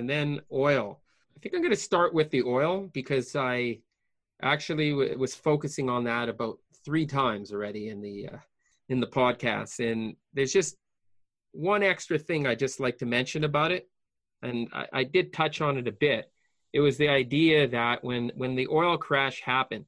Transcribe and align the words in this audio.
and 0.00 0.08
then 0.08 0.40
oil. 0.50 0.98
I 1.36 1.40
think 1.40 1.54
I'm 1.54 1.60
going 1.60 1.74
to 1.74 1.76
start 1.76 2.14
with 2.14 2.30
the 2.30 2.42
oil 2.42 2.88
because 2.94 3.36
I 3.36 3.80
actually 4.40 4.90
w- 4.92 5.18
was 5.18 5.34
focusing 5.34 5.90
on 5.90 6.04
that 6.04 6.30
about 6.30 6.58
three 6.86 7.04
times 7.04 7.52
already 7.52 7.90
in 7.90 8.00
the 8.00 8.28
uh, 8.28 8.38
in 8.88 8.98
the 8.98 9.06
podcast, 9.06 9.78
and 9.78 10.16
there's 10.32 10.54
just 10.54 10.76
one 11.52 11.82
extra 11.82 12.18
thing 12.18 12.46
I 12.46 12.54
just 12.54 12.80
like 12.80 12.96
to 12.98 13.06
mention 13.06 13.44
about 13.44 13.72
it, 13.72 13.90
and 14.42 14.68
I, 14.72 14.86
I 14.92 15.04
did 15.04 15.34
touch 15.34 15.60
on 15.60 15.76
it 15.76 15.86
a 15.86 15.92
bit. 15.92 16.32
It 16.72 16.80
was 16.80 16.96
the 16.96 17.10
idea 17.10 17.68
that 17.68 18.02
when 18.02 18.32
when 18.34 18.54
the 18.54 18.68
oil 18.68 18.96
crash 18.96 19.42
happened, 19.42 19.84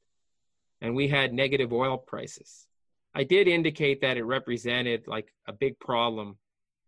and 0.82 0.94
we 0.94 1.08
had 1.08 1.32
negative 1.32 1.72
oil 1.72 1.96
prices, 1.96 2.66
I 3.14 3.24
did 3.24 3.48
indicate 3.48 4.02
that 4.02 4.18
it 4.18 4.24
represented 4.24 5.08
like 5.08 5.32
a 5.46 5.54
big 5.54 5.78
problem 5.78 6.36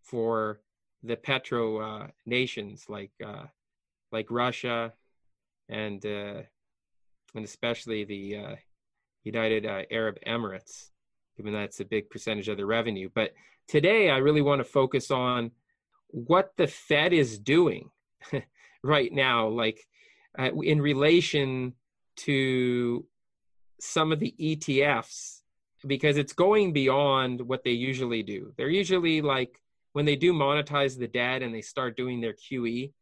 for 0.02 0.60
the 1.04 1.16
petro 1.16 1.78
uh, 1.78 2.06
nations 2.26 2.86
like 2.88 3.12
uh, 3.24 3.44
like 4.10 4.26
Russia 4.30 4.92
and 5.68 6.04
uh, 6.04 6.42
and 7.34 7.44
especially 7.44 8.04
the 8.04 8.36
uh, 8.36 8.56
United 9.24 9.66
uh, 9.66 9.82
Arab 9.90 10.18
Emirates, 10.26 10.90
given 11.36 11.52
that's 11.52 11.80
a 11.80 11.84
big 11.84 12.08
percentage 12.10 12.48
of 12.48 12.56
the 12.56 12.66
revenue. 12.66 13.10
But 13.14 13.32
today, 13.68 14.10
I 14.10 14.18
really 14.18 14.42
want 14.42 14.60
to 14.60 14.64
focus 14.64 15.10
on 15.10 15.50
what 16.08 16.52
the 16.56 16.66
Fed 16.66 17.12
is 17.12 17.38
doing 17.38 17.90
right 18.82 19.12
now, 19.12 19.48
like 19.48 19.80
uh, 20.38 20.52
in 20.62 20.80
relation 20.80 21.74
to 22.16 23.04
some 23.80 24.12
of 24.12 24.20
the 24.20 24.34
ETFs, 24.40 25.40
because 25.86 26.16
it's 26.16 26.32
going 26.32 26.72
beyond 26.72 27.40
what 27.40 27.64
they 27.64 27.72
usually 27.72 28.22
do. 28.22 28.52
They're 28.56 28.68
usually 28.68 29.20
like 29.20 29.60
when 29.94 30.04
they 30.04 30.16
do 30.16 30.32
monetize 30.32 30.98
the 30.98 31.08
debt 31.08 31.42
and 31.42 31.54
they 31.54 31.62
start 31.62 31.96
doing 31.96 32.20
their 32.20 32.34
QE, 32.34 32.92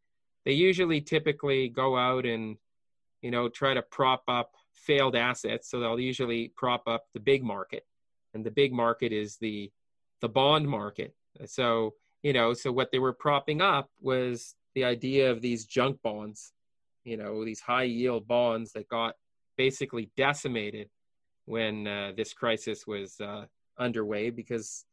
they 0.44 0.52
usually 0.52 1.00
typically 1.00 1.68
go 1.68 1.96
out 1.96 2.24
and 2.24 2.56
you 3.22 3.30
know 3.30 3.48
try 3.48 3.74
to 3.74 3.82
prop 3.82 4.22
up 4.28 4.52
failed 4.74 5.16
assets. 5.16 5.70
So 5.70 5.80
they'll 5.80 5.98
usually 5.98 6.52
prop 6.56 6.86
up 6.86 7.04
the 7.14 7.20
big 7.20 7.42
market 7.42 7.84
and 8.34 8.44
the 8.44 8.50
big 8.50 8.72
market 8.72 9.12
is 9.12 9.36
the 9.38 9.70
the 10.20 10.28
bond 10.28 10.68
market. 10.68 11.14
So 11.46 11.94
you 12.22 12.32
know 12.32 12.52
so 12.52 12.70
what 12.70 12.92
they 12.92 12.98
were 12.98 13.12
propping 13.12 13.60
up 13.60 13.90
was 14.00 14.54
the 14.74 14.84
idea 14.84 15.30
of 15.30 15.40
these 15.40 15.66
junk 15.66 16.00
bonds 16.02 16.52
you 17.04 17.16
know 17.16 17.44
these 17.44 17.60
high 17.60 17.82
yield 17.82 18.26
bonds 18.28 18.72
that 18.72 18.88
got 18.88 19.14
basically 19.56 20.10
decimated 20.16 20.88
when 21.46 21.86
uh, 21.86 22.12
this 22.16 22.32
crisis 22.32 22.86
was 22.86 23.20
uh, 23.20 23.44
underway 23.78 24.30
because 24.30 24.84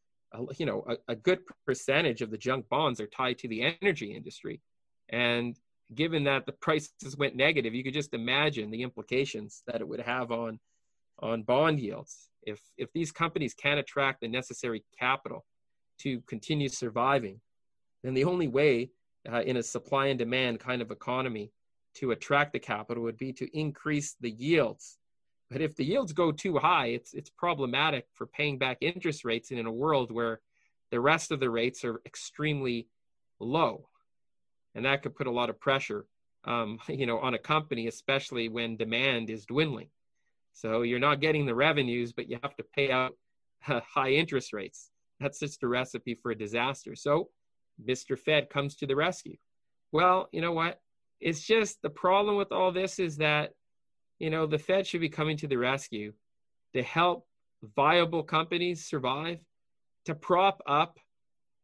you 0.58 0.66
know 0.66 0.86
a, 0.88 1.14
a 1.14 1.16
good 1.16 1.40
percentage 1.66 2.22
of 2.22 2.30
the 2.32 2.38
junk 2.38 2.68
bonds 2.70 3.02
are 3.02 3.08
tied 3.08 3.38
to 3.38 3.48
the 3.48 3.76
energy 3.82 4.14
industry 4.16 4.62
and 5.10 5.58
given 5.96 6.24
that 6.24 6.46
the 6.46 6.52
prices 6.52 7.18
went 7.18 7.36
negative, 7.36 7.74
you 7.74 7.84
could 7.84 7.94
just 7.94 8.14
imagine 8.14 8.70
the 8.70 8.84
implications 8.84 9.64
that 9.68 9.82
it 9.82 9.88
would 9.88 10.02
have 10.02 10.32
on 10.32 10.60
on 11.22 11.44
bond 11.44 11.80
yields. 11.80 12.30
If 12.44 12.62
if 12.78 12.92
these 12.94 13.12
companies 13.12 13.54
can't 13.54 13.80
attract 13.80 14.22
the 14.22 14.28
necessary 14.28 14.84
capital 14.98 15.46
to 16.00 16.22
continue 16.22 16.70
surviving, 16.70 17.42
then 18.04 18.14
the 18.14 18.24
only 18.24 18.48
way 18.48 18.92
uh, 19.32 19.42
in 19.42 19.58
a 19.58 19.64
supply 19.64 20.08
and 20.08 20.20
demand 20.20 20.60
kind 20.60 20.82
of 20.82 20.92
economy 20.92 21.52
to 21.96 22.12
attract 22.12 22.54
the 22.54 22.60
capital 22.60 23.04
would 23.04 23.18
be 23.18 23.34
to 23.34 23.58
increase 23.58 24.16
the 24.22 24.32
yields. 24.32 24.99
But 25.50 25.62
if 25.62 25.76
the 25.76 25.86
yields 25.86 26.14
go 26.14 26.32
too 26.32 26.58
high, 26.58 26.88
it's 26.88 27.14
it's 27.14 27.30
problematic 27.30 28.06
for 28.14 28.28
paying 28.28 28.58
back 28.58 28.78
interest 28.82 29.26
rates 29.26 29.52
and 29.52 29.60
in 29.60 29.66
a 29.66 29.72
world 29.72 30.12
where 30.12 30.42
the 30.92 31.00
rest 31.00 31.32
of 31.32 31.40
the 31.40 31.50
rates 31.50 31.84
are 31.84 32.02
extremely 32.06 32.88
low. 33.40 33.88
And 34.76 34.86
that 34.86 35.02
could 35.02 35.16
put 35.16 35.28
a 35.28 35.32
lot 35.32 35.50
of 35.50 35.60
pressure 35.60 36.06
um, 36.46 36.80
you 36.88 37.06
know 37.06 37.20
on 37.20 37.34
a 37.34 37.40
company 37.40 37.88
especially 37.88 38.50
when 38.50 38.78
demand 38.78 39.30
is 39.30 39.46
dwindling. 39.46 39.90
So 40.54 40.82
you're 40.82 41.00
not 41.00 41.22
getting 41.22 41.46
the 41.46 41.56
revenues 41.56 42.14
but 42.14 42.30
you 42.30 42.40
have 42.42 42.56
to 42.58 42.64
pay 42.64 42.92
out 42.92 43.16
uh, 43.68 43.82
high 43.94 44.12
interest 44.12 44.54
rates. 44.54 44.92
That's 45.20 45.40
just 45.40 45.64
a 45.64 45.68
recipe 45.68 46.16
for 46.16 46.32
a 46.32 46.38
disaster. 46.38 46.96
So 46.96 47.30
mr 47.84 48.18
fed 48.18 48.50
comes 48.50 48.76
to 48.76 48.88
the 48.88 48.96
rescue. 48.96 49.38
Well 49.92 50.30
you 50.32 50.42
know 50.42 50.54
what? 50.54 50.80
It's 51.20 51.42
just 51.42 51.82
the 51.82 51.90
problem 51.90 52.38
with 52.38 52.52
all 52.52 52.72
this 52.72 53.00
is 53.00 53.18
that 53.18 53.52
you 54.20 54.30
know 54.30 54.46
the 54.46 54.58
fed 54.58 54.86
should 54.86 55.02
be 55.02 55.10
coming 55.10 55.38
to 55.38 55.48
the 55.48 55.58
rescue 55.58 56.14
to 56.74 56.84
help 56.84 57.28
viable 57.76 58.24
companies 58.24 58.86
survive 58.86 59.40
to 60.06 60.16
prop 60.16 60.62
up 60.68 61.00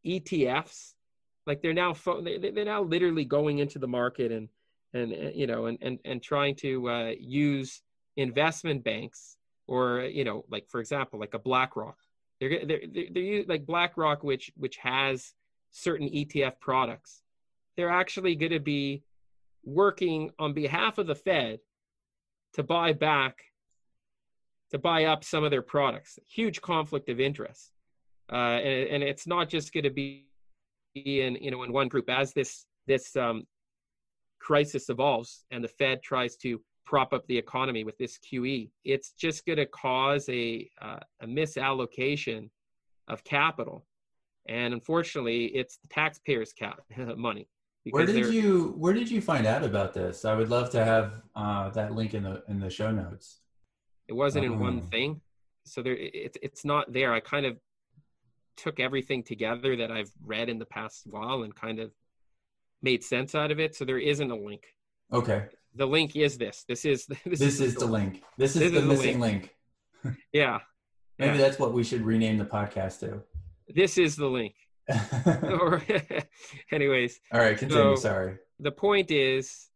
etfs 0.05 0.93
like 1.47 1.61
they're 1.61 1.73
now 1.73 1.93
they're 2.23 2.65
now 2.65 2.81
literally 2.81 3.25
going 3.25 3.59
into 3.59 3.79
the 3.79 3.87
market 3.87 4.31
and 4.31 4.49
and 4.93 5.35
you 5.35 5.45
know 5.45 5.67
and 5.67 5.77
and, 5.81 5.99
and 6.05 6.23
trying 6.23 6.55
to 6.55 6.89
uh, 6.89 7.11
use 7.19 7.81
investment 8.17 8.83
banks 8.83 9.37
or 9.67 10.01
you 10.01 10.23
know 10.23 10.45
like 10.49 10.67
for 10.69 10.79
example 10.79 11.19
like 11.19 11.33
a 11.33 11.39
BlackRock. 11.39 11.97
They're 12.39 12.65
they're 12.65 12.81
they're, 12.91 13.07
they're 13.11 13.43
like 13.47 13.65
BlackRock, 13.65 14.23
which 14.23 14.51
which 14.55 14.77
has 14.77 15.33
certain 15.71 16.07
ETF 16.07 16.59
products. 16.59 17.21
They're 17.77 17.89
actually 17.89 18.35
going 18.35 18.53
to 18.53 18.59
be 18.59 19.03
working 19.63 20.31
on 20.39 20.53
behalf 20.53 20.97
of 20.97 21.07
the 21.07 21.15
Fed 21.15 21.59
to 22.55 22.63
buy 22.63 22.93
back 22.93 23.37
to 24.71 24.79
buy 24.79 25.05
up 25.05 25.23
some 25.23 25.43
of 25.43 25.51
their 25.51 25.61
products. 25.61 26.17
Huge 26.27 26.59
conflict 26.59 27.07
of 27.09 27.19
interest, 27.19 27.71
uh, 28.31 28.35
and, 28.35 28.89
and 28.89 29.03
it's 29.03 29.27
not 29.27 29.47
just 29.47 29.71
going 29.71 29.83
to 29.83 29.91
be 29.91 30.25
in 30.95 31.35
you 31.35 31.51
know 31.51 31.63
in 31.63 31.71
one 31.71 31.87
group 31.87 32.09
as 32.09 32.33
this 32.33 32.65
this 32.87 33.15
um, 33.15 33.45
crisis 34.39 34.89
evolves 34.89 35.45
and 35.51 35.63
the 35.63 35.67
Fed 35.67 36.01
tries 36.01 36.35
to 36.37 36.59
prop 36.85 37.13
up 37.13 37.25
the 37.27 37.37
economy 37.37 37.83
with 37.83 37.97
this 37.97 38.19
QE, 38.19 38.69
it's 38.83 39.11
just 39.11 39.45
going 39.45 39.57
to 39.57 39.65
cause 39.65 40.29
a 40.29 40.69
uh, 40.81 40.99
a 41.21 41.27
misallocation 41.27 42.49
of 43.07 43.23
capital, 43.23 43.85
and 44.47 44.73
unfortunately, 44.73 45.45
it's 45.47 45.77
the 45.77 45.87
taxpayers' 45.87 46.53
cap 46.53 46.79
money. 47.17 47.47
Where 47.91 48.05
did 48.05 48.33
you 48.33 48.73
Where 48.77 48.93
did 48.93 49.09
you 49.11 49.21
find 49.21 49.45
out 49.45 49.63
about 49.63 49.93
this? 49.93 50.25
I 50.25 50.33
would 50.33 50.49
love 50.49 50.71
to 50.71 50.83
have 50.83 51.21
uh, 51.35 51.69
that 51.71 51.93
link 51.93 52.13
in 52.13 52.23
the 52.23 52.43
in 52.47 52.59
the 52.59 52.69
show 52.69 52.91
notes. 52.91 53.39
It 54.07 54.13
wasn't 54.13 54.45
in 54.45 54.59
one 54.59 54.81
thing, 54.81 55.21
so 55.65 55.81
there 55.81 55.95
it's 55.95 56.37
it's 56.41 56.65
not 56.65 56.91
there. 56.91 57.13
I 57.13 57.19
kind 57.19 57.45
of 57.45 57.57
took 58.57 58.79
everything 58.79 59.23
together 59.23 59.75
that 59.75 59.91
I've 59.91 60.11
read 60.23 60.49
in 60.49 60.57
the 60.57 60.65
past 60.65 61.03
while 61.05 61.43
and 61.43 61.53
kind 61.53 61.79
of 61.79 61.91
made 62.81 63.03
sense 63.03 63.35
out 63.35 63.51
of 63.51 63.59
it. 63.59 63.75
So 63.75 63.85
there 63.85 63.99
isn't 63.99 64.31
a 64.31 64.35
link. 64.35 64.63
Okay. 65.11 65.45
The 65.75 65.85
link 65.85 66.15
is 66.15 66.37
this. 66.37 66.63
This 66.67 66.85
is 66.85 67.05
this, 67.05 67.19
this 67.25 67.41
is, 67.41 67.61
is 67.61 67.75
the, 67.75 67.85
link. 67.85 68.23
This 68.37 68.55
is 68.55 68.61
this 68.61 68.71
the 68.71 68.79
is 68.79 68.85
missing 68.85 69.19
link. 69.19 69.53
link. 70.03 70.17
yeah. 70.31 70.59
Maybe 71.19 71.37
yeah. 71.37 71.41
that's 71.41 71.59
what 71.59 71.73
we 71.73 71.83
should 71.83 72.01
rename 72.01 72.37
the 72.37 72.45
podcast 72.45 72.99
to. 73.01 73.21
This 73.67 73.97
is 73.97 74.15
the 74.15 74.27
link. 74.27 74.55
anyways. 76.71 77.19
All 77.31 77.39
right, 77.39 77.57
continue. 77.57 77.95
So 77.95 78.01
Sorry. 78.01 78.37
The 78.59 78.71
point 78.71 79.11
is 79.11 79.67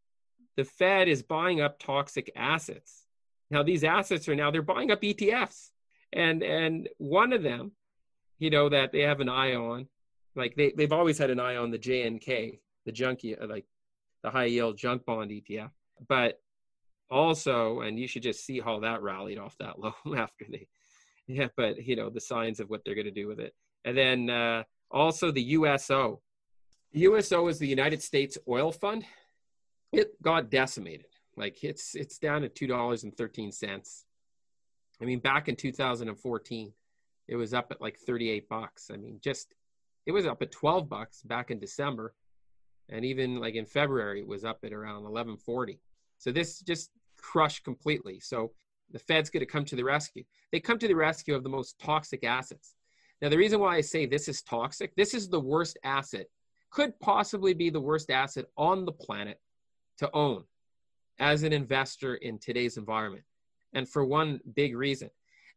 the 0.56 0.66
Fed 0.66 1.08
is 1.08 1.24
buying 1.24 1.62
up 1.62 1.80
toxic 1.80 2.32
assets. 2.36 3.06
Now 3.52 3.64
these 3.64 3.84
assets 3.84 4.28
are 4.30 4.36
now 4.36 4.52
they're 4.52 4.62
buying 4.62 4.92
up 4.92 5.02
ETFs. 5.02 5.70
And 6.14 6.42
and 6.44 6.90
one 6.98 7.34
of 7.34 7.44
them 7.44 7.74
you 8.40 8.50
know 8.50 8.70
that 8.70 8.92
they 8.92 9.02
have 9.02 9.20
an 9.20 9.30
eye 9.30 9.54
on 9.54 9.88
like 10.36 10.56
they, 10.56 10.72
they've 10.76 10.94
always 10.94 11.18
had 11.18 11.30
an 11.30 11.40
eye 11.40 11.58
on 11.58 11.70
the 11.70 11.78
jnk 11.78 12.60
the 12.86 12.92
junkie 12.92 13.38
uh, 13.38 13.46
like 13.46 13.66
the 14.24 14.32
high 14.32 14.46
yield 14.46 14.78
junk 14.78 15.06
bond 15.06 15.30
etf 15.30 15.70
but 16.08 16.42
also 17.12 17.82
and 17.82 18.00
you 18.00 18.08
should 18.08 18.24
just 18.24 18.46
see 18.46 18.60
how 18.60 18.80
that 18.80 19.02
rallied 19.02 19.38
off 19.38 19.56
that 19.60 19.80
low 19.80 19.94
after 20.16 20.46
they 20.50 20.68
yeah 21.28 21.48
but 21.56 21.86
you 21.86 21.96
know 21.96 22.10
the 22.10 22.22
signs 22.22 22.60
of 22.60 22.70
what 22.70 22.82
they're 22.84 22.96
going 22.96 23.06
to 23.06 23.12
do 23.12 23.28
with 23.28 23.40
it 23.40 23.54
and 23.86 23.98
then 23.98 24.30
uh, 24.30 24.64
also 24.92 25.32
the 25.32 25.42
uso 25.42 26.20
uso 26.92 27.48
is 27.48 27.60
the 27.60 27.68
united 27.68 28.02
states 28.02 28.38
oil 28.48 28.72
fund 28.72 29.06
it 29.92 30.22
got 30.22 30.50
decimated 30.50 31.08
like 31.38 31.64
it's 31.64 31.96
it's 31.96 32.18
down 32.18 32.42
to 32.42 32.50
two 32.50 32.68
dollars 32.68 33.04
and 33.04 33.16
thirteen 33.16 33.52
cents 33.52 34.06
i 35.02 35.06
mean 35.06 35.20
back 35.20 35.48
in 35.48 35.56
2014 35.56 36.74
it 37.30 37.36
was 37.36 37.54
up 37.54 37.68
at 37.72 37.80
like 37.80 37.98
38 38.00 38.50
bucks. 38.50 38.90
I 38.92 38.98
mean, 38.98 39.20
just 39.22 39.54
it 40.06 40.12
was 40.12 40.26
up 40.26 40.42
at 40.42 40.52
12 40.52 40.90
bucks 40.90 41.22
back 41.22 41.52
in 41.52 41.60
December. 41.60 42.16
And 42.90 43.06
even 43.06 43.40
like 43.40 43.54
in 43.54 43.66
February, 43.66 44.20
it 44.20 44.28
was 44.28 44.44
up 44.44 44.60
at 44.64 44.74
around 44.74 45.04
1140. 45.04 45.80
So 46.18 46.32
this 46.32 46.60
just 46.60 46.90
crushed 47.18 47.64
completely. 47.64 48.20
So 48.20 48.52
the 48.92 48.98
Fed's 48.98 49.30
going 49.30 49.42
to 49.42 49.52
come 49.52 49.64
to 49.66 49.76
the 49.76 49.84
rescue. 49.84 50.24
They 50.52 50.60
come 50.60 50.80
to 50.80 50.88
the 50.88 50.96
rescue 50.96 51.36
of 51.36 51.44
the 51.44 51.50
most 51.50 51.78
toxic 51.80 52.24
assets. 52.24 52.74
Now, 53.22 53.30
the 53.30 53.38
reason 53.38 53.60
why 53.60 53.76
I 53.76 53.82
say 53.82 54.06
this 54.06 54.28
is 54.28 54.42
toxic, 54.42 54.96
this 54.96 55.14
is 55.14 55.30
the 55.30 55.40
worst 55.40 55.78
asset, 55.84 56.28
could 56.72 56.98
possibly 57.00 57.54
be 57.54 57.70
the 57.70 57.82
worst 57.82 58.10
asset 58.10 58.46
on 58.58 58.86
the 58.86 58.92
planet 58.92 59.40
to 59.98 60.10
own 60.14 60.44
as 61.20 61.44
an 61.44 61.52
investor 61.52 62.16
in 62.16 62.40
today's 62.40 62.78
environment. 62.78 63.24
And 63.74 63.88
for 63.88 64.06
one 64.06 64.40
big 64.56 64.76
reason 64.76 65.10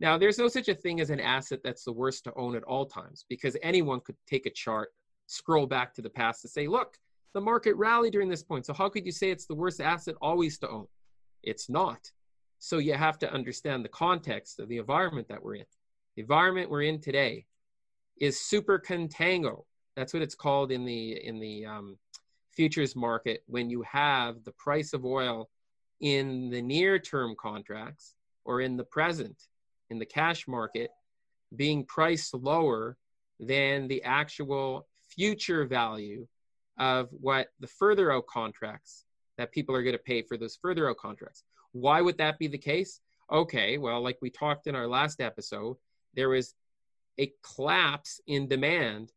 now, 0.03 0.19
there's 0.19 0.37
no 0.39 0.49
such 0.49 0.69
a 0.69 0.75
thing 0.75 1.01
as 1.01 1.11
an 1.11 1.21
asset 1.21 1.61
that's 1.63 1.85
the 1.85 1.93
worst 1.93 2.25
to 2.25 2.35
own 2.35 2.57
at 2.57 2.65
all 2.65 2.85
times 2.85 3.25
because 3.29 3.57
anyone 3.63 4.01
could 4.01 4.17
take 4.27 4.47
a 4.47 4.51
chart, 4.51 4.89
scroll 5.29 5.65
back 5.65 5.95
to 5.95 6.03
the 6.03 6.11
past 6.11 6.43
to 6.43 6.49
say, 6.49 6.67
look, 6.67 6.99
the 7.35 7.41
market 7.41 7.77
rallied 7.77 8.13
during 8.13 8.29
this 8.29 8.43
point. 8.43 8.67
So 8.67 8.75
how 8.75 8.89
could 8.89 9.07
you 9.07 9.13
say 9.13 9.31
it's 9.31 9.47
the 9.47 9.55
worst 9.55 9.81
asset 9.81 10.17
always 10.21 10.59
to 10.59 10.69
own? 10.69 10.89
It's 11.45 11.71
not. 11.71 12.11
So 12.59 12.79
you 12.79 12.95
have 12.95 13.17
to 13.21 13.33
understand 13.33 13.85
the 13.85 13.91
context 13.91 14.59
of 14.59 14.69
the 14.69 14.79
environment 14.79 15.29
that 15.29 15.41
we're 15.41 15.55
in. 15.55 15.67
The 16.17 16.23
environment 16.23 16.69
we're 16.69 16.83
in 16.83 17.01
today 17.01 17.47
is 18.19 18.41
super 18.41 18.79
contango. 18.79 19.65
That's 19.97 20.13
what 20.15 20.23
it's 20.23 20.35
called 20.35 20.73
in 20.73 20.85
the 20.85 21.25
in 21.25 21.39
the 21.39 21.67
um, 21.67 21.99
futures 22.51 22.95
market 22.95 23.43
when 23.47 23.71
you 23.71 23.83
have 23.83 24.45
the 24.45 24.53
price 24.53 24.93
of 24.93 25.05
oil 25.05 25.49
in 26.01 26.51
the 26.51 26.63
near 26.63 26.99
term 26.99 27.35
contracts 27.39 28.15
or 28.45 28.61
in 28.61 28.77
the 28.77 28.85
present 28.85 29.37
in 29.91 29.99
the 29.99 30.07
cash 30.07 30.49
market 30.49 30.91
being 31.55 31.85
priced 31.85 32.35
lower 32.35 32.97
than 33.39 33.89
the 33.89 34.03
actual 34.03 34.87
future 35.09 35.67
value 35.67 36.27
of 36.79 37.09
what 37.13 37.49
the 37.61 37.67
further 37.67 38.11
out 38.11 38.27
contracts 38.27 39.05
that 39.37 39.53
people 39.53 39.75
are 39.75 39.83
going 39.83 39.97
to 39.97 40.03
pay 40.03 40.23
for 40.23 40.37
those 40.37 40.57
further 40.57 40.89
out 40.89 40.97
contracts. 40.97 41.45
Why 41.73 42.01
would 42.01 42.19
that 42.19 42.39
be 42.39 42.49
the 42.49 42.59
case? 42.59 43.01
Okay, 43.31 43.79
well, 43.79 44.03
like 44.03 44.19
we 44.21 44.31
talked 44.31 44.67
in 44.67 44.75
our 44.75 44.87
last 44.87 45.21
episode, 45.21 45.77
there 46.15 46.29
was 46.29 46.55
a 47.19 47.33
collapse 47.43 48.21
in 48.27 48.49
demand 48.49 49.13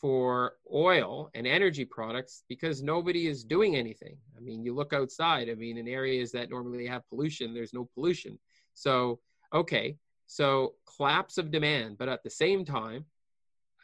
for 0.00 0.54
oil 0.72 1.30
and 1.34 1.46
energy 1.46 1.84
products 1.84 2.44
because 2.48 2.82
nobody 2.82 3.26
is 3.26 3.44
doing 3.44 3.76
anything. 3.76 4.16
I 4.36 4.40
mean, 4.40 4.64
you 4.64 4.74
look 4.74 4.92
outside, 4.92 5.50
I 5.50 5.54
mean, 5.54 5.76
in 5.76 5.86
areas 5.86 6.32
that 6.32 6.48
normally 6.48 6.86
have 6.86 7.08
pollution, 7.08 7.52
there's 7.52 7.74
no 7.74 7.88
pollution. 7.94 8.38
So, 8.74 9.20
okay, 9.52 9.96
so 10.26 10.74
collapse 10.96 11.36
of 11.36 11.50
demand, 11.50 11.98
but 11.98 12.08
at 12.08 12.22
the 12.22 12.30
same 12.30 12.64
time, 12.64 13.04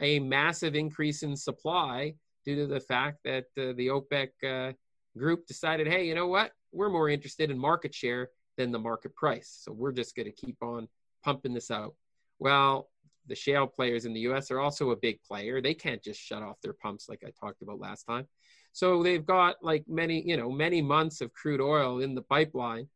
a 0.00 0.18
massive 0.20 0.74
increase 0.74 1.22
in 1.22 1.36
supply 1.36 2.14
due 2.44 2.56
to 2.56 2.66
the 2.66 2.80
fact 2.80 3.18
that 3.24 3.46
uh, 3.58 3.72
the 3.76 3.88
OPEC 3.88 4.28
uh, 4.44 4.72
group 5.18 5.46
decided, 5.46 5.86
hey, 5.86 6.06
you 6.06 6.14
know 6.14 6.28
what? 6.28 6.52
We're 6.72 6.88
more 6.88 7.08
interested 7.08 7.50
in 7.50 7.58
market 7.58 7.94
share 7.94 8.30
than 8.56 8.72
the 8.72 8.78
market 8.78 9.14
price. 9.14 9.60
So 9.62 9.72
we're 9.72 9.92
just 9.92 10.14
going 10.14 10.26
to 10.26 10.32
keep 10.32 10.56
on 10.62 10.88
pumping 11.24 11.52
this 11.52 11.70
out. 11.70 11.94
Well, 12.38 12.88
the 13.26 13.34
shale 13.34 13.66
players 13.66 14.04
in 14.04 14.12
the 14.12 14.20
US 14.20 14.50
are 14.50 14.60
also 14.60 14.90
a 14.90 14.96
big 14.96 15.22
player. 15.22 15.60
They 15.60 15.74
can't 15.74 16.02
just 16.02 16.20
shut 16.20 16.42
off 16.42 16.60
their 16.62 16.72
pumps 16.72 17.08
like 17.08 17.22
I 17.26 17.30
talked 17.38 17.62
about 17.62 17.80
last 17.80 18.04
time. 18.04 18.26
So 18.72 19.02
they've 19.02 19.24
got 19.24 19.56
like 19.62 19.84
many, 19.88 20.22
you 20.26 20.36
know, 20.36 20.50
many 20.50 20.82
months 20.82 21.20
of 21.20 21.32
crude 21.32 21.60
oil 21.60 22.00
in 22.00 22.14
the 22.14 22.22
pipeline, 22.22 22.88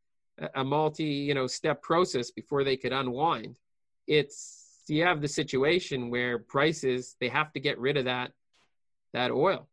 a 0.55 0.65
multi, 0.65 1.05
you 1.05 1.35
know, 1.35 1.47
step 1.47 1.83
process 1.83 2.31
before 2.31 2.65
they 2.65 2.77
could 2.77 2.93
unwind. 2.93 3.59
It's 4.07 4.85
you 4.89 5.05
have 5.05 5.21
the 5.21 5.29
situation 5.29 6.11
where 6.11 6.39
prices 6.39 7.17
they 7.21 7.29
have 7.29 7.53
to 7.53 7.61
get 7.61 7.79
rid 7.79 7.97
of 7.97 8.05
that 8.07 8.33
that 9.13 9.31
oil. 9.31 9.69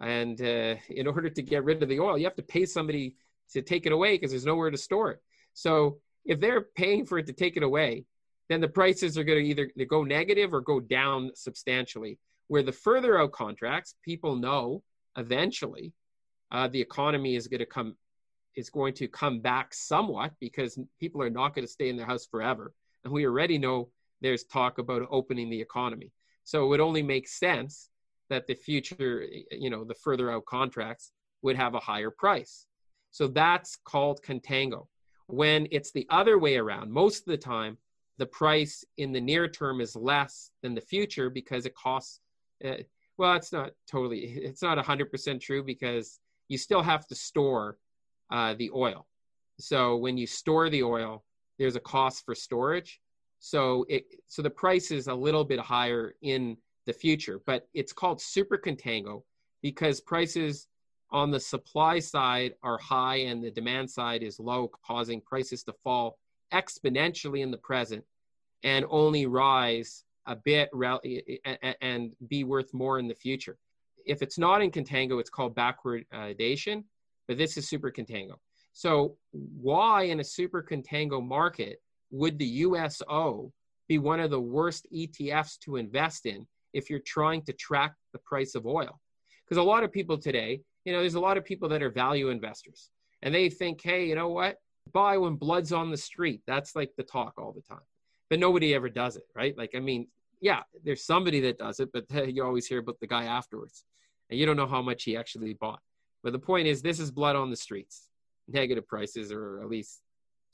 And 0.00 0.40
uh, 0.40 0.74
in 0.90 1.06
order 1.06 1.30
to 1.30 1.42
get 1.42 1.64
rid 1.64 1.82
of 1.82 1.88
the 1.88 2.00
oil, 2.00 2.18
you 2.18 2.24
have 2.24 2.36
to 2.36 2.42
pay 2.42 2.66
somebody 2.66 3.14
to 3.52 3.62
take 3.62 3.86
it 3.86 3.92
away 3.92 4.14
because 4.14 4.30
there's 4.30 4.44
nowhere 4.44 4.70
to 4.70 4.76
store 4.76 5.12
it. 5.12 5.22
So 5.54 5.98
if 6.24 6.40
they're 6.40 6.62
paying 6.62 7.06
for 7.06 7.18
it 7.18 7.26
to 7.26 7.32
take 7.32 7.56
it 7.56 7.62
away, 7.62 8.04
then 8.48 8.60
the 8.60 8.68
prices 8.68 9.18
are 9.18 9.24
going 9.24 9.42
to 9.42 9.50
either 9.50 9.70
go 9.88 10.04
negative 10.04 10.54
or 10.54 10.60
go 10.60 10.80
down 10.80 11.30
substantially. 11.34 12.18
Where 12.48 12.62
the 12.62 12.72
further 12.72 13.18
out 13.18 13.32
contracts, 13.32 13.96
people 14.04 14.36
know 14.36 14.82
eventually 15.16 15.92
uh, 16.52 16.68
the 16.68 16.80
economy 16.80 17.34
is 17.34 17.48
going 17.48 17.60
to 17.60 17.66
come 17.66 17.96
is 18.54 18.70
going 18.70 18.94
to 18.94 19.06
come 19.06 19.40
back 19.40 19.74
somewhat 19.74 20.32
because 20.40 20.78
people 20.98 21.22
are 21.22 21.28
not 21.28 21.54
going 21.54 21.66
to 21.66 21.70
stay 21.70 21.90
in 21.90 21.96
their 21.96 22.06
house 22.06 22.24
forever, 22.24 22.72
and 23.04 23.12
we 23.12 23.26
already 23.26 23.58
know 23.58 23.90
there's 24.22 24.44
talk 24.44 24.78
about 24.78 25.06
opening 25.10 25.50
the 25.50 25.60
economy. 25.60 26.10
So 26.44 26.64
it 26.64 26.68
would 26.68 26.80
only 26.80 27.02
make 27.02 27.28
sense 27.28 27.90
that 28.30 28.46
the 28.46 28.54
future, 28.54 29.26
you 29.50 29.68
know, 29.68 29.84
the 29.84 29.94
further 29.94 30.30
out 30.30 30.46
contracts 30.46 31.12
would 31.42 31.56
have 31.56 31.74
a 31.74 31.80
higher 31.80 32.10
price. 32.10 32.66
So 33.10 33.28
that's 33.28 33.76
called 33.84 34.22
contango. 34.22 34.86
When 35.26 35.66
it's 35.70 35.92
the 35.92 36.06
other 36.08 36.38
way 36.38 36.56
around, 36.56 36.90
most 36.90 37.20
of 37.20 37.26
the 37.26 37.36
time, 37.36 37.78
the 38.18 38.26
price 38.26 38.84
in 38.96 39.12
the 39.12 39.20
near 39.20 39.48
term 39.48 39.80
is 39.80 39.94
less 39.94 40.50
than 40.62 40.74
the 40.74 40.80
future 40.80 41.30
because 41.30 41.66
it 41.66 41.74
costs. 41.74 42.20
Uh, 42.64 42.74
well, 43.18 43.34
it's 43.34 43.52
not 43.52 43.72
totally. 43.90 44.20
It's 44.20 44.62
not 44.62 44.78
100% 44.78 45.40
true 45.40 45.62
because 45.62 46.18
you 46.48 46.58
still 46.58 46.82
have 46.82 47.06
to 47.08 47.14
store 47.14 47.78
uh, 48.30 48.54
the 48.54 48.70
oil. 48.74 49.06
So 49.58 49.96
when 49.96 50.16
you 50.18 50.26
store 50.26 50.68
the 50.68 50.82
oil, 50.82 51.24
there's 51.58 51.76
a 51.76 51.80
cost 51.80 52.24
for 52.24 52.34
storage. 52.34 53.00
So 53.38 53.84
it 53.88 54.04
so 54.26 54.42
the 54.42 54.50
price 54.50 54.90
is 54.90 55.08
a 55.08 55.14
little 55.14 55.44
bit 55.44 55.60
higher 55.60 56.14
in 56.22 56.56
the 56.86 56.92
future, 56.92 57.40
but 57.46 57.68
it's 57.74 57.92
called 57.92 58.20
super 58.20 58.58
contango 58.58 59.22
because 59.62 60.00
prices 60.00 60.68
on 61.10 61.30
the 61.30 61.40
supply 61.40 61.98
side 61.98 62.54
are 62.62 62.78
high 62.78 63.16
and 63.16 63.42
the 63.42 63.50
demand 63.50 63.90
side 63.90 64.22
is 64.22 64.40
low, 64.40 64.70
causing 64.86 65.20
prices 65.20 65.62
to 65.64 65.72
fall 65.84 66.18
exponentially 66.52 67.40
in 67.40 67.50
the 67.50 67.58
present 67.58 68.04
and 68.62 68.84
only 68.88 69.26
rise 69.26 70.04
a 70.26 70.36
bit 70.36 70.70
and 71.80 72.14
be 72.28 72.44
worth 72.44 72.72
more 72.74 72.98
in 72.98 73.08
the 73.08 73.14
future. 73.14 73.56
If 74.06 74.22
it's 74.22 74.38
not 74.38 74.62
in 74.62 74.70
contango, 74.70 75.20
it's 75.20 75.30
called 75.30 75.54
backwardation, 75.54 76.84
but 77.28 77.38
this 77.38 77.56
is 77.56 77.68
super 77.68 77.90
contango. 77.90 78.34
So 78.72 79.16
why 79.32 80.02
in 80.04 80.20
a 80.20 80.24
super 80.24 80.62
contango 80.62 81.24
market 81.24 81.80
would 82.10 82.38
the 82.38 82.46
USO 82.46 83.52
be 83.88 83.98
one 83.98 84.20
of 84.20 84.30
the 84.30 84.40
worst 84.40 84.86
ETFs 84.94 85.58
to 85.60 85.76
invest 85.76 86.26
in 86.26 86.46
if 86.72 86.90
you're 86.90 86.98
trying 87.00 87.42
to 87.42 87.52
track 87.52 87.94
the 88.12 88.18
price 88.18 88.54
of 88.54 88.66
oil? 88.66 89.00
Because 89.44 89.58
a 89.58 89.62
lot 89.62 89.84
of 89.84 89.92
people 89.92 90.18
today, 90.18 90.60
you 90.84 90.92
know, 90.92 91.00
there's 91.00 91.14
a 91.14 91.20
lot 91.20 91.36
of 91.36 91.44
people 91.44 91.68
that 91.68 91.82
are 91.82 91.90
value 91.90 92.30
investors 92.30 92.90
and 93.22 93.34
they 93.34 93.48
think, 93.48 93.80
hey, 93.82 94.06
you 94.06 94.14
know 94.14 94.28
what? 94.28 94.56
Buy 94.92 95.18
when 95.18 95.36
blood's 95.36 95.72
on 95.72 95.90
the 95.90 95.96
street. 95.96 96.42
That's 96.46 96.76
like 96.76 96.92
the 96.96 97.02
talk 97.02 97.34
all 97.38 97.52
the 97.52 97.62
time. 97.62 97.84
But 98.30 98.38
nobody 98.38 98.74
ever 98.74 98.88
does 98.88 99.16
it, 99.16 99.24
right? 99.34 99.56
Like, 99.56 99.74
I 99.74 99.80
mean, 99.80 100.08
yeah, 100.40 100.62
there's 100.84 101.04
somebody 101.04 101.40
that 101.40 101.58
does 101.58 101.80
it, 101.80 101.90
but 101.92 102.04
you 102.34 102.44
always 102.44 102.66
hear 102.66 102.78
about 102.78 103.00
the 103.00 103.06
guy 103.06 103.24
afterwards. 103.24 103.84
And 104.30 104.38
you 104.38 104.46
don't 104.46 104.56
know 104.56 104.66
how 104.66 104.82
much 104.82 105.04
he 105.04 105.16
actually 105.16 105.54
bought. 105.54 105.80
But 106.22 106.32
the 106.32 106.38
point 106.38 106.66
is, 106.66 106.82
this 106.82 106.98
is 106.98 107.10
blood 107.10 107.36
on 107.36 107.50
the 107.50 107.56
streets. 107.56 108.08
Negative 108.48 108.86
prices, 108.86 109.30
or 109.30 109.60
at 109.62 109.68
least 109.68 110.00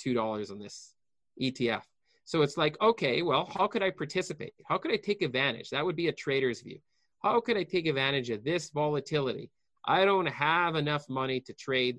$2 0.04 0.50
on 0.50 0.58
this 0.58 0.94
ETF. 1.40 1.82
So 2.24 2.42
it's 2.42 2.56
like, 2.56 2.80
okay, 2.80 3.22
well, 3.22 3.50
how 3.52 3.66
could 3.66 3.82
I 3.82 3.90
participate? 3.90 4.54
How 4.66 4.78
could 4.78 4.92
I 4.92 4.96
take 4.96 5.22
advantage? 5.22 5.70
That 5.70 5.84
would 5.84 5.96
be 5.96 6.08
a 6.08 6.12
trader's 6.12 6.60
view. 6.62 6.78
How 7.22 7.40
could 7.40 7.56
I 7.56 7.62
take 7.62 7.86
advantage 7.86 8.30
of 8.30 8.44
this 8.44 8.70
volatility? 8.70 9.50
I 9.84 10.04
don't 10.04 10.26
have 10.26 10.76
enough 10.76 11.08
money 11.08 11.40
to 11.40 11.52
trade 11.52 11.98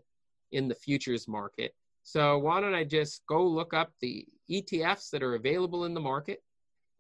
in 0.52 0.68
the 0.68 0.76
futures 0.76 1.28
market. 1.28 1.74
So 2.04 2.38
why 2.38 2.60
don't 2.62 2.74
I 2.74 2.84
just 2.84 3.26
go 3.28 3.46
look 3.46 3.74
up 3.74 3.92
the 4.02 4.26
ETFs 4.52 5.10
that 5.12 5.24
are 5.24 5.36
available 5.36 5.86
in 5.86 5.94
the 5.94 6.02
market? 6.02 6.44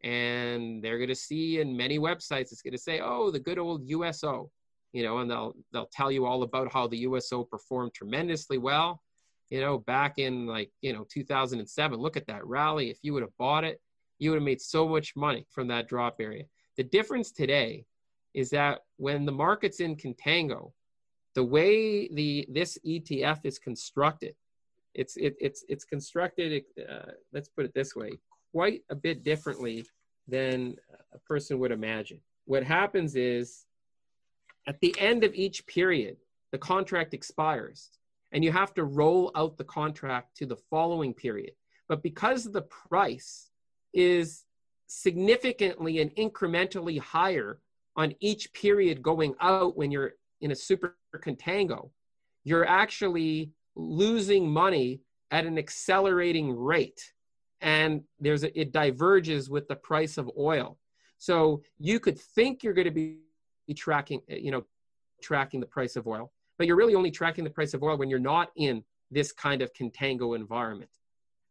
And 0.03 0.83
they're 0.83 0.97
going 0.97 1.09
to 1.09 1.15
see 1.15 1.59
in 1.59 1.77
many 1.77 1.99
websites, 1.99 2.51
it's 2.51 2.61
going 2.61 2.73
to 2.73 2.77
say, 2.77 2.99
oh, 3.01 3.31
the 3.31 3.39
good 3.39 3.57
old 3.57 3.87
USO, 3.87 4.51
you 4.91 5.03
know, 5.03 5.19
and 5.19 5.31
they'll, 5.31 5.53
they'll 5.71 5.89
tell 5.93 6.11
you 6.11 6.25
all 6.25 6.43
about 6.43 6.71
how 6.71 6.87
the 6.87 6.99
USO 6.99 7.43
performed 7.43 7.93
tremendously 7.93 8.57
well 8.57 9.01
you 9.53 9.61
know, 9.61 9.77
back 9.77 10.17
in 10.17 10.47
like, 10.47 10.71
you 10.81 10.93
know, 10.93 11.05
2007. 11.11 11.99
Look 11.99 12.17
at 12.17 12.25
that 12.25 12.43
rally. 12.43 12.89
If 12.89 12.97
you 13.03 13.13
would 13.13 13.21
have 13.21 13.37
bought 13.37 13.63
it, 13.63 13.79
you 14.17 14.31
would 14.31 14.37
have 14.37 14.43
made 14.43 14.59
so 14.59 14.87
much 14.87 15.15
money 15.15 15.45
from 15.51 15.67
that 15.67 15.87
drop 15.87 16.15
area. 16.19 16.45
The 16.75 16.83
difference 16.83 17.31
today 17.31 17.85
is 18.33 18.49
that 18.49 18.79
when 18.97 19.25
the 19.25 19.31
market's 19.31 19.79
in 19.79 19.95
contango, 19.95 20.71
the 21.35 21.43
way 21.43 22.07
the 22.07 22.47
this 22.49 22.79
ETF 22.83 23.41
is 23.43 23.59
constructed, 23.59 24.33
it's 24.93 25.17
it, 25.17 25.35
it's 25.39 25.63
it's 25.69 25.85
constructed. 25.85 26.63
Uh, 26.77 27.11
let's 27.31 27.49
put 27.49 27.65
it 27.65 27.73
this 27.73 27.95
way, 27.95 28.11
quite 28.51 28.81
a 28.89 28.95
bit 28.95 29.23
differently 29.23 29.85
than 30.27 30.75
a 31.13 31.19
person 31.19 31.59
would 31.59 31.71
imagine. 31.71 32.19
What 32.45 32.63
happens 32.63 33.15
is, 33.15 33.65
at 34.67 34.79
the 34.79 34.95
end 34.99 35.23
of 35.23 35.33
each 35.33 35.65
period, 35.67 36.17
the 36.51 36.57
contract 36.57 37.13
expires 37.13 37.89
and 38.33 38.43
you 38.43 38.51
have 38.51 38.73
to 38.73 38.83
roll 38.83 39.31
out 39.35 39.57
the 39.57 39.63
contract 39.63 40.35
to 40.37 40.45
the 40.45 40.57
following 40.69 41.13
period. 41.13 41.51
But 41.87 42.01
because 42.01 42.43
the 42.45 42.63
price 42.63 43.49
is 43.93 44.43
significantly 44.87 46.01
and 46.01 46.13
incrementally 46.15 46.99
higher 46.99 47.59
on 47.95 48.13
each 48.19 48.51
period 48.53 49.03
going 49.03 49.35
out 49.39 49.77
when 49.77 49.91
you're 49.91 50.13
in 50.41 50.51
a 50.51 50.55
super 50.55 50.97
contango, 51.15 51.91
you're 52.43 52.65
actually 52.65 53.51
losing 53.75 54.49
money 54.49 55.01
at 55.31 55.45
an 55.45 55.57
accelerating 55.57 56.55
rate. 56.55 57.13
And 57.61 58.03
there's 58.19 58.43
a, 58.43 58.59
it 58.59 58.71
diverges 58.71 59.49
with 59.49 59.67
the 59.67 59.75
price 59.75 60.17
of 60.17 60.29
oil. 60.37 60.77
So 61.17 61.63
you 61.79 61.99
could 61.99 62.19
think 62.19 62.63
you're 62.63 62.73
going 62.73 62.85
to 62.85 62.91
be 62.91 63.19
tracking, 63.75 64.21
you 64.27 64.51
know, 64.51 64.65
tracking 65.21 65.59
the 65.61 65.65
price 65.65 65.95
of 65.95 66.05
oil, 66.07 66.31
but 66.57 66.67
you're 66.67 66.75
really 66.75 66.95
only 66.95 67.11
tracking 67.11 67.45
the 67.45 67.49
price 67.49 67.73
of 67.73 67.81
oil 67.81 67.97
when 67.97 68.09
you're 68.09 68.19
not 68.19 68.51
in 68.57 68.83
this 69.09 69.31
kind 69.31 69.61
of 69.61 69.71
contango 69.73 70.35
environment. 70.35 70.91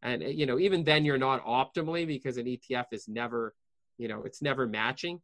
And 0.03 0.21
uh, 0.21 0.27
you 0.27 0.45
know, 0.45 0.59
even 0.59 0.83
then 0.83 1.05
you're 1.05 1.17
not 1.17 1.43
optimally 1.45 2.05
because 2.05 2.37
an 2.37 2.45
ETF 2.45 2.85
is 2.91 3.07
never, 3.07 3.55
you 3.97 4.07
know, 4.07 4.23
it's 4.23 4.41
never 4.41 4.67
matching. 4.67 5.21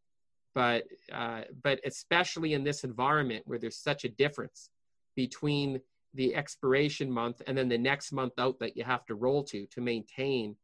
but 0.55 0.85
uh, 1.11 1.41
but 1.63 1.79
especially 1.85 2.53
in 2.53 2.63
this 2.63 2.83
environment 2.83 3.43
where 3.45 3.59
there's 3.59 3.77
such 3.77 4.03
a 4.05 4.09
difference 4.09 4.69
between 5.15 5.79
the 6.13 6.35
expiration 6.35 7.11
month 7.11 7.41
and 7.47 7.57
then 7.57 7.69
the 7.69 7.77
next 7.77 8.11
month 8.11 8.33
out 8.37 8.59
that 8.59 8.75
you 8.75 8.83
have 8.83 9.05
to 9.05 9.15
roll 9.15 9.43
to 9.43 9.65
to 9.67 9.81
maintain 9.81 10.55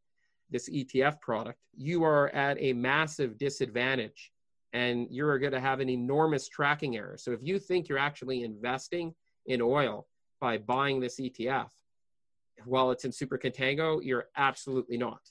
this 0.50 0.70
ETF 0.70 1.20
product, 1.22 1.60
you 1.76 2.04
are 2.04 2.30
at 2.30 2.58
a 2.60 2.74
massive 2.74 3.38
disadvantage 3.38 4.32
and 4.74 5.08
you're 5.10 5.40
going 5.40 5.54
to 5.54 5.60
have 5.60 5.80
an 5.80 5.90
enormous 5.90 6.50
tracking 6.50 6.98
error. 6.98 7.16
So 7.18 7.32
if 7.32 7.40
you 7.42 7.60
think 7.60 7.88
you're 7.88 7.98
actually 7.98 8.44
investing 8.44 9.14
in 9.46 9.62
oil 9.62 10.08
by 10.42 10.58
buying 10.58 11.00
this 11.00 11.20
ETF 11.20 11.70
while 12.66 12.92
it's 12.92 13.06
in 13.06 13.12
super 13.12 13.38
contango, 13.38 14.00
you're 14.04 14.26
absolutely 14.36 14.98
not. 14.98 15.22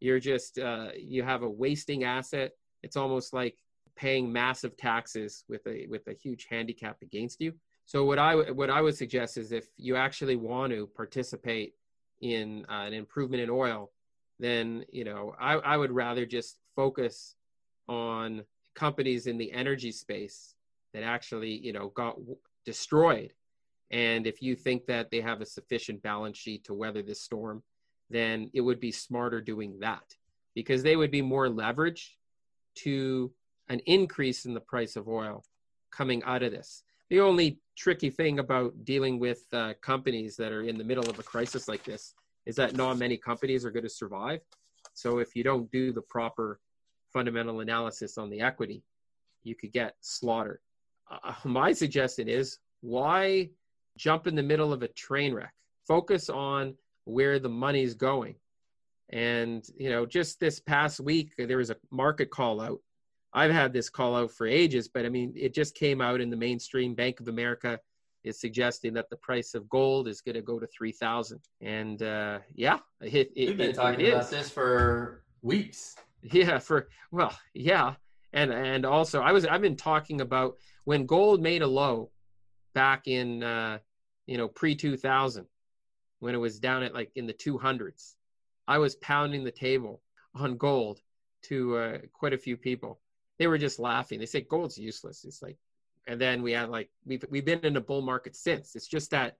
You're 0.00 0.20
just, 0.20 0.58
uh, 0.58 0.88
you 0.96 1.22
have 1.22 1.42
a 1.42 1.48
wasting 1.48 2.04
asset. 2.04 2.52
It's 2.82 2.96
almost 2.96 3.32
like 3.32 3.56
paying 3.96 4.32
massive 4.32 4.76
taxes 4.76 5.44
with 5.48 5.66
a, 5.66 5.86
with 5.88 6.06
a 6.06 6.14
huge 6.14 6.46
handicap 6.50 6.98
against 7.02 7.40
you. 7.40 7.52
So 7.88 8.04
what 8.04 8.18
I 8.18 8.34
what 8.34 8.68
I 8.68 8.82
would 8.82 8.98
suggest 8.98 9.38
is 9.38 9.50
if 9.50 9.66
you 9.78 9.96
actually 9.96 10.36
want 10.36 10.74
to 10.74 10.86
participate 10.88 11.72
in 12.20 12.66
uh, 12.68 12.82
an 12.82 12.92
improvement 12.92 13.42
in 13.42 13.48
oil, 13.48 13.92
then 14.38 14.84
you 14.92 15.04
know 15.04 15.34
I, 15.40 15.54
I 15.54 15.78
would 15.78 15.90
rather 15.90 16.26
just 16.26 16.58
focus 16.76 17.36
on 17.88 18.44
companies 18.74 19.26
in 19.26 19.38
the 19.38 19.50
energy 19.52 19.90
space 19.90 20.54
that 20.92 21.02
actually 21.02 21.52
you 21.52 21.72
know 21.72 21.88
got 21.88 22.16
w- 22.16 22.36
destroyed. 22.66 23.32
And 23.90 24.26
if 24.26 24.42
you 24.42 24.54
think 24.54 24.84
that 24.84 25.10
they 25.10 25.22
have 25.22 25.40
a 25.40 25.46
sufficient 25.46 26.02
balance 26.02 26.36
sheet 26.36 26.64
to 26.64 26.74
weather 26.74 27.00
this 27.00 27.22
storm, 27.22 27.62
then 28.10 28.50
it 28.52 28.60
would 28.60 28.80
be 28.80 28.92
smarter 28.92 29.40
doing 29.40 29.78
that 29.80 30.14
because 30.54 30.82
they 30.82 30.96
would 30.96 31.10
be 31.10 31.22
more 31.22 31.48
leveraged 31.48 32.10
to 32.84 33.32
an 33.70 33.80
increase 33.86 34.44
in 34.44 34.52
the 34.52 34.60
price 34.60 34.94
of 34.94 35.08
oil 35.08 35.42
coming 35.90 36.22
out 36.24 36.42
of 36.42 36.52
this. 36.52 36.82
The 37.10 37.20
only 37.20 37.58
tricky 37.76 38.10
thing 38.10 38.38
about 38.38 38.84
dealing 38.84 39.18
with 39.18 39.42
uh, 39.52 39.74
companies 39.80 40.36
that 40.36 40.52
are 40.52 40.62
in 40.62 40.76
the 40.76 40.84
middle 40.84 41.08
of 41.08 41.18
a 41.18 41.22
crisis 41.22 41.68
like 41.68 41.84
this 41.84 42.14
is 42.44 42.56
that 42.56 42.76
not 42.76 42.98
many 42.98 43.16
companies 43.16 43.64
are 43.64 43.70
going 43.70 43.84
to 43.84 43.88
survive. 43.88 44.40
So 44.94 45.18
if 45.18 45.34
you 45.34 45.42
don't 45.42 45.70
do 45.70 45.92
the 45.92 46.02
proper 46.02 46.60
fundamental 47.12 47.60
analysis 47.60 48.18
on 48.18 48.30
the 48.30 48.40
equity, 48.40 48.82
you 49.42 49.54
could 49.54 49.72
get 49.72 49.94
slaughtered. 50.00 50.60
Uh, 51.10 51.34
my 51.44 51.72
suggestion 51.72 52.28
is 52.28 52.58
why 52.80 53.50
jump 53.96 54.26
in 54.26 54.34
the 54.34 54.42
middle 54.42 54.72
of 54.72 54.82
a 54.82 54.88
train 54.88 55.32
wreck? 55.32 55.54
Focus 55.86 56.28
on 56.28 56.74
where 57.04 57.38
the 57.38 57.48
money's 57.48 57.94
going. 57.94 58.34
And, 59.10 59.66
you 59.78 59.88
know, 59.88 60.04
just 60.04 60.38
this 60.38 60.60
past 60.60 61.00
week, 61.00 61.32
there 61.38 61.56
was 61.56 61.70
a 61.70 61.76
market 61.90 62.28
call 62.30 62.60
out 62.60 62.80
I've 63.32 63.50
had 63.50 63.72
this 63.72 63.90
call 63.90 64.16
out 64.16 64.30
for 64.30 64.46
ages, 64.46 64.88
but 64.88 65.04
I 65.04 65.08
mean, 65.08 65.32
it 65.36 65.54
just 65.54 65.74
came 65.74 66.00
out 66.00 66.20
in 66.20 66.30
the 66.30 66.36
mainstream. 66.36 66.94
Bank 66.94 67.20
of 67.20 67.28
America 67.28 67.78
is 68.24 68.40
suggesting 68.40 68.94
that 68.94 69.10
the 69.10 69.16
price 69.16 69.54
of 69.54 69.68
gold 69.68 70.08
is 70.08 70.20
going 70.20 70.34
to 70.34 70.42
go 70.42 70.58
to 70.58 70.66
three 70.66 70.92
thousand, 70.92 71.40
and 71.60 72.02
uh, 72.02 72.38
yeah, 72.54 72.78
it, 73.00 73.30
it, 73.36 73.48
we've 73.48 73.56
been 73.56 73.70
it, 73.70 73.76
talking 73.76 74.00
it 74.00 74.10
about 74.10 74.24
is. 74.24 74.30
this 74.30 74.50
for 74.50 75.24
weeks. 75.42 75.96
Yeah, 76.22 76.58
for 76.58 76.88
well, 77.12 77.36
yeah, 77.54 77.94
and 78.32 78.52
and 78.52 78.84
also 78.84 79.20
I 79.20 79.32
was 79.32 79.44
I've 79.46 79.62
been 79.62 79.76
talking 79.76 80.20
about 80.20 80.56
when 80.84 81.06
gold 81.06 81.40
made 81.40 81.62
a 81.62 81.66
low 81.66 82.10
back 82.74 83.06
in 83.06 83.42
uh, 83.42 83.78
you 84.26 84.36
know 84.36 84.48
pre 84.48 84.74
two 84.74 84.96
thousand 84.96 85.46
when 86.20 86.34
it 86.34 86.38
was 86.38 86.58
down 86.58 86.82
at 86.82 86.94
like 86.94 87.12
in 87.14 87.26
the 87.26 87.32
two 87.32 87.58
hundreds. 87.58 88.16
I 88.66 88.78
was 88.78 88.96
pounding 88.96 89.44
the 89.44 89.52
table 89.52 90.02
on 90.34 90.56
gold 90.56 91.00
to 91.44 91.76
uh, 91.76 91.98
quite 92.12 92.32
a 92.32 92.38
few 92.38 92.56
people 92.56 92.98
they 93.38 93.46
were 93.46 93.58
just 93.58 93.78
laughing. 93.78 94.18
They 94.18 94.26
say 94.26 94.40
gold's 94.42 94.78
useless. 94.78 95.24
It's 95.24 95.42
like, 95.42 95.56
and 96.06 96.20
then 96.20 96.42
we 96.42 96.52
had 96.52 96.70
like 96.70 96.90
we've 97.04 97.24
we've 97.30 97.44
been 97.44 97.60
in 97.60 97.76
a 97.76 97.80
bull 97.80 98.02
market 98.02 98.34
since. 98.36 98.74
It's 98.74 98.88
just 98.88 99.10
that 99.10 99.36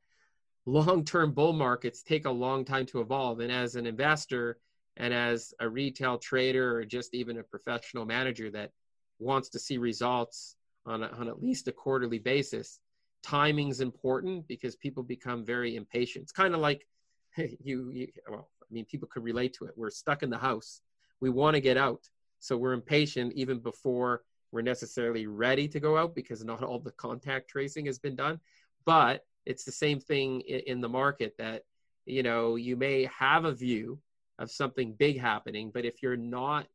long-term 0.67 1.33
bull 1.33 1.55
markets 1.55 2.03
take 2.03 2.27
a 2.27 2.31
long 2.31 2.65
time 2.65 2.85
to 2.87 3.01
evolve. 3.01 3.41
And 3.41 3.51
as 3.51 3.75
an 3.75 3.87
investor 3.87 4.59
and 4.97 5.15
as 5.15 5.55
a 5.61 5.69
retail 5.69 6.19
trader 6.19 6.77
or 6.77 6.85
just 6.85 7.15
even 7.15 7.39
a 7.39 7.43
professional 7.43 8.05
manager 8.05 8.51
that 8.51 8.73
wants 9.19 9.49
to 9.51 9.59
see 9.59 9.79
results 9.79 10.57
on, 10.85 11.03
a, 11.03 11.07
on 11.09 11.29
at 11.29 11.43
least 11.43 11.69
a 11.69 11.73
quarterly 11.73 12.19
basis, 12.19 12.81
timing's 13.23 13.81
important 13.81 14.47
because 14.47 14.77
people 14.77 15.03
become 15.03 15.45
very 15.45 15.75
impatient. 15.75 16.25
It's 16.25 16.33
kind 16.33 16.55
of 16.55 16.61
like 16.61 16.87
you, 17.37 17.91
you, 17.91 18.09
well, 18.29 18.51
I 18.63 18.67
mean, 18.71 18.85
people 18.85 19.09
could 19.11 19.25
relate 19.25 19.55
to 19.55 19.65
it. 19.65 19.73
We're 19.77 19.91
stuck 19.91 20.23
in 20.23 20.31
the 20.31 20.39
house. 20.39 20.83
We 21.21 21.31
want 21.31 21.55
to 21.55 21.61
get 21.61 21.77
out. 21.77 22.09
So 22.41 22.57
we're 22.57 22.73
impatient 22.73 23.33
even 23.35 23.59
before 23.59 24.23
we're 24.51 24.63
necessarily 24.63 25.27
ready 25.27 25.69
to 25.69 25.81
go 25.81 25.97
out 25.97 26.15
because 26.15 26.45
not 26.45 26.63
all 26.63 26.79
the 26.79 26.93
contact 26.93 27.49
tracing 27.49 27.87
has 27.87 27.99
been 27.99 28.17
done. 28.17 28.41
But 28.85 29.25
it's 29.45 29.65
the 29.65 29.73
same 29.73 30.01
thing 30.01 30.41
in, 30.41 30.81
the 30.81 30.89
market 30.89 31.35
that, 31.39 31.65
you 32.07 32.23
know, 32.23 32.57
you 32.57 32.77
may 32.77 33.09
have 33.17 33.45
a 33.45 33.53
view 33.53 33.99
of 34.39 34.51
something 34.51 34.95
big 34.95 35.21
happening, 35.21 35.71
but 35.73 35.85
if 35.85 36.03
you're 36.03 36.17
not 36.17 36.67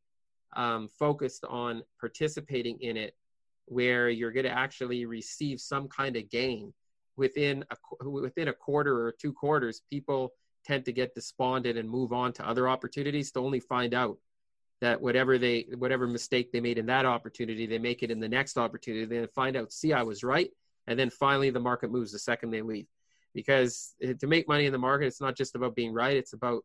um, 0.54 0.88
focused 0.88 1.44
on 1.44 1.82
participating 1.98 2.80
in 2.80 2.96
it, 2.96 3.16
where 3.66 4.10
you're 4.10 4.32
going 4.32 4.44
to 4.44 4.52
actually 4.52 5.06
receive 5.06 5.60
some 5.60 5.88
kind 5.88 6.16
of 6.16 6.28
gain 6.28 6.72
within 7.16 7.64
a 7.70 8.08
within 8.08 8.48
a 8.48 8.52
quarter 8.52 9.06
or 9.06 9.12
two 9.12 9.32
quarters, 9.32 9.82
people 9.90 10.32
tend 10.64 10.84
to 10.84 10.92
get 10.92 11.14
despondent 11.14 11.78
and 11.78 11.88
move 11.88 12.12
on 12.12 12.32
to 12.32 12.46
other 12.46 12.68
opportunities 12.68 13.30
to 13.32 13.40
only 13.40 13.60
find 13.60 13.94
out 13.94 14.18
that 14.84 15.00
whatever 15.00 15.38
they 15.38 15.66
whatever 15.78 16.06
mistake 16.06 16.52
they 16.52 16.60
made 16.60 16.78
in 16.78 16.86
that 16.86 17.06
opportunity 17.06 17.66
they 17.66 17.78
make 17.78 18.02
it 18.02 18.10
in 18.10 18.20
the 18.20 18.28
next 18.28 18.58
opportunity 18.58 19.04
then 19.04 19.26
find 19.28 19.56
out 19.56 19.72
see 19.72 19.92
i 19.92 20.02
was 20.02 20.22
right. 20.22 20.50
And 20.86 20.98
then 20.98 21.08
finally 21.08 21.50
the 21.50 21.60
market 21.60 21.90
moves 21.90 22.12
the 22.12 22.18
second 22.18 22.50
they 22.50 22.60
leave. 22.60 22.86
Because 23.32 23.94
eh, 24.02 24.12
to 24.20 24.26
make 24.26 24.46
money 24.46 24.66
in 24.66 24.72
the 24.72 24.78
market 24.78 25.06
it's 25.06 25.20
not 25.20 25.36
just 25.36 25.54
about 25.54 25.74
being 25.74 25.92
right. 25.92 26.16
It's 26.16 26.34
about 26.34 26.64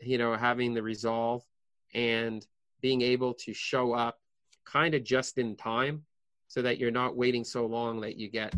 you 0.00 0.18
know 0.18 0.36
having 0.36 0.74
the 0.74 0.82
resolve 0.82 1.42
and 1.94 2.46
being 2.80 3.02
able 3.02 3.34
to 3.34 3.52
show 3.52 3.92
up 3.92 4.18
kind 4.64 4.94
of 4.94 5.02
just 5.02 5.38
in 5.38 5.56
time 5.56 6.04
so 6.46 6.62
that 6.62 6.78
you're 6.78 6.90
not 6.90 7.16
waiting 7.16 7.44
so 7.44 7.66
long 7.66 8.00
that 8.00 8.16
you 8.16 8.28
get 8.30 8.54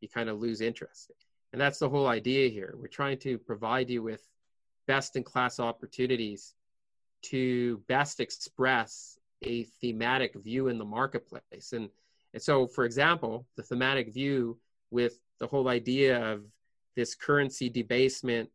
you 0.00 0.08
kind 0.08 0.28
of 0.28 0.40
lose 0.40 0.60
interest. 0.60 1.10
And 1.52 1.60
that's 1.60 1.78
the 1.78 1.88
whole 1.88 2.06
idea 2.06 2.48
here. 2.48 2.74
We're 2.78 2.88
trying 2.88 3.18
to 3.18 3.38
provide 3.38 3.90
you 3.90 4.02
with 4.02 4.22
best 4.86 5.16
in 5.16 5.22
class 5.22 5.60
opportunities 5.60 6.54
to 7.30 7.78
best 7.88 8.20
express 8.20 9.18
a 9.42 9.64
thematic 9.80 10.34
view 10.36 10.68
in 10.68 10.78
the 10.78 10.84
marketplace. 10.84 11.72
And, 11.72 11.88
and 12.32 12.42
so, 12.42 12.66
for 12.66 12.84
example, 12.84 13.46
the 13.56 13.62
thematic 13.62 14.12
view 14.12 14.58
with 14.90 15.20
the 15.38 15.46
whole 15.46 15.68
idea 15.68 16.32
of 16.32 16.44
this 16.96 17.14
currency 17.14 17.68
debasement 17.68 18.48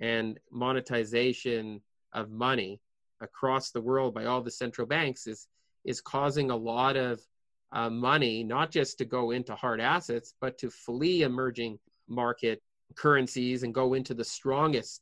and 0.00 0.38
monetization 0.50 1.80
of 2.12 2.30
money 2.30 2.80
across 3.20 3.70
the 3.70 3.80
world 3.80 4.14
by 4.14 4.26
all 4.26 4.42
the 4.42 4.50
central 4.50 4.86
banks 4.86 5.26
is 5.26 5.48
is 5.84 6.00
causing 6.00 6.50
a 6.50 6.56
lot 6.56 6.96
of 6.96 7.20
uh, 7.72 7.88
money 7.88 8.44
not 8.44 8.70
just 8.70 8.98
to 8.98 9.04
go 9.04 9.30
into 9.30 9.54
hard 9.54 9.80
assets 9.80 10.34
but 10.40 10.58
to 10.58 10.70
flee 10.70 11.22
emerging 11.22 11.78
market 12.08 12.62
currencies 12.94 13.62
and 13.62 13.72
go 13.74 13.94
into 13.94 14.12
the 14.12 14.24
strongest 14.24 15.00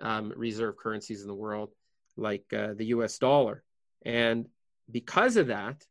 um, 0.00 0.32
reserve 0.36 0.76
currencies 0.76 1.22
in 1.22 1.28
the 1.28 1.34
world 1.34 1.70
like 2.18 2.52
uh, 2.52 2.74
the 2.74 2.86
US 2.86 3.18
dollar. 3.18 3.62
And 4.04 4.48
because 4.90 5.36
of 5.36 5.48
that, 5.48 5.86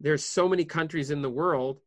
there's 0.00 0.24
so 0.24 0.48
many 0.48 0.64
countries 0.64 1.10
in 1.10 1.22
the 1.22 1.30
world 1.30 1.80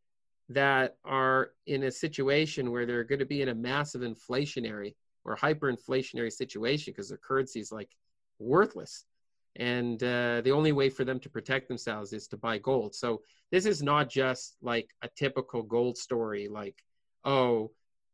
that 0.49 0.97
are 1.03 1.51
in 1.65 1.83
a 1.83 1.91
situation 1.91 2.71
where 2.71 2.85
they're 2.85 3.03
going 3.03 3.19
to 3.19 3.25
be 3.25 3.41
in 3.41 3.49
a 3.49 3.55
massive 3.55 4.01
inflationary 4.01 4.95
or 5.23 5.35
hyperinflationary 5.35 6.31
situation 6.31 6.93
because 6.93 7.09
their 7.09 7.17
currency 7.17 7.59
is 7.59 7.71
like 7.71 7.89
worthless. 8.39 9.05
And 9.57 10.01
uh, 10.03 10.41
the 10.41 10.51
only 10.51 10.71
way 10.71 10.89
for 10.89 11.03
them 11.03 11.19
to 11.21 11.29
protect 11.29 11.67
themselves 11.67 12.13
is 12.13 12.27
to 12.27 12.37
buy 12.37 12.57
gold. 12.57 12.93
So 12.93 13.21
this 13.51 13.65
is 13.65 13.81
not 13.81 14.09
just 14.09 14.57
like 14.61 14.89
a 15.01 15.09
typical 15.15 15.63
gold 15.63 15.97
story, 15.97 16.47
like, 16.47 16.75
oh, 17.23 17.71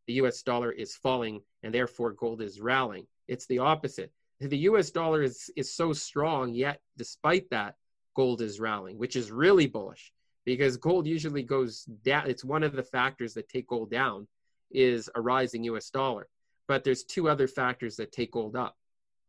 the 0.07 0.13
US 0.13 0.41
dollar 0.43 0.71
is 0.71 0.95
falling 0.95 1.41
and 1.63 1.73
therefore 1.73 2.13
gold 2.13 2.41
is 2.41 2.61
rallying. 2.61 3.07
It's 3.27 3.47
the 3.47 3.59
opposite 3.59 4.11
the 4.49 4.57
US 4.59 4.89
dollar 4.89 5.21
is, 5.21 5.49
is 5.55 5.73
so 5.73 5.93
strong, 5.93 6.53
yet 6.53 6.81
despite 6.97 7.49
that, 7.51 7.75
gold 8.15 8.41
is 8.41 8.59
rallying, 8.59 8.97
which 8.97 9.15
is 9.15 9.31
really 9.31 9.67
bullish 9.67 10.11
because 10.45 10.77
gold 10.77 11.07
usually 11.07 11.43
goes 11.43 11.83
down. 12.03 12.29
It's 12.29 12.43
one 12.43 12.63
of 12.63 12.73
the 12.73 12.83
factors 12.83 13.33
that 13.35 13.49
take 13.49 13.67
gold 13.67 13.91
down 13.91 14.27
is 14.71 15.09
a 15.15 15.21
rising 15.21 15.63
US 15.65 15.89
dollar. 15.89 16.27
But 16.67 16.83
there's 16.83 17.03
two 17.03 17.29
other 17.29 17.47
factors 17.47 17.95
that 17.97 18.11
take 18.11 18.31
gold 18.31 18.55
up. 18.55 18.77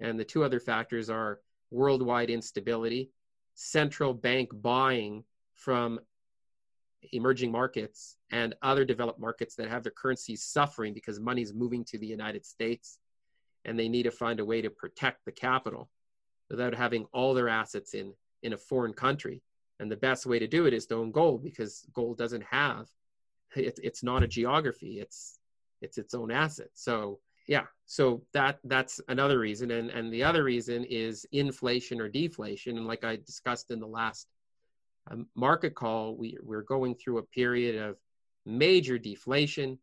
And 0.00 0.19
the 0.19 0.25
two 0.25 0.45
other 0.45 0.61
factors 0.61 1.11
are 1.11 1.40
worldwide 1.71 2.31
instability, 2.31 3.11
central 3.54 4.14
bank 4.14 4.50
buying 4.52 5.25
from 5.54 6.00
emerging 7.12 7.50
markets 7.50 8.16
and 8.31 8.54
other 8.62 8.85
developed 8.85 9.21
markets 9.21 9.54
that 9.57 9.69
have 9.69 9.83
their 9.83 9.92
currencies 9.92 10.42
suffering 10.42 10.95
because 10.95 11.19
money 11.21 11.42
is 11.42 11.52
moving 11.52 11.85
to 11.85 11.99
the 11.99 12.07
United 12.07 12.47
States 12.47 12.99
and 13.64 13.78
they 13.78 13.88
need 13.88 14.04
to 14.04 14.11
find 14.11 14.40
a 14.40 14.45
way 14.45 14.62
to 14.62 14.71
protect 14.71 15.25
the 15.25 15.33
capital 15.33 15.88
without 16.50 16.75
having 16.75 17.07
all 17.12 17.35
their 17.35 17.49
assets 17.49 17.95
in 17.95 18.12
in 18.42 18.52
a 18.52 18.59
foreign 18.59 18.92
country 18.92 19.42
And 19.78 19.90
the 19.90 19.97
best 19.97 20.26
way 20.26 20.38
to 20.38 20.49
do 20.49 20.66
it 20.66 20.75
is 20.75 20.87
to 20.87 20.97
own 20.97 21.12
gold 21.12 21.42
because 21.42 21.87
gold 21.95 22.19
doesn't 22.19 22.45
have 22.45 22.88
it, 23.57 23.78
it's 23.83 24.02
not 24.02 24.23
a 24.23 24.28
geography. 24.28 25.00
It's 25.00 25.38
it's 25.81 25.99
its 25.99 26.14
own 26.14 26.31
asset. 26.31 26.71
So 26.75 27.19
yeah, 27.49 27.64
so 27.87 28.23
that 28.33 28.59
that's 28.64 29.00
another 29.09 29.38
reason. 29.38 29.71
And 29.71 29.90
and 29.90 30.12
the 30.12 30.25
other 30.25 30.45
reason 30.45 30.85
is 30.85 31.26
inflation 31.33 32.00
or 32.00 32.09
deflation. 32.09 32.76
And 32.76 32.87
like 32.87 33.04
I 33.04 33.16
discussed 33.16 33.71
in 33.71 33.81
the 33.81 33.87
last 33.87 34.28
um, 35.11 35.26
market 35.35 35.75
call, 35.75 36.16
we 36.16 36.38
we're 36.42 36.62
going 36.62 36.95
through 36.95 37.19
a 37.19 37.23
period 37.23 37.83
of 37.83 37.97
major 38.47 38.99
deflation 38.99 39.78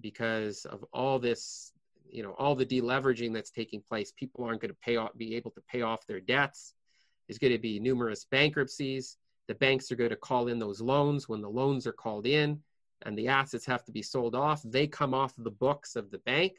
because 0.00 0.64
of 0.64 0.84
all 0.92 1.18
this 1.18 1.72
you 2.12 2.22
know 2.22 2.34
all 2.38 2.54
the 2.54 2.66
deleveraging 2.66 3.32
that's 3.32 3.50
taking 3.50 3.82
place 3.88 4.12
people 4.12 4.44
aren't 4.44 4.60
going 4.60 4.70
to 4.70 4.76
pay 4.82 4.96
off 4.96 5.10
be 5.16 5.34
able 5.36 5.50
to 5.52 5.62
pay 5.70 5.82
off 5.82 6.06
their 6.06 6.20
debts. 6.20 6.74
There's 7.26 7.38
going 7.38 7.52
to 7.52 7.58
be 7.58 7.78
numerous 7.78 8.24
bankruptcies. 8.24 9.16
The 9.46 9.54
banks 9.54 9.90
are 9.90 9.96
going 9.96 10.10
to 10.10 10.16
call 10.16 10.48
in 10.48 10.58
those 10.58 10.80
loans 10.80 11.28
when 11.28 11.40
the 11.40 11.50
loans 11.50 11.86
are 11.86 11.92
called 11.92 12.26
in 12.26 12.60
and 13.02 13.16
the 13.16 13.28
assets 13.28 13.66
have 13.66 13.84
to 13.84 13.92
be 13.92 14.02
sold 14.02 14.34
off. 14.34 14.62
They 14.64 14.86
come 14.86 15.14
off 15.14 15.32
the 15.36 15.50
books 15.50 15.96
of 15.96 16.10
the 16.10 16.18
bank. 16.18 16.54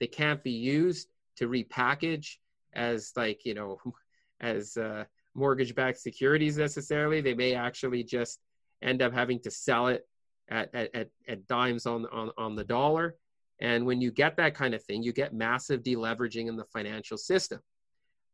They 0.00 0.06
can't 0.06 0.42
be 0.42 0.52
used 0.52 1.08
to 1.36 1.48
repackage 1.48 2.36
as 2.74 3.12
like 3.16 3.44
you 3.44 3.54
know 3.54 3.78
as 4.40 4.76
uh, 4.76 5.04
mortgage 5.34 5.74
backed 5.74 6.00
securities 6.00 6.56
necessarily. 6.58 7.20
They 7.20 7.34
may 7.34 7.54
actually 7.54 8.04
just 8.04 8.40
end 8.82 9.02
up 9.02 9.12
having 9.12 9.40
to 9.40 9.50
sell 9.50 9.88
it 9.88 10.06
at, 10.48 10.74
at, 10.74 11.08
at 11.28 11.46
dimes 11.46 11.86
on, 11.86 12.06
on, 12.06 12.30
on 12.36 12.56
the 12.56 12.64
dollar 12.64 13.16
and 13.62 13.86
when 13.86 14.00
you 14.00 14.10
get 14.10 14.36
that 14.36 14.56
kind 14.56 14.74
of 14.74 14.82
thing, 14.82 15.04
you 15.04 15.12
get 15.12 15.32
massive 15.32 15.84
deleveraging 15.84 16.48
in 16.48 16.56
the 16.56 16.64
financial 16.64 17.16
system. 17.16 17.60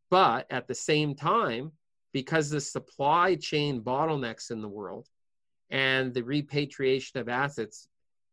But 0.09 0.47
at 0.51 0.67
the 0.67 0.75
same 0.75 1.15
time, 1.15 1.73
because 2.15 2.49
the 2.49 2.63
supply 2.63 3.35
chain 3.35 3.83
bottlenecks 3.83 4.51
in 4.51 4.63
the 4.63 4.69
world 4.69 5.07
and 5.69 6.15
the 6.15 6.25
repatriation 6.25 7.21
of 7.21 7.29
assets 7.29 7.89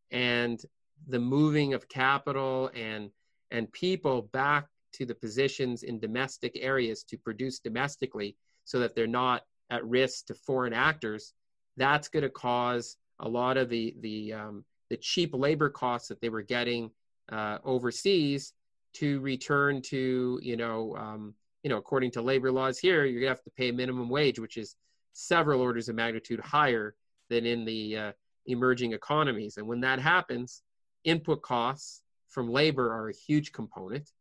and 0.10 0.62
the 1.10 1.20
moving 1.20 1.74
of 1.74 1.90
capital 1.90 2.72
and 2.74 3.12
and 3.52 3.70
people 3.74 4.22
back 4.32 4.68
to 4.94 5.06
the 5.06 5.14
positions 5.14 5.84
in 5.84 6.00
domestic 6.00 6.58
areas 6.62 7.04
to 7.04 7.18
produce 7.18 7.60
domestically 7.60 8.38
so 8.64 8.80
that 8.80 8.96
they're 8.96 9.06
not 9.06 9.44
at 9.70 9.86
risk 9.86 10.28
to 10.28 10.34
foreign 10.34 10.72
actors 10.72 11.34
that's 11.76 12.08
going 12.08 12.24
to 12.24 12.30
cause 12.30 12.96
a 13.20 13.28
lot 13.28 13.58
of 13.58 13.68
the 13.68 13.94
the 14.00 14.32
um, 14.32 14.64
the 14.96 15.02
cheap 15.02 15.32
labor 15.34 15.70
costs 15.70 16.08
that 16.08 16.22
they 16.22 16.30
were 16.30 16.42
getting 16.42 16.90
uh, 17.32 17.58
overseas 17.66 18.54
to 18.94 19.20
return 19.20 19.82
to 19.82 20.40
you 20.42 20.56
know 20.56 20.96
um, 20.96 21.34
you 21.64 21.70
know 21.70 21.78
according 21.78 22.12
to 22.12 22.22
labor 22.22 22.50
laws 22.50 22.80
here 22.80 23.04
you're 23.04 23.20
gonna 23.20 23.30
have 23.30 23.44
to 23.44 23.50
pay 23.52 23.72
minimum 23.72 24.08
wage 24.08 24.40
which 24.40 24.56
is 24.56 24.78
several 25.12 25.60
orders 25.60 25.90
of 25.90 25.96
magnitude 25.96 26.40
higher 26.40 26.96
than 27.30 27.46
in 27.46 27.66
the 27.66 27.98
uh, 27.98 28.12
emerging 28.46 28.94
economies. 28.94 29.58
And 29.58 29.68
when 29.68 29.82
that 29.82 30.00
happens 30.00 30.62
input 31.04 31.42
costs 31.42 32.02
from 32.30 32.50
labor 32.50 32.92
are 32.92 33.10
a 33.10 33.14
huge 33.14 33.52
component. 33.52 34.12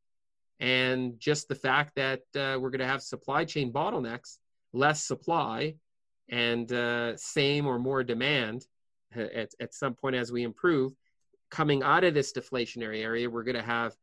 And 0.61 1.19
just 1.19 1.49
the 1.49 1.55
fact 1.55 1.97
that 1.97 2.21
uh, 2.37 2.59
we're 2.61 2.71
going 2.71 2.79
to 2.79 2.87
have 2.87 3.03
supply 3.03 3.45
chain 3.45 3.73
bottlenecks 3.73 4.39
less 4.73 5.05
supply 5.05 5.75
and 6.29 6.73
uh, 6.73 7.17
same 7.17 7.67
or 7.67 7.79
more 7.79 8.03
demand 8.03 8.67
at, 9.17 9.51
at 9.61 9.75
some 9.75 9.95
point 9.95 10.17
as 10.17 10.33
we 10.33 10.43
improve, 10.43 10.93
coming 11.51 11.83
out 11.83 12.05
of 12.05 12.15
this 12.15 12.33
deflationary 12.33 13.03
area, 13.03 13.31
we're 13.31 13.45
going 13.45 13.57
to 13.57 13.63
have 13.63 13.95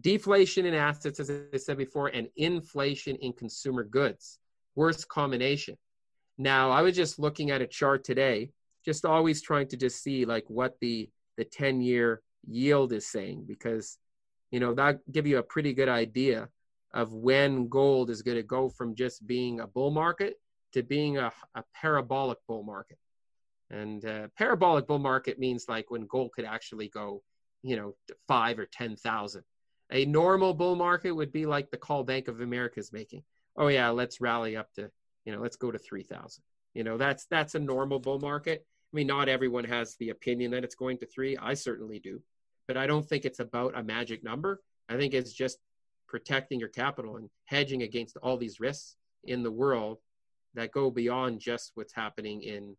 deflation 0.00 0.66
in 0.66 0.74
assets, 0.74 1.20
as 1.20 1.30
I 1.30 1.56
said 1.56 1.76
before, 1.76 2.08
and 2.08 2.28
inflation 2.36 3.16
in 3.16 3.32
consumer 3.32 3.84
goods. 3.84 4.38
Worst 4.74 5.08
combination. 5.08 5.76
Now, 6.38 6.70
I 6.70 6.82
was 6.82 6.96
just 6.96 7.18
looking 7.18 7.50
at 7.50 7.60
a 7.60 7.66
chart 7.66 8.04
today, 8.04 8.50
just 8.84 9.04
always 9.04 9.42
trying 9.42 9.68
to 9.68 9.76
just 9.76 10.02
see 10.02 10.24
like 10.24 10.44
what 10.48 10.76
the 10.80 11.10
the 11.36 11.44
10 11.44 11.80
year 11.80 12.22
yield 12.48 12.92
is 12.92 13.06
saying 13.06 13.44
because 13.46 13.98
you 14.50 14.60
know 14.60 14.74
that 14.74 15.00
give 15.10 15.26
you 15.26 15.38
a 15.38 15.42
pretty 15.42 15.72
good 15.72 15.88
idea 15.88 16.48
of 16.92 17.12
when 17.12 17.68
gold 17.68 18.10
is 18.10 18.22
going 18.22 18.36
to 18.36 18.42
go 18.42 18.68
from 18.68 18.94
just 18.94 19.26
being 19.26 19.60
a 19.60 19.66
bull 19.66 19.90
market 19.90 20.34
to 20.72 20.82
being 20.82 21.18
a, 21.18 21.32
a 21.54 21.64
parabolic 21.74 22.38
bull 22.46 22.62
market 22.62 22.98
and 23.72 24.04
uh, 24.04 24.28
parabolic 24.36 24.86
bull 24.86 24.98
market 24.98 25.38
means 25.38 25.64
like 25.68 25.90
when 25.90 26.06
gold 26.06 26.32
could 26.32 26.44
actually 26.44 26.88
go, 26.88 27.22
you 27.62 27.76
know, 27.76 27.94
five 28.28 28.58
or 28.58 28.66
10,000. 28.66 29.42
A 29.90 30.04
normal 30.04 30.54
bull 30.54 30.76
market 30.76 31.12
would 31.12 31.32
be 31.32 31.46
like 31.46 31.70
the 31.70 31.76
call 31.76 32.04
Bank 32.04 32.28
of 32.28 32.40
America 32.40 32.78
is 32.78 32.92
making. 32.92 33.22
Oh 33.56 33.68
yeah, 33.68 33.88
let's 33.88 34.20
rally 34.20 34.56
up 34.56 34.72
to, 34.74 34.90
you 35.24 35.32
know, 35.32 35.40
let's 35.40 35.56
go 35.56 35.70
to 35.70 35.78
3,000. 35.78 36.42
You 36.74 36.84
know, 36.84 36.96
that's 36.96 37.26
that's 37.26 37.54
a 37.54 37.58
normal 37.58 37.98
bull 37.98 38.18
market. 38.18 38.64
I 38.92 38.96
mean, 38.96 39.06
not 39.06 39.28
everyone 39.28 39.64
has 39.64 39.96
the 39.96 40.10
opinion 40.10 40.50
that 40.52 40.64
it's 40.64 40.74
going 40.74 40.98
to 40.98 41.06
three. 41.06 41.36
I 41.36 41.54
certainly 41.54 41.98
do, 41.98 42.22
but 42.68 42.76
I 42.76 42.86
don't 42.86 43.06
think 43.06 43.24
it's 43.24 43.40
about 43.40 43.76
a 43.76 43.82
magic 43.82 44.22
number. 44.22 44.62
I 44.88 44.96
think 44.96 45.14
it's 45.14 45.32
just 45.32 45.58
protecting 46.08 46.60
your 46.60 46.68
capital 46.68 47.16
and 47.16 47.30
hedging 47.46 47.82
against 47.82 48.16
all 48.18 48.36
these 48.36 48.60
risks 48.60 48.96
in 49.24 49.42
the 49.42 49.50
world 49.50 49.98
that 50.54 50.72
go 50.72 50.90
beyond 50.90 51.40
just 51.40 51.72
what's 51.74 51.94
happening 51.94 52.42
in 52.42 52.76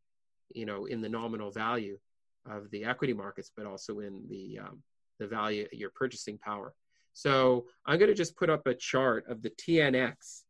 you 0.54 0.66
know, 0.66 0.86
in 0.86 1.02
the 1.02 1.10
nominal 1.10 1.52
value 1.52 1.98
of 2.46 2.70
the 2.72 2.86
equity 2.86 3.14
markets, 3.14 3.52
but 3.56 3.66
also 3.66 4.00
in 4.00 4.24
the 4.30 4.60
um, 4.60 4.84
the 5.20 5.28
value 5.28 5.68
your 5.72 5.90
purchasing 5.92 6.38
power. 6.38 6.74
So 7.14 7.66
I'm 7.86 8.00
going 8.00 8.10
to 8.10 8.16
just 8.16 8.36
put 8.36 8.50
up 8.50 8.66
a 8.66 8.74
chart 8.74 9.26
of 9.30 9.42
the 9.42 9.52
TNX. 9.52 10.44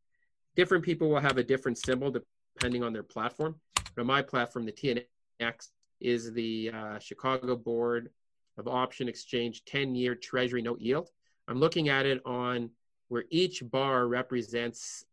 Different 0.56 0.84
people 0.84 1.10
will 1.10 1.20
have 1.20 1.38
a 1.38 1.44
different 1.44 1.78
symbol 1.78 2.12
depending 2.12 2.84
on 2.84 2.94
their 2.94 3.04
platform. 3.04 3.56
But 3.76 4.02
on 4.02 4.08
my 4.08 4.22
platform, 4.22 4.66
the 4.66 4.72
TNX 4.72 5.70
is 6.00 6.32
the 6.34 6.72
uh, 6.74 7.00
Chicago 7.00 7.56
Board 7.56 8.10
of 8.58 8.68
Option 8.68 9.10
Exchange 9.10 9.64
10-year 9.66 10.16
Treasury 10.16 10.62
note 10.62 10.80
yield. 10.80 11.10
I'm 11.48 11.60
looking 11.60 11.90
at 11.90 12.06
it 12.06 12.22
on 12.26 12.70
where 13.10 13.26
each 13.30 13.64
bar 13.70 14.08
represents 14.08 15.04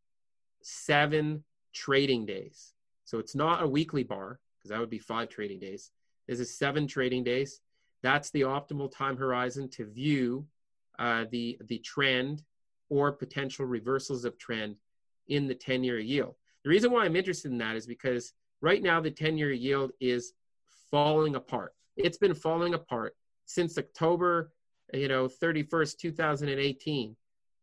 seven 0.62 1.42
trading 1.72 2.26
days. 2.26 2.72
So 3.04 3.18
it's 3.18 3.34
not 3.34 3.62
a 3.62 3.66
weekly 3.66 4.04
bar 4.04 4.38
because 4.60 4.70
that 4.70 4.80
would 4.80 4.90
be 4.90 4.98
five 4.98 5.28
trading 5.28 5.58
days. 5.58 5.90
This 6.28 6.40
is 6.40 6.56
seven 6.56 6.86
trading 6.86 7.24
days. 7.24 7.60
That's 8.02 8.30
the 8.30 8.42
optimal 8.42 8.94
time 8.94 9.16
horizon 9.16 9.68
to 9.70 9.86
view 9.86 10.46
uh, 10.98 11.24
the 11.30 11.58
the 11.66 11.78
trend 11.78 12.42
or 12.88 13.12
potential 13.12 13.64
reversals 13.64 14.24
of 14.24 14.38
trend 14.38 14.76
in 15.28 15.46
the 15.46 15.54
10-year 15.54 16.00
yield. 16.00 16.34
The 16.64 16.70
reason 16.70 16.90
why 16.90 17.04
I'm 17.04 17.16
interested 17.16 17.50
in 17.52 17.58
that 17.58 17.76
is 17.76 17.86
because 17.86 18.32
right 18.60 18.82
now 18.82 19.00
the 19.00 19.10
10-year 19.10 19.52
yield 19.52 19.92
is 20.00 20.32
falling 20.90 21.36
apart. 21.36 21.72
It's 21.96 22.18
been 22.18 22.34
falling 22.34 22.74
apart 22.74 23.14
since 23.46 23.78
October, 23.78 24.52
you 24.92 25.08
know, 25.08 25.28
31st, 25.28 25.98
2018. 25.98 27.16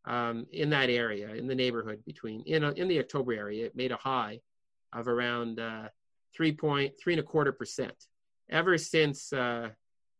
Um, 0.04 0.46
in 0.52 0.70
that 0.70 0.88
area, 0.88 1.34
in 1.34 1.46
the 1.46 1.54
neighborhood 1.54 2.02
between 2.06 2.42
in 2.46 2.64
a, 2.64 2.70
in 2.72 2.88
the 2.88 2.98
October 2.98 3.34
area, 3.34 3.66
it 3.66 3.76
made 3.76 3.92
a 3.92 3.96
high 3.96 4.40
of 4.94 5.06
around 5.06 5.60
uh, 5.60 5.88
three 6.34 6.52
point 6.52 6.94
three 7.00 7.14
and 7.14 7.20
a 7.20 7.24
quarter 7.24 7.52
percent. 7.52 8.06
Ever 8.50 8.78
since 8.78 9.32
uh, 9.32 9.70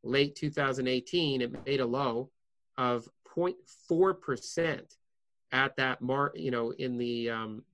late 0.03 0.35
2018, 0.37 1.40
it 1.40 1.66
made 1.66 1.81
a 1.81 1.87
low 1.87 2.31
of 2.77 3.09
0.4 3.37 4.21
percent 4.21 4.94
at 5.53 5.77
that 5.77 6.01
mark. 6.01 6.37
You 6.37 6.51
know, 6.51 6.71
in 6.71 6.99
the 6.99 7.31
um, 7.31 7.64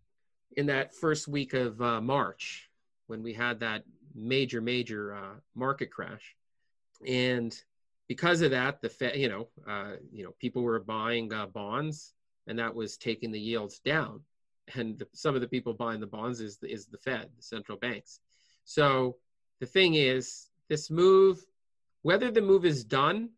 in 0.57 0.67
that 0.67 0.95
first 0.95 1.29
week 1.29 1.55
of 1.55 1.81
uh, 1.81 2.01
March 2.01 2.71
when 3.07 3.23
we 3.23 3.33
had 3.33 3.61
that 3.61 3.85
major 4.15 4.61
major 4.61 5.15
uh, 5.15 5.35
market 5.55 5.91
crash, 5.91 6.37
and 7.07 7.57
because 8.09 8.43
of 8.43 8.51
that, 8.51 8.81
the 8.81 8.89
Fed, 8.89 9.17
you 9.17 9.29
know, 9.29 9.49
uh, 9.67 9.97
you 10.13 10.25
know, 10.25 10.35
people 10.39 10.63
were 10.63 10.81
buying 10.81 11.33
uh, 11.33 11.47
bonds, 11.47 12.15
and 12.47 12.59
that 12.59 12.75
was 12.75 12.97
taking 12.97 13.33
the 13.33 13.41
yields 13.41 13.79
down. 13.79 14.21
And 14.75 14.99
the, 14.99 15.07
some 15.13 15.35
of 15.35 15.41
the 15.41 15.49
people 15.49 15.75
buying 15.75 16.01
the 16.01 16.07
bonds 16.07 16.41
is 16.41 16.57
the, 16.59 16.71
is 16.71 16.87
the 16.87 16.99
Fed, 16.99 17.29
the 17.37 17.43
central 17.43 17.79
banks. 17.79 18.21
So 18.65 19.17
the 19.61 19.67
thing 19.67 19.95
is, 19.95 20.49
this 20.69 20.91
move, 20.91 21.45
whether 22.03 22.31
the 22.31 22.41
move 22.41 22.65
is 22.65 22.85
done 22.85 23.31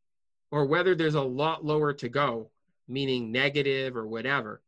or 0.50 0.66
whether 0.66 0.94
there's 0.94 1.16
a 1.16 1.22
lot 1.22 1.64
lower 1.64 1.92
to 1.94 2.08
go, 2.08 2.50
meaning 2.88 3.32
negative 3.32 3.96
or 3.96 4.06
whatever, 4.06 4.62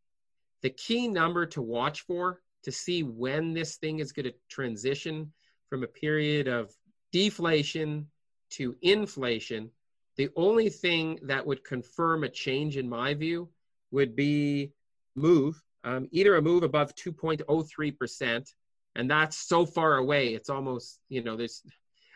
the 0.63 0.71
key 0.71 1.07
number 1.07 1.47
to 1.47 1.63
watch 1.63 2.01
for 2.03 2.41
to 2.65 2.73
see 2.73 3.03
when 3.03 3.55
this 3.55 3.77
thing 3.77 4.01
is 4.01 4.13
going 4.13 4.27
to 4.27 4.35
transition 4.49 5.33
from 5.69 5.85
a 5.85 5.89
period 5.89 6.49
of 6.49 6.75
deflation 7.13 8.07
to 8.51 8.77
inflation, 8.83 9.71
the 10.17 10.29
only 10.35 10.69
thing 10.69 11.19
that 11.23 11.47
would 11.47 11.63
confirm 11.65 12.25
a 12.25 12.29
change 12.29 12.77
in 12.77 12.89
my 12.89 13.15
view 13.15 13.49
would 13.91 14.17
be 14.17 14.73
move, 15.15 15.63
um, 15.85 16.09
either 16.11 16.37
a 16.37 16.43
move 16.43 16.63
above 16.63 16.95
2.03% 16.95 18.53
and 18.97 19.11
that's 19.11 19.37
so 19.37 19.65
far 19.67 19.97
away 19.97 20.35
it's 20.35 20.51
almost 20.51 21.01
you 21.09 21.23
know 21.23 21.37
there's 21.37 21.63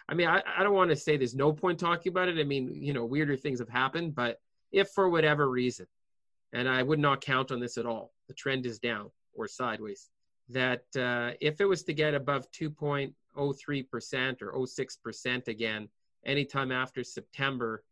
i 0.08 0.14
mean 0.14 0.26
i, 0.26 0.42
I 0.56 0.62
don't 0.62 0.74
want 0.74 0.90
to 0.90 0.96
say 0.96 1.16
there's 1.16 1.34
no 1.34 1.52
point 1.52 1.78
talking 1.78 2.10
about 2.10 2.28
it 2.28 2.38
i 2.38 2.44
mean 2.44 2.74
you 2.74 2.92
know 2.92 3.04
weirder 3.04 3.36
things 3.36 3.58
have 3.60 3.68
happened 3.68 4.14
but 4.14 4.40
if 4.72 4.88
for 4.88 5.08
whatever 5.08 5.48
reason 5.48 5.86
and 6.52 6.68
i 6.68 6.82
would 6.82 6.98
not 6.98 7.20
count 7.20 7.52
on 7.52 7.60
this 7.60 7.78
at 7.78 7.86
all 7.86 8.12
the 8.28 8.34
trend 8.34 8.66
is 8.66 8.78
down 8.78 9.10
or 9.34 9.46
sideways 9.46 10.08
that 10.48 10.84
uh, 10.96 11.32
if 11.40 11.60
it 11.60 11.64
was 11.64 11.82
to 11.84 11.92
get 11.92 12.14
above 12.14 12.50
2.03% 12.52 13.12
or 14.42 14.52
06% 14.52 15.48
again, 15.48 15.88
anytime 16.24 16.72
after 16.72 17.02
September, 17.04 17.84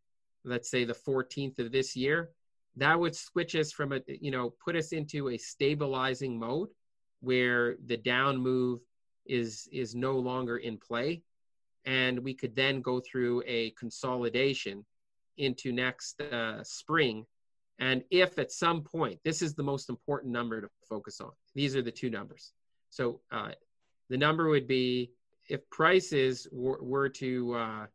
let's 0.45 0.71
say 0.71 0.85
the 0.85 0.95
14th 0.95 1.59
of 1.59 1.73
this 1.73 1.97
year, 1.97 2.31
that 2.77 2.99
would 2.99 3.17
switch 3.17 3.55
us 3.57 3.73
from 3.73 3.93
a, 3.93 4.01
you 4.07 4.31
know, 4.31 4.51
put 4.65 4.77
us 4.77 4.93
into 4.93 5.31
a 5.31 5.39
stabilizing 5.39 6.39
mode 6.39 6.69
where 7.21 7.77
the 7.87 7.97
down 7.97 8.37
move 8.37 8.81
is 9.27 9.69
is 9.73 9.95
no 9.95 10.13
longer 10.13 10.59
in 10.59 10.79
play. 10.79 11.23
And 11.85 12.19
we 12.21 12.35
could 12.35 12.55
then 12.55 12.81
go 12.83 13.01
through 13.01 13.43
a 13.47 13.71
consolidation 13.71 14.85
into 15.39 15.73
next 15.73 16.21
uh, 16.21 16.63
spring. 16.63 17.25
And 17.79 18.05
if 18.11 18.39
at 18.39 18.53
some 18.53 18.83
point 18.83 19.19
this 19.25 19.41
is 19.41 19.55
the 19.55 19.63
most 19.63 19.89
important 19.89 20.33
number 20.33 20.61
to 20.61 20.69
focus 20.89 21.21
on. 21.21 21.31
These 21.55 21.75
are 21.77 21.83
the 21.83 21.91
two 21.91 22.11
numbers. 22.11 22.53
So 22.91 23.21
uh, 23.33 23.53
the 24.11 24.19
number 24.19 24.49
would 24.49 24.67
be 24.67 25.13
if 25.49 25.69
prices 25.71 26.47
were, 26.53 26.79
were 26.83 27.09
to 27.09 27.55
uh, 27.55 27.87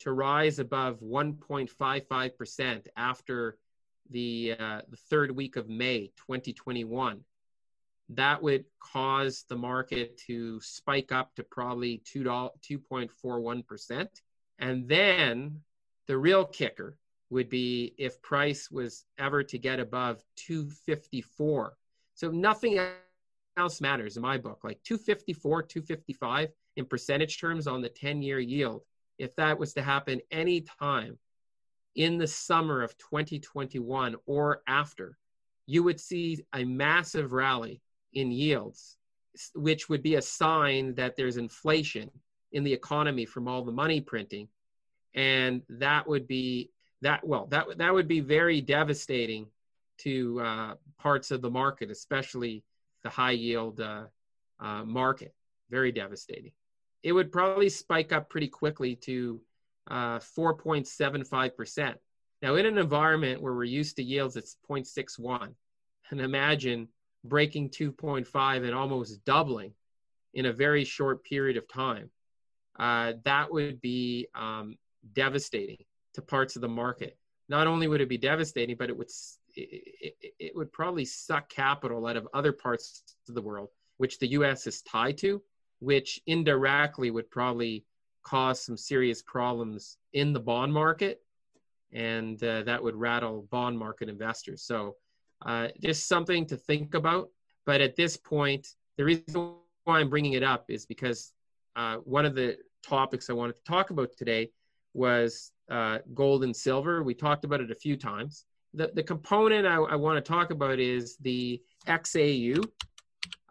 to 0.00 0.12
rise 0.12 0.58
above 0.58 0.98
1.55% 1.00 2.86
after 2.96 3.58
the, 4.10 4.56
uh, 4.58 4.80
the 4.88 4.96
third 4.96 5.30
week 5.30 5.56
of 5.56 5.68
May 5.68 6.12
2021, 6.26 7.20
that 8.10 8.42
would 8.42 8.64
cause 8.80 9.44
the 9.48 9.56
market 9.56 10.18
to 10.26 10.60
spike 10.60 11.12
up 11.12 11.34
to 11.36 11.44
probably 11.44 12.02
2, 12.04 12.24
2.41%. 12.24 14.08
And 14.58 14.88
then 14.88 15.60
the 16.06 16.18
real 16.18 16.44
kicker 16.44 16.98
would 17.30 17.48
be 17.48 17.94
if 17.96 18.20
price 18.20 18.70
was 18.70 19.04
ever 19.18 19.44
to 19.44 19.58
get 19.58 19.78
above 19.78 20.22
254. 20.36 21.76
So 22.14 22.30
nothing 22.30 22.80
else 23.56 23.80
matters 23.80 24.16
in 24.16 24.22
my 24.22 24.36
book, 24.36 24.60
like 24.64 24.82
254, 24.82 25.62
255 25.62 26.48
in 26.76 26.84
percentage 26.84 27.40
terms 27.40 27.66
on 27.66 27.80
the 27.80 27.88
10 27.88 28.22
year 28.22 28.40
yield. 28.40 28.82
If 29.18 29.36
that 29.36 29.58
was 29.58 29.72
to 29.74 29.82
happen 29.82 30.20
any 30.30 30.62
time 30.62 31.18
in 31.96 32.18
the 32.18 32.26
summer 32.26 32.82
of 32.82 32.96
2021 32.98 34.16
or 34.26 34.62
after, 34.66 35.16
you 35.66 35.82
would 35.82 36.00
see 36.00 36.44
a 36.54 36.64
massive 36.64 37.32
rally 37.32 37.80
in 38.12 38.30
yields, 38.30 38.96
which 39.54 39.88
would 39.88 40.02
be 40.02 40.16
a 40.16 40.22
sign 40.22 40.94
that 40.94 41.16
there's 41.16 41.36
inflation 41.36 42.10
in 42.52 42.64
the 42.64 42.72
economy 42.72 43.24
from 43.24 43.46
all 43.46 43.62
the 43.62 43.72
money 43.72 44.00
printing. 44.00 44.48
And 45.14 45.62
that 45.68 46.06
would 46.08 46.26
be 46.26 46.70
that, 47.02 47.26
well, 47.26 47.46
that, 47.46 47.78
that 47.78 47.92
would 47.92 48.08
be 48.08 48.20
very 48.20 48.60
devastating 48.60 49.46
to 49.98 50.40
uh, 50.40 50.74
parts 50.98 51.30
of 51.30 51.42
the 51.42 51.50
market, 51.50 51.90
especially 51.90 52.64
the 53.02 53.08
high 53.08 53.30
yield 53.32 53.80
uh, 53.80 54.04
uh, 54.58 54.84
market. 54.84 55.34
Very 55.70 55.92
devastating. 55.92 56.52
It 57.02 57.12
would 57.12 57.32
probably 57.32 57.68
spike 57.68 58.12
up 58.12 58.28
pretty 58.28 58.48
quickly 58.48 58.96
to 58.96 59.40
4.75%. 59.88 61.88
Uh, 61.88 61.94
now, 62.42 62.54
in 62.54 62.66
an 62.66 62.78
environment 62.78 63.42
where 63.42 63.54
we're 63.54 63.64
used 63.64 63.96
to 63.96 64.02
yields 64.02 64.36
at 64.36 64.44
0.61, 64.68 65.54
and 66.10 66.20
imagine 66.20 66.88
breaking 67.24 67.70
2.5 67.70 68.64
and 68.64 68.74
almost 68.74 69.24
doubling 69.24 69.72
in 70.34 70.46
a 70.46 70.52
very 70.52 70.84
short 70.84 71.24
period 71.24 71.56
of 71.56 71.68
time, 71.68 72.10
uh, 72.78 73.14
that 73.24 73.52
would 73.52 73.80
be 73.80 74.28
um, 74.34 74.76
devastating 75.12 75.84
to 76.14 76.22
parts 76.22 76.56
of 76.56 76.62
the 76.62 76.68
market. 76.68 77.18
Not 77.48 77.66
only 77.66 77.88
would 77.88 78.00
it 78.00 78.08
be 78.08 78.18
devastating, 78.18 78.76
but 78.76 78.90
it 78.90 78.96
would 78.96 79.10
it, 79.56 80.14
it, 80.20 80.34
it 80.38 80.56
would 80.56 80.72
probably 80.72 81.04
suck 81.04 81.48
capital 81.48 82.06
out 82.06 82.16
of 82.16 82.28
other 82.32 82.52
parts 82.52 83.02
of 83.28 83.34
the 83.34 83.42
world, 83.42 83.68
which 83.96 84.18
the 84.18 84.28
U.S. 84.28 84.66
is 84.66 84.82
tied 84.82 85.18
to, 85.18 85.42
which 85.80 86.20
indirectly 86.26 87.10
would 87.10 87.30
probably 87.30 87.84
cause 88.22 88.62
some 88.62 88.76
serious 88.76 89.22
problems 89.22 89.98
in 90.12 90.32
the 90.32 90.40
bond 90.40 90.72
market, 90.72 91.22
and 91.92 92.42
uh, 92.42 92.62
that 92.62 92.82
would 92.82 92.94
rattle 92.94 93.46
bond 93.50 93.78
market 93.78 94.08
investors. 94.08 94.62
So, 94.62 94.96
uh, 95.44 95.68
just 95.80 96.06
something 96.06 96.46
to 96.46 96.56
think 96.56 96.94
about. 96.94 97.30
But 97.66 97.80
at 97.80 97.96
this 97.96 98.16
point, 98.16 98.66
the 98.96 99.04
reason 99.04 99.54
why 99.84 100.00
I'm 100.00 100.10
bringing 100.10 100.34
it 100.34 100.42
up 100.42 100.66
is 100.68 100.86
because 100.86 101.32
uh, 101.76 101.96
one 101.96 102.26
of 102.26 102.34
the 102.34 102.58
topics 102.82 103.30
I 103.30 103.32
wanted 103.32 103.56
to 103.56 103.64
talk 103.64 103.90
about 103.90 104.10
today 104.16 104.50
was 104.94 105.52
uh, 105.70 105.98
gold 106.14 106.44
and 106.44 106.54
silver. 106.54 107.02
We 107.02 107.14
talked 107.14 107.44
about 107.44 107.60
it 107.60 107.70
a 107.70 107.74
few 107.74 107.96
times. 107.96 108.44
The, 108.74 108.90
the 108.94 109.02
component 109.02 109.66
I, 109.66 109.76
I 109.76 109.96
want 109.96 110.22
to 110.22 110.28
talk 110.28 110.50
about 110.50 110.78
is 110.78 111.16
the 111.18 111.60
XAU. 111.86 112.64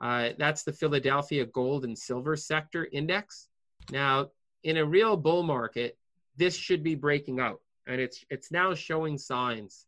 Uh, 0.02 0.30
that's 0.38 0.64
the 0.64 0.72
Philadelphia 0.72 1.46
Gold 1.46 1.84
and 1.84 1.98
Silver 1.98 2.36
Sector 2.36 2.88
Index. 2.92 3.50
Now, 3.92 4.30
in 4.64 4.78
a 4.78 4.86
real 4.86 5.18
bull 5.18 5.44
market, 5.44 5.98
this 6.38 6.56
should 6.56 6.84
be 6.84 6.96
breaking 6.96 7.40
out, 7.40 7.62
and 7.88 8.00
it's 8.00 8.24
it's 8.30 8.52
now 8.52 8.74
showing 8.74 9.18
signs, 9.18 9.86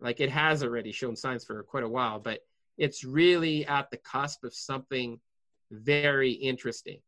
like 0.00 0.20
it 0.20 0.30
has 0.30 0.62
already 0.62 0.92
shown 0.92 1.16
signs 1.16 1.44
for 1.44 1.62
quite 1.62 1.84
a 1.84 1.88
while, 1.88 2.18
but 2.18 2.40
it's 2.78 3.04
really 3.04 3.66
at 3.66 3.90
the 3.90 3.98
cusp 3.98 4.44
of 4.44 4.54
something 4.54 5.20
very 5.70 6.32
interesting. 6.32 6.98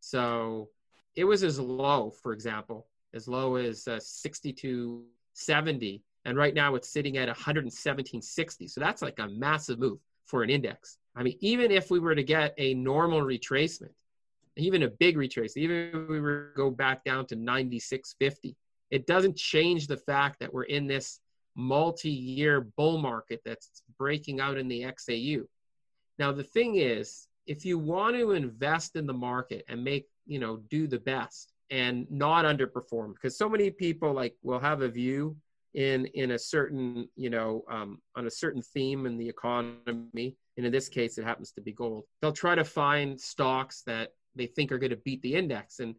So 0.00 0.68
it 1.16 1.24
was 1.24 1.42
as 1.42 1.58
low, 1.58 2.10
for 2.10 2.32
example, 2.32 2.86
as 3.14 3.28
low 3.28 3.56
as 3.56 3.88
uh, 3.88 4.00
62 4.00 5.04
70, 5.34 6.02
and 6.24 6.36
right 6.38 6.54
now 6.54 6.74
it's 6.74 6.88
sitting 6.88 7.16
at 7.18 7.28
117.60. 7.28 8.70
So 8.70 8.80
that's 8.80 9.02
like 9.02 9.18
a 9.18 9.28
massive 9.28 9.78
move 9.78 9.98
for 10.26 10.42
an 10.42 10.50
index. 10.50 10.98
I 11.16 11.22
mean, 11.22 11.36
even 11.40 11.70
if 11.70 11.90
we 11.90 11.98
were 11.98 12.14
to 12.14 12.22
get 12.22 12.54
a 12.58 12.74
normal 12.74 13.20
retracement, 13.20 13.92
even 14.56 14.84
a 14.84 14.88
big 14.88 15.16
retrace, 15.16 15.56
even 15.56 15.90
if 15.92 16.08
we 16.08 16.20
were 16.20 16.52
go 16.56 16.70
back 16.70 17.04
down 17.04 17.26
to 17.26 17.36
96.50, 17.36 18.54
it 18.90 19.06
doesn't 19.06 19.36
change 19.36 19.86
the 19.86 19.96
fact 19.96 20.38
that 20.40 20.52
we're 20.52 20.64
in 20.64 20.86
this 20.86 21.20
multi-year 21.56 22.60
bull 22.76 22.98
market 22.98 23.40
that's 23.44 23.82
breaking 23.98 24.40
out 24.40 24.58
in 24.58 24.68
the 24.68 24.82
XAU. 24.82 25.42
Now 26.18 26.32
the 26.32 26.44
thing 26.44 26.76
is, 26.76 27.26
if 27.46 27.64
you 27.64 27.78
want 27.78 28.16
to 28.16 28.32
invest 28.32 28.96
in 28.96 29.06
the 29.06 29.12
market 29.12 29.64
and 29.68 29.82
make, 29.82 30.06
you 30.26 30.38
know, 30.38 30.58
do 30.70 30.86
the 30.86 30.98
best 30.98 31.52
and 31.70 32.06
not 32.10 32.44
underperform, 32.44 33.14
because 33.14 33.36
so 33.36 33.48
many 33.48 33.70
people 33.70 34.12
like 34.12 34.34
will 34.42 34.60
have 34.60 34.82
a 34.82 34.88
view 34.88 35.36
in 35.74 36.06
in 36.06 36.32
a 36.32 36.38
certain, 36.38 37.08
you 37.16 37.30
know, 37.30 37.64
um, 37.68 38.00
on 38.14 38.26
a 38.26 38.30
certain 38.30 38.62
theme 38.62 39.06
in 39.06 39.16
the 39.18 39.28
economy, 39.28 40.36
and 40.56 40.66
in 40.66 40.72
this 40.72 40.88
case 40.88 41.18
it 41.18 41.24
happens 41.24 41.52
to 41.52 41.60
be 41.60 41.72
gold. 41.72 42.04
They'll 42.22 42.32
try 42.32 42.54
to 42.54 42.64
find 42.64 43.20
stocks 43.20 43.82
that 43.86 44.12
they 44.36 44.46
think 44.46 44.72
are 44.72 44.78
going 44.78 44.90
to 44.90 44.96
beat 44.96 45.22
the 45.22 45.34
index. 45.34 45.80
And, 45.80 45.94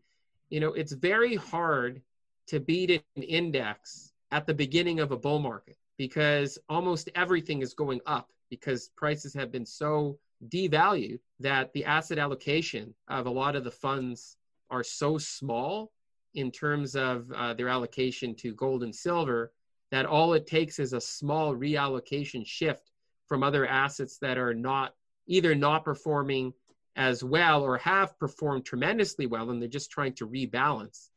you 0.49 0.59
know, 0.59 0.73
it's 0.73 0.93
very 0.93 1.35
hard 1.35 2.01
to 2.47 2.59
beat 2.59 2.91
an 3.15 3.23
index 3.23 4.13
at 4.31 4.45
the 4.45 4.53
beginning 4.53 4.99
of 4.99 5.11
a 5.11 5.17
bull 5.17 5.39
market 5.39 5.77
because 5.97 6.57
almost 6.69 7.09
everything 7.15 7.61
is 7.61 7.73
going 7.73 8.01
up 8.05 8.31
because 8.49 8.89
prices 8.95 9.33
have 9.33 9.51
been 9.51 9.65
so 9.65 10.17
devalued 10.49 11.19
that 11.39 11.71
the 11.73 11.85
asset 11.85 12.19
allocation 12.19 12.93
of 13.07 13.25
a 13.25 13.31
lot 13.31 13.55
of 13.55 13.63
the 13.63 13.71
funds 13.71 14.37
are 14.69 14.83
so 14.83 15.17
small 15.17 15.91
in 16.33 16.51
terms 16.51 16.95
of 16.95 17.31
uh, 17.31 17.53
their 17.53 17.69
allocation 17.69 18.35
to 18.35 18.53
gold 18.53 18.83
and 18.83 18.93
silver 18.93 19.51
that 19.91 20.05
all 20.05 20.33
it 20.33 20.45
takes 20.45 20.79
is 20.79 20.93
a 20.93 21.01
small 21.01 21.55
reallocation 21.55 22.45
shift 22.45 22.91
from 23.27 23.43
other 23.43 23.65
assets 23.65 24.17
that 24.17 24.37
are 24.37 24.53
not 24.53 24.93
either 25.27 25.55
not 25.55 25.83
performing 25.83 26.53
as 26.95 27.23
well 27.23 27.63
or 27.63 27.77
have 27.77 28.17
performed 28.19 28.65
tremendously 28.65 29.25
well 29.25 29.49
and 29.49 29.61
they're 29.61 29.69
just 29.69 29.91
trying 29.91 30.13
to 30.13 30.27
rebalance. 30.27 31.09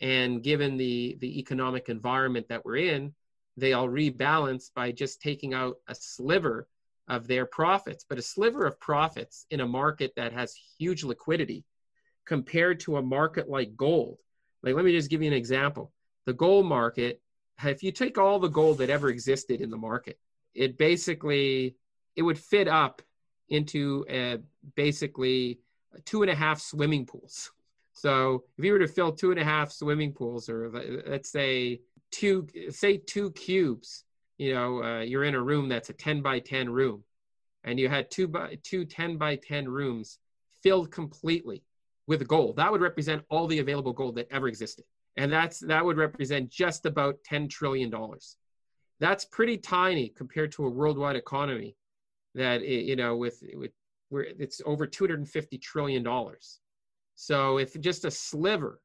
And 0.00 0.42
given 0.42 0.76
the 0.76 1.16
the 1.20 1.38
economic 1.38 1.88
environment 1.88 2.48
that 2.48 2.64
we're 2.64 2.76
in 2.76 3.14
they'll 3.56 3.88
rebalance 3.88 4.70
by 4.72 4.92
just 4.92 5.20
taking 5.20 5.52
out 5.52 5.78
a 5.88 5.94
sliver 5.94 6.68
of 7.08 7.26
their 7.26 7.46
profits. 7.46 8.04
But 8.08 8.18
a 8.18 8.22
sliver 8.22 8.66
of 8.66 8.78
profits 8.78 9.46
in 9.50 9.60
a 9.60 9.66
market 9.66 10.12
that 10.16 10.32
has 10.32 10.54
huge 10.78 11.02
liquidity 11.02 11.64
compared 12.24 12.78
to 12.80 12.98
a 12.98 13.02
market 13.02 13.48
like 13.48 13.76
gold. 13.76 14.18
Like 14.62 14.74
let 14.74 14.84
me 14.84 14.92
just 14.92 15.10
give 15.10 15.22
you 15.22 15.28
an 15.28 15.36
example. 15.36 15.92
The 16.26 16.34
gold 16.34 16.66
market 16.66 17.20
if 17.64 17.82
you 17.82 17.90
take 17.90 18.18
all 18.18 18.38
the 18.38 18.48
gold 18.48 18.78
that 18.78 18.90
ever 18.90 19.08
existed 19.08 19.60
in 19.60 19.70
the 19.70 19.76
market 19.76 20.18
it 20.54 20.78
basically 20.78 21.76
it 22.16 22.22
would 22.22 22.38
fit 22.38 22.68
up 22.68 23.02
into 23.50 24.04
a, 24.08 24.38
basically 24.74 25.58
two 26.04 26.22
and 26.22 26.30
a 26.30 26.34
half 26.34 26.60
swimming 26.60 27.06
pools. 27.06 27.50
So 27.92 28.44
if 28.56 28.64
you 28.64 28.72
were 28.72 28.78
to 28.78 28.88
fill 28.88 29.12
two 29.12 29.30
and 29.30 29.40
a 29.40 29.44
half 29.44 29.72
swimming 29.72 30.12
pools, 30.12 30.48
or 30.48 30.70
let's 31.06 31.30
say 31.30 31.80
two, 32.10 32.46
say 32.70 32.98
two 32.98 33.32
cubes, 33.32 34.04
you 34.36 34.54
know, 34.54 34.82
uh, 34.82 35.00
you're 35.00 35.24
in 35.24 35.34
a 35.34 35.42
room 35.42 35.68
that's 35.68 35.90
a 35.90 35.92
10 35.92 36.22
by 36.22 36.38
10 36.38 36.70
room, 36.70 37.02
and 37.64 37.78
you 37.78 37.88
had 37.88 38.10
two 38.10 38.28
by 38.28 38.56
two 38.62 38.84
10 38.84 39.16
by 39.16 39.36
10 39.36 39.68
rooms 39.68 40.18
filled 40.62 40.92
completely 40.92 41.64
with 42.06 42.26
gold. 42.28 42.56
That 42.56 42.70
would 42.70 42.80
represent 42.80 43.24
all 43.30 43.48
the 43.48 43.58
available 43.58 43.92
gold 43.92 44.14
that 44.14 44.28
ever 44.30 44.46
existed, 44.46 44.84
and 45.16 45.32
that's 45.32 45.58
that 45.60 45.84
would 45.84 45.96
represent 45.96 46.50
just 46.50 46.86
about 46.86 47.16
10 47.24 47.48
trillion 47.48 47.90
dollars. 47.90 48.36
That's 49.00 49.24
pretty 49.24 49.58
tiny 49.58 50.08
compared 50.08 50.52
to 50.52 50.66
a 50.66 50.70
worldwide 50.70 51.16
economy 51.16 51.76
that 52.34 52.66
you 52.66 52.96
know 52.96 53.16
with 53.16 53.42
with 53.54 53.72
it's 54.10 54.60
over 54.64 54.86
250 54.86 55.58
trillion 55.58 56.02
dollars. 56.02 56.60
So 57.14 57.58
if 57.58 57.78
just 57.80 58.04
a 58.04 58.10
sliver 58.10 58.80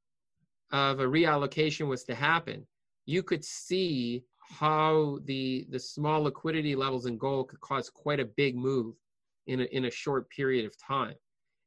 of 0.71 0.99
a 0.99 1.05
reallocation 1.05 1.87
was 1.87 2.03
to 2.05 2.15
happen, 2.15 2.65
you 3.05 3.23
could 3.23 3.43
see 3.43 4.23
how 4.39 5.19
the 5.25 5.67
the 5.69 5.79
small 5.79 6.23
liquidity 6.23 6.75
levels 6.75 7.05
in 7.05 7.17
gold 7.17 7.49
could 7.49 7.61
cause 7.61 7.89
quite 7.89 8.19
a 8.19 8.25
big 8.25 8.55
move 8.55 8.95
in 9.47 9.61
a, 9.61 9.63
in 9.65 9.85
a 9.85 9.91
short 9.91 10.29
period 10.29 10.65
of 10.65 10.77
time. 10.77 11.15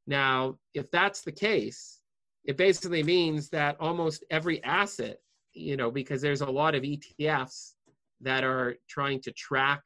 Now, 0.07 0.57
if 0.73 0.89
that's 0.91 1.21
the 1.21 1.31
case, 1.31 1.99
it 2.45 2.57
basically 2.57 3.03
means 3.03 3.49
that 3.49 3.75
almost 3.79 4.23
every 4.31 4.63
asset, 4.63 5.17
you 5.53 5.75
know, 5.75 5.91
because 5.91 6.21
there's 6.21 6.41
a 6.41 6.49
lot 6.49 6.75
of 6.75 6.83
ETFs 6.83 7.73
that 8.21 8.43
are 8.43 8.77
trying 8.87 9.21
to 9.21 9.31
track 9.31 9.83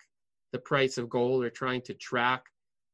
the 0.52 0.60
price 0.60 0.98
of 0.98 1.10
gold 1.10 1.44
or 1.44 1.50
trying 1.50 1.82
to 1.82 1.94
track 1.94 2.46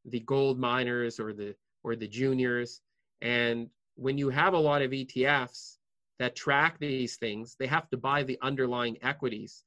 the 0.05 0.19
gold 0.21 0.59
miners 0.59 1.19
or 1.19 1.33
the 1.33 1.55
or 1.83 1.95
the 1.95 2.07
juniors. 2.07 2.81
And 3.21 3.69
when 3.95 4.17
you 4.17 4.29
have 4.29 4.53
a 4.53 4.59
lot 4.59 4.81
of 4.81 4.91
ETFs 4.91 5.77
that 6.19 6.35
track 6.35 6.77
these 6.79 7.17
things 7.17 7.55
they 7.59 7.67
have 7.67 7.89
to 7.89 7.97
buy 7.97 8.23
the 8.23 8.37
underlying 8.41 8.97
equities 9.01 9.63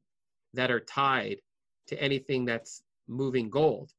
that 0.54 0.70
are 0.70 0.80
tied 0.80 1.40
to 1.88 2.00
anything 2.02 2.44
that's 2.44 2.82
moving 3.08 3.50
gold. 3.50 3.92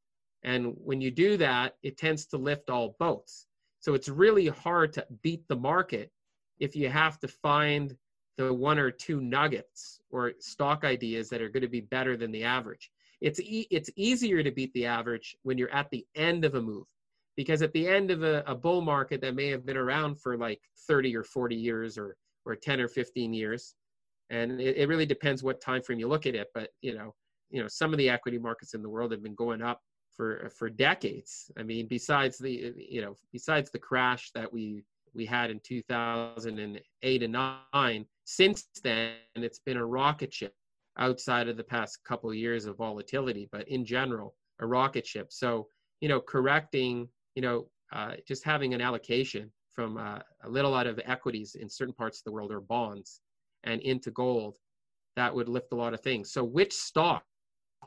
And 0.43 0.73
when 0.77 1.01
you 1.01 1.11
do 1.11 1.37
that 1.37 1.75
it 1.83 1.97
tends 1.97 2.25
to 2.27 2.37
lift 2.37 2.69
all 2.69 2.95
boats. 2.99 3.47
So 3.79 3.93
it's 3.93 4.09
really 4.09 4.47
hard 4.47 4.93
to 4.93 5.05
beat 5.21 5.47
the 5.47 5.55
market 5.55 6.11
if 6.59 6.75
you 6.75 6.89
have 6.89 7.19
to 7.19 7.27
find 7.27 7.95
the 8.37 8.53
one 8.53 8.79
or 8.79 8.91
two 8.91 9.19
nuggets 9.21 9.99
or 10.09 10.33
stock 10.39 10.83
ideas 10.83 11.29
that 11.29 11.41
are 11.41 11.49
going 11.49 11.61
to 11.61 11.67
be 11.67 11.81
better 11.81 12.15
than 12.15 12.31
the 12.31 12.43
average 12.43 12.91
it's 13.21 13.39
e- 13.39 13.67
it's 13.71 13.89
easier 13.95 14.43
to 14.43 14.51
beat 14.51 14.73
the 14.73 14.85
average 14.85 15.35
when 15.43 15.57
you're 15.57 15.73
at 15.73 15.89
the 15.91 16.05
end 16.15 16.45
of 16.45 16.55
a 16.55 16.61
move. 16.61 16.85
Because 17.37 17.61
at 17.61 17.71
the 17.73 17.87
end 17.87 18.11
of 18.11 18.23
a, 18.23 18.43
a 18.45 18.55
bull 18.55 18.81
market 18.81 19.21
that 19.21 19.35
may 19.35 19.47
have 19.47 19.65
been 19.65 19.77
around 19.77 20.19
for 20.19 20.37
like 20.37 20.59
30 20.87 21.15
or 21.15 21.23
40 21.23 21.55
years 21.55 21.97
or 21.97 22.17
or 22.45 22.55
10 22.55 22.81
or 22.81 22.87
15 22.87 23.33
years 23.33 23.75
and 24.31 24.59
it, 24.59 24.75
it 24.77 24.87
really 24.87 25.05
depends 25.05 25.43
what 25.43 25.61
time 25.61 25.83
frame 25.83 25.99
you 25.99 26.07
look 26.07 26.25
at 26.25 26.33
it 26.33 26.47
but 26.55 26.69
you 26.81 26.95
know 26.95 27.13
you 27.51 27.61
know 27.61 27.67
some 27.67 27.93
of 27.93 27.99
the 27.99 28.09
equity 28.09 28.39
markets 28.39 28.73
in 28.73 28.81
the 28.81 28.89
world 28.89 29.11
have 29.11 29.21
been 29.21 29.35
going 29.35 29.61
up 29.61 29.79
for 30.15 30.49
for 30.57 30.69
decades. 30.69 31.51
I 31.57 31.63
mean 31.63 31.87
besides 31.87 32.37
the 32.37 32.73
you 32.75 33.01
know 33.01 33.15
besides 33.31 33.71
the 33.71 33.79
crash 33.79 34.31
that 34.35 34.51
we 34.51 34.83
we 35.13 35.25
had 35.25 35.51
in 35.51 35.59
2008 35.63 37.23
and 37.23 37.33
9 37.33 38.05
since 38.23 38.67
then 38.83 39.13
it's 39.35 39.59
been 39.59 39.77
a 39.77 39.85
rocket 39.85 40.33
ship 40.33 40.53
outside 40.97 41.47
of 41.47 41.57
the 41.57 41.63
past 41.63 42.03
couple 42.03 42.29
of 42.29 42.35
years 42.35 42.65
of 42.65 42.77
volatility, 42.77 43.47
but 43.51 43.67
in 43.67 43.85
general, 43.85 44.35
a 44.59 44.67
rocket 44.67 45.05
ship. 45.05 45.31
So, 45.31 45.67
you 45.99 46.09
know, 46.09 46.19
correcting, 46.19 47.07
you 47.35 47.41
know, 47.41 47.67
uh, 47.91 48.13
just 48.27 48.43
having 48.43 48.73
an 48.73 48.81
allocation 48.81 49.51
from 49.73 49.97
uh, 49.97 50.19
a 50.43 50.49
little 50.49 50.75
out 50.75 50.87
of 50.87 50.99
equities 51.05 51.55
in 51.55 51.69
certain 51.69 51.93
parts 51.93 52.19
of 52.19 52.23
the 52.25 52.31
world 52.31 52.51
or 52.51 52.61
bonds 52.61 53.21
and 53.63 53.81
into 53.81 54.11
gold, 54.11 54.57
that 55.15 55.33
would 55.33 55.49
lift 55.49 55.73
a 55.73 55.75
lot 55.75 55.93
of 55.93 56.01
things. 56.01 56.31
So, 56.31 56.43
which 56.43 56.73
stock? 56.73 57.23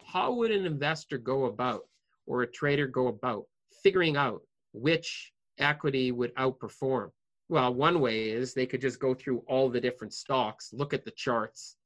How 0.06 0.32
would 0.34 0.50
an 0.50 0.66
investor 0.66 1.18
go 1.18 1.46
about 1.46 1.82
or 2.26 2.42
a 2.42 2.50
trader 2.50 2.86
go 2.86 3.08
about 3.08 3.44
figuring 3.82 4.16
out 4.16 4.42
which 4.72 5.32
equity 5.58 6.10
would 6.12 6.34
outperform? 6.34 7.10
Well, 7.48 7.74
one 7.74 8.00
way 8.00 8.30
is 8.30 8.54
they 8.54 8.66
could 8.66 8.80
just 8.80 8.98
go 8.98 9.14
through 9.14 9.44
all 9.46 9.68
the 9.68 9.80
different 9.80 10.12
stocks, 10.12 10.70
look 10.72 10.94
at 10.94 11.04
the 11.04 11.12
charts, 11.12 11.76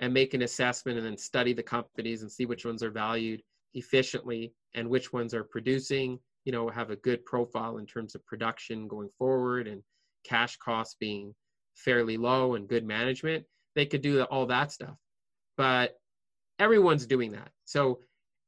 and 0.00 0.12
make 0.12 0.34
an 0.34 0.42
assessment 0.42 0.98
and 0.98 1.06
then 1.06 1.16
study 1.16 1.52
the 1.52 1.62
companies 1.62 2.22
and 2.22 2.30
see 2.30 2.46
which 2.46 2.64
ones 2.64 2.82
are 2.82 2.90
valued 2.90 3.42
efficiently 3.74 4.52
and 4.74 4.88
which 4.88 5.12
ones 5.12 5.32
are 5.32 5.44
producing 5.44 6.18
you 6.44 6.50
know 6.52 6.68
have 6.68 6.90
a 6.90 6.96
good 6.96 7.24
profile 7.24 7.78
in 7.78 7.86
terms 7.86 8.14
of 8.16 8.26
production 8.26 8.88
going 8.88 9.08
forward 9.16 9.68
and 9.68 9.82
cash 10.24 10.56
costs 10.56 10.96
being 10.98 11.32
fairly 11.76 12.16
low 12.16 12.56
and 12.56 12.68
good 12.68 12.84
management 12.84 13.44
they 13.74 13.86
could 13.86 14.02
do 14.02 14.22
all 14.24 14.46
that 14.46 14.72
stuff. 14.72 14.96
But 15.56 15.98
everyone's 16.58 17.06
doing 17.06 17.32
that. 17.32 17.50
So 17.64 18.00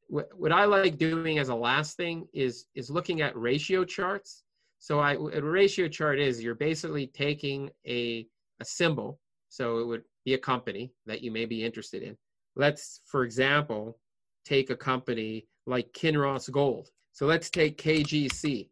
what 0.08 0.52
i 0.52 0.66
like 0.66 0.98
doing 0.98 1.38
as 1.38 1.48
a 1.48 1.54
last 1.54 1.96
thing 1.96 2.26
is 2.34 2.66
is 2.74 2.90
looking 2.90 3.22
at 3.22 3.34
ratio 3.34 3.82
charts. 3.82 4.42
So 4.78 5.00
I, 5.00 5.14
a 5.14 5.40
ratio 5.40 5.88
chart 5.88 6.18
is 6.18 6.42
you're 6.42 6.54
basically 6.54 7.06
taking 7.06 7.70
a, 7.86 8.26
a 8.60 8.64
symbol. 8.64 9.20
So 9.48 9.78
it 9.78 9.86
would 9.86 10.02
be 10.24 10.34
a 10.34 10.38
company 10.38 10.92
that 11.06 11.22
you 11.22 11.30
may 11.30 11.44
be 11.44 11.64
interested 11.64 12.02
in. 12.02 12.16
Let's, 12.56 13.00
for 13.06 13.24
example, 13.24 13.98
take 14.44 14.70
a 14.70 14.76
company 14.76 15.46
like 15.66 15.92
Kinross 15.92 16.50
Gold. 16.50 16.90
So 17.12 17.26
let's 17.26 17.50
take 17.50 17.80
KGC, 17.80 18.68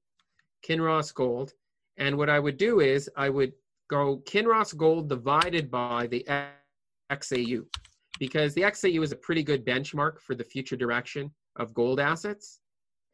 Kinross 0.66 1.14
Gold. 1.14 1.52
And 1.96 2.16
what 2.16 2.30
I 2.30 2.38
would 2.38 2.56
do 2.56 2.80
is 2.80 3.10
I 3.16 3.28
would 3.28 3.52
go 3.88 4.18
Kinross 4.26 4.76
Gold 4.76 5.08
divided 5.08 5.70
by 5.70 6.06
the 6.06 6.26
XAU 7.10 7.64
because 8.18 8.54
the 8.54 8.62
XAU 8.62 9.02
is 9.02 9.12
a 9.12 9.16
pretty 9.16 9.42
good 9.42 9.64
benchmark 9.64 10.20
for 10.20 10.34
the 10.34 10.44
future 10.44 10.76
direction 10.76 11.30
of 11.56 11.74
gold 11.74 12.00
assets. 12.00 12.60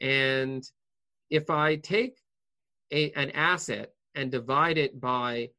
And 0.01 0.69
if 1.31 1.49
I 1.51 1.77
take 1.77 2.19
a, 2.93 3.11
an 3.13 3.31
asset 3.31 3.93
and 4.15 4.31
divide 4.31 4.79
it 4.79 5.01
by 5.01 5.51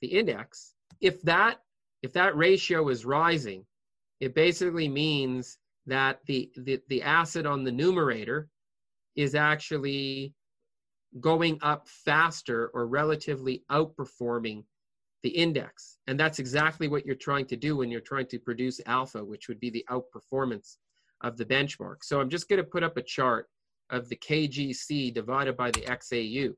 the 0.00 0.08
index, 0.08 0.74
if 1.00 1.22
that 1.22 1.58
if 2.02 2.12
that 2.12 2.36
ratio 2.36 2.88
is 2.88 3.04
rising, 3.04 3.64
it 4.20 4.34
basically 4.34 4.88
means 4.88 5.58
that 5.86 6.20
the, 6.26 6.50
the, 6.56 6.80
the 6.88 7.02
asset 7.02 7.46
on 7.46 7.64
the 7.64 7.72
numerator 7.72 8.48
is 9.16 9.34
actually 9.34 10.32
going 11.20 11.58
up 11.62 11.88
faster 11.88 12.70
or 12.74 12.86
relatively 12.86 13.64
outperforming 13.70 14.62
the 15.22 15.30
index. 15.30 15.98
And 16.06 16.20
that's 16.20 16.38
exactly 16.38 16.86
what 16.86 17.04
you're 17.04 17.16
trying 17.16 17.46
to 17.46 17.56
do 17.56 17.76
when 17.76 17.90
you're 17.90 18.00
trying 18.00 18.26
to 18.26 18.38
produce 18.38 18.80
alpha, 18.86 19.24
which 19.24 19.48
would 19.48 19.58
be 19.58 19.70
the 19.70 19.84
outperformance 19.90 20.76
of 21.22 21.36
the 21.36 21.44
benchmark. 21.44 21.96
So 22.02 22.20
I'm 22.20 22.30
just 22.30 22.48
going 22.48 22.62
to 22.62 22.70
put 22.70 22.84
up 22.84 22.96
a 22.96 23.02
chart 23.02 23.48
of 23.90 24.08
the 24.08 24.16
KGC 24.16 25.12
divided 25.12 25.56
by 25.56 25.70
the 25.70 25.80
XAU. 25.80 26.52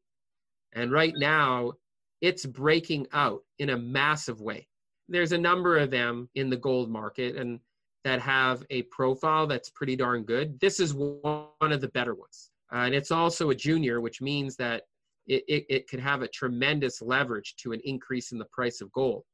And 0.75 0.93
right 0.93 1.15
now, 1.17 1.73
it's 2.21 2.47
breaking 2.47 3.07
out 3.13 3.43
in 3.59 3.71
a 3.71 3.77
massive 3.77 4.41
way. 4.41 4.67
There's 5.09 5.33
a 5.33 5.39
number 5.39 5.79
of 5.79 5.91
them 5.91 6.29
in 6.35 6.51
the 6.51 6.57
gold 6.57 6.91
market 6.91 7.37
and 7.37 7.61
that 8.05 8.21
have 8.21 8.65
a 8.71 8.83
profile 8.85 9.47
that's 9.47 9.71
pretty 9.71 9.97
darn 9.97 10.23
good. 10.23 10.59
This 10.61 10.81
is 10.81 10.95
one 10.95 11.49
of 11.61 11.81
the 11.81 11.89
better 11.89 12.15
ones. 12.15 12.51
Uh, 12.73 12.79
and 12.79 12.95
it's 12.95 13.11
also 13.11 13.51
a 13.51 13.55
junior, 13.55 14.01
which 14.01 14.23
means 14.23 14.57
that 14.57 14.85
it, 15.27 15.45
it, 15.49 15.67
it 15.69 15.89
could 15.89 16.01
have 16.01 16.23
a 16.23 16.29
tremendous 16.29 17.03
leverage 17.03 17.57
to 17.57 17.73
an 17.73 17.81
increase 17.85 18.33
in 18.33 18.39
the 18.39 18.47
price 18.47 18.81
of 18.81 18.91
gold. 18.93 19.25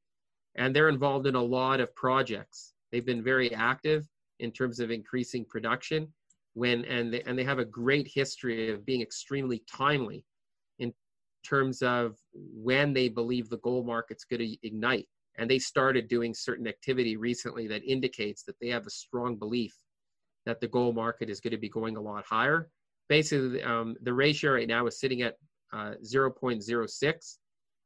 And 0.56 0.74
they're 0.74 0.88
involved 0.88 1.26
in 1.26 1.34
a 1.34 1.42
lot 1.42 1.80
of 1.80 1.94
projects. 1.94 2.72
They've 2.90 3.04
been 3.04 3.22
very 3.22 3.54
active 3.54 4.08
in 4.40 4.50
terms 4.50 4.80
of 4.80 4.90
increasing 4.90 5.44
production 5.44 6.08
when 6.54 6.84
and 6.86 7.12
they, 7.12 7.22
and 7.22 7.38
they 7.38 7.44
have 7.44 7.58
a 7.58 7.64
great 7.64 8.08
history 8.12 8.70
of 8.70 8.86
being 8.86 9.02
extremely 9.02 9.62
timely 9.70 10.24
terms 11.46 11.82
of 11.82 12.16
when 12.32 12.92
they 12.92 13.08
believe 13.08 13.48
the 13.48 13.58
gold 13.58 13.86
market's 13.86 14.24
going 14.24 14.40
to 14.40 14.66
ignite. 14.66 15.06
And 15.38 15.50
they 15.50 15.58
started 15.58 16.08
doing 16.08 16.34
certain 16.34 16.66
activity 16.66 17.16
recently 17.16 17.66
that 17.68 17.84
indicates 17.84 18.42
that 18.44 18.56
they 18.60 18.68
have 18.68 18.86
a 18.86 18.90
strong 18.90 19.36
belief 19.36 19.74
that 20.46 20.60
the 20.60 20.68
gold 20.68 20.94
market 20.94 21.28
is 21.28 21.40
going 21.40 21.50
to 21.50 21.58
be 21.58 21.68
going 21.68 21.96
a 21.96 22.00
lot 22.00 22.24
higher. 22.24 22.70
Basically, 23.08 23.62
um, 23.62 23.96
the 24.02 24.12
ratio 24.12 24.52
right 24.52 24.68
now 24.68 24.86
is 24.86 24.98
sitting 24.98 25.22
at 25.22 25.34
uh, 25.72 25.94
0.06, 26.02 27.36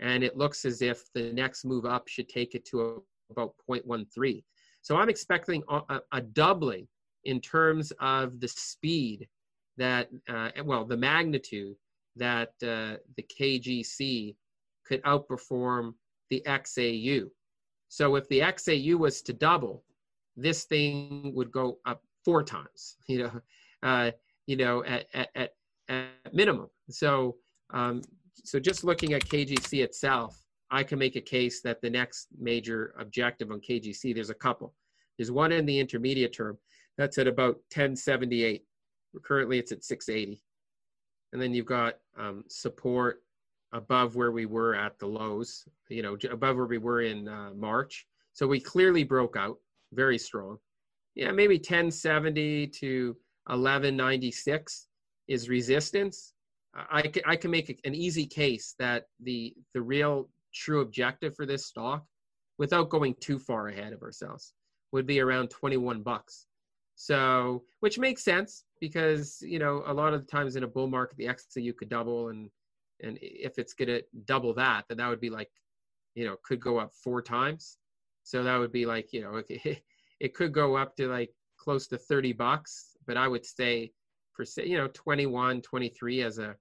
and 0.01 0.23
it 0.23 0.37
looks 0.37 0.65
as 0.65 0.83
if 0.83 1.03
the 1.15 1.33
next 1.33 1.65
move 1.65 1.85
up 1.85 2.07
should 2.07 2.29
take 2.29 2.55
it 2.55 2.65
to 2.67 2.81
a, 2.83 3.33
about 3.33 3.55
0.13. 3.69 4.45
So 4.83 4.97
I'm 4.97 5.09
expecting 5.09 5.63
a, 5.69 6.01
a, 6.13 6.21
doubling 6.21 6.87
in 7.25 7.41
terms 7.41 7.93
of 8.01 8.41
the 8.41 8.49
speed 8.49 9.29
that, 9.77 10.09
uh, 10.29 10.51
well, 10.65 10.85
the 10.85 10.97
magnitude 10.97 11.77
that 12.17 12.51
uh, 12.63 12.97
the 13.17 13.27
KGC 13.41 14.37
could 14.87 15.03
outperform 15.03 15.95
the 16.31 16.43
XAU. 16.47 17.29
So 17.89 18.17
if 18.17 18.29
the 18.29 18.41
XAU 18.41 18.97
was 18.97 19.23
to 19.23 19.33
double, 19.33 19.85
this 20.37 20.65
thing 20.65 21.33
would 21.35 21.51
go 21.51 21.79
up 21.87 22.03
four 22.25 22.43
times, 22.43 22.97
you 23.09 23.19
know, 23.25 23.41
uh, 23.83 24.11
you 24.47 24.57
know, 24.57 24.85
at, 24.85 25.07
at, 25.15 25.51
at 25.89 26.09
minimum. 26.33 26.69
So, 26.91 27.37
um, 27.73 28.03
so 28.45 28.59
just 28.59 28.85
looking 28.85 29.13
at 29.13 29.25
KGC 29.25 29.83
itself, 29.83 30.41
I 30.71 30.83
can 30.83 30.99
make 30.99 31.17
a 31.17 31.21
case 31.21 31.63
that 31.63 31.81
the 31.81 31.91
next 31.91 32.29
major 32.39 32.95
objective 32.99 33.51
on 33.51 33.61
KGC, 33.61 34.15
there's 34.15 34.31
a 34.31 34.35
couple. 34.35 34.75
There's 35.19 35.33
one 35.33 35.53
in 35.53 35.67
the 35.67 35.79
intermediate 35.79 36.33
term 36.33 36.59
that's 36.97 37.19
at 37.19 37.27
about 37.27 37.57
1078. 37.75 38.65
Currently, 39.23 39.59
it's 39.59 39.73
at 39.73 39.85
680 39.85 40.41
and 41.33 41.41
then 41.41 41.55
you've 41.55 41.67
got 41.67 41.99
um, 42.19 42.45
support 42.49 43.23
above 43.73 44.17
where 44.17 44.33
we 44.33 44.47
were 44.47 44.75
at 44.75 44.99
the 44.99 45.07
lows, 45.07 45.65
you 45.89 46.03
know, 46.03 46.17
above 46.31 46.57
where 46.57 46.67
we 46.67 46.79
were 46.79 47.03
in 47.03 47.29
uh, 47.29 47.51
March. 47.55 48.07
So 48.33 48.47
we 48.47 48.61
clearly 48.61 49.05
broke 49.05 49.37
out 49.37 49.59
very 49.93 50.19
strong. 50.19 50.59
Yeah, 51.15 51.31
maybe 51.31 51.57
1070 51.57 52.67
to 52.69 53.17
1196 53.47 54.87
is 55.29 55.49
resistance, 55.49 56.35
I 56.75 57.13
I 57.27 57.37
can 57.37 57.51
make 57.51 57.81
an 57.85 57.95
easy 57.95 58.27
case 58.27 58.75
that 58.79 59.07
the 59.21 59.55
the 59.75 59.83
real 59.83 60.29
true 60.55 60.81
objective 60.81 61.35
for 61.35 61.47
this 61.47 61.67
stock, 61.67 62.05
without 62.59 62.91
going 62.91 63.15
too 63.21 63.39
far 63.39 63.69
ahead 63.69 63.93
of 63.93 64.03
ourselves, 64.03 64.55
would 64.93 65.07
be 65.07 65.21
around 65.21 65.51
21 65.51 66.03
bucks. 66.03 66.47
So, 66.97 67.65
which 67.81 67.99
makes 67.99 68.23
sense 68.23 68.65
because 68.81 69.43
you 69.43 69.59
know 69.59 69.83
a 69.87 69.95
lot 69.95 70.15
of 70.15 70.21
the 70.21 70.27
times 70.27 70.57
in 70.57 70.65
a 70.65 70.69
bull 70.69 70.89
market 70.89 71.17
the 71.17 71.27
XAU 71.27 71.77
could 71.77 71.89
double, 71.89 72.29
and 72.29 72.51
and 73.03 73.19
if 73.21 73.59
it's 73.59 73.75
gonna 73.75 74.01
double 74.25 74.55
that, 74.55 74.85
then 74.89 74.99
that 74.99 75.09
would 75.09 75.21
be 75.21 75.31
like, 75.31 75.51
you 76.15 76.25
know, 76.25 76.37
could 76.43 76.61
go 76.61 76.79
up 76.79 76.93
four 76.95 77.23
times. 77.23 77.79
So 78.23 78.43
that 78.43 78.57
would 78.57 78.73
be 78.73 78.87
like 78.87 79.13
you 79.13 79.23
know 79.23 79.43
it, 79.49 79.83
it 80.21 80.35
could 80.35 80.53
go 80.53 80.77
up 80.77 80.97
to 80.97 81.09
like 81.09 81.31
close 81.59 81.87
to 81.89 81.99
30 81.99 82.33
bucks, 82.33 82.97
but 83.07 83.17
I 83.17 83.29
would 83.29 83.45
say 83.45 83.93
for 84.33 84.45
say 84.45 84.67
you 84.67 84.79
know 84.79 84.89
21, 84.89 85.63
23 85.63 86.23
as 86.23 86.39
a 86.39 86.57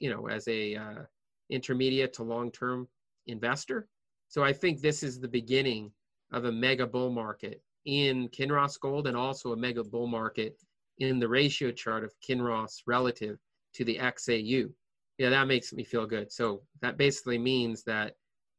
you 0.00 0.10
know 0.10 0.28
as 0.28 0.46
a 0.48 0.76
uh, 0.76 1.02
intermediate 1.50 2.12
to 2.14 2.22
long 2.22 2.50
term 2.50 2.88
investor. 3.26 3.88
So 4.28 4.44
I 4.44 4.52
think 4.52 4.80
this 4.80 5.02
is 5.02 5.18
the 5.18 5.28
beginning 5.28 5.90
of 6.32 6.44
a 6.44 6.52
mega 6.52 6.86
bull 6.86 7.10
market 7.10 7.60
in 7.84 8.28
Kinross 8.28 8.78
Gold 8.78 9.08
and 9.08 9.16
also 9.16 9.52
a 9.52 9.56
mega 9.56 9.82
bull 9.82 10.06
market 10.06 10.56
in 11.00 11.18
the 11.18 11.28
ratio 11.28 11.72
chart 11.72 12.04
of 12.04 12.14
Kinross 12.20 12.82
relative 12.86 13.38
to 13.74 13.84
the 13.84 13.96
XAU. 13.96 14.70
Yeah, 15.18 15.30
that 15.30 15.48
makes 15.48 15.72
me 15.72 15.82
feel 15.82 16.06
good. 16.06 16.30
So 16.30 16.62
that 16.82 16.96
basically 16.96 17.38
means 17.38 17.82
that 17.84 18.14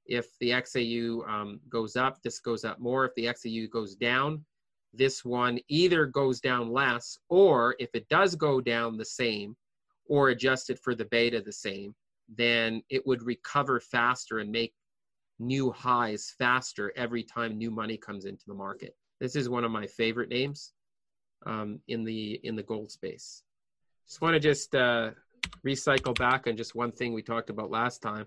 if 0.05 0.27
the 0.39 0.49
XAU 0.49 1.27
um, 1.29 1.59
goes 1.69 1.95
up, 1.95 2.21
this 2.21 2.39
goes 2.39 2.65
up 2.65 2.79
more. 2.79 3.05
If 3.05 3.15
the 3.15 3.25
XAU 3.25 3.69
goes 3.69 3.95
down, 3.95 4.43
this 4.93 5.23
one 5.23 5.59
either 5.69 6.05
goes 6.05 6.41
down 6.41 6.71
less, 6.71 7.17
or 7.29 7.75
if 7.79 7.89
it 7.93 8.09
does 8.09 8.35
go 8.35 8.59
down 8.59 8.97
the 8.97 9.05
same, 9.05 9.55
or 10.05 10.29
adjusted 10.29 10.77
for 10.79 10.95
the 10.95 11.05
beta 11.05 11.41
the 11.41 11.53
same, 11.53 11.95
then 12.27 12.81
it 12.89 13.05
would 13.05 13.23
recover 13.23 13.79
faster 13.79 14.39
and 14.39 14.51
make 14.51 14.73
new 15.39 15.71
highs 15.71 16.33
faster 16.37 16.91
every 16.95 17.23
time 17.23 17.57
new 17.57 17.71
money 17.71 17.97
comes 17.97 18.25
into 18.25 18.43
the 18.47 18.53
market. 18.53 18.95
This 19.19 19.35
is 19.35 19.49
one 19.49 19.63
of 19.63 19.71
my 19.71 19.87
favorite 19.87 20.29
names 20.29 20.73
um, 21.45 21.79
in 21.87 22.03
the 22.03 22.39
in 22.43 22.55
the 22.55 22.63
gold 22.63 22.91
space. 22.91 23.43
Just 24.07 24.21
want 24.21 24.33
to 24.33 24.39
just 24.39 24.75
uh, 24.75 25.11
recycle 25.65 26.17
back 26.17 26.47
on 26.47 26.57
just 26.57 26.75
one 26.75 26.91
thing 26.91 27.13
we 27.13 27.21
talked 27.21 27.49
about 27.49 27.69
last 27.69 28.01
time. 28.01 28.25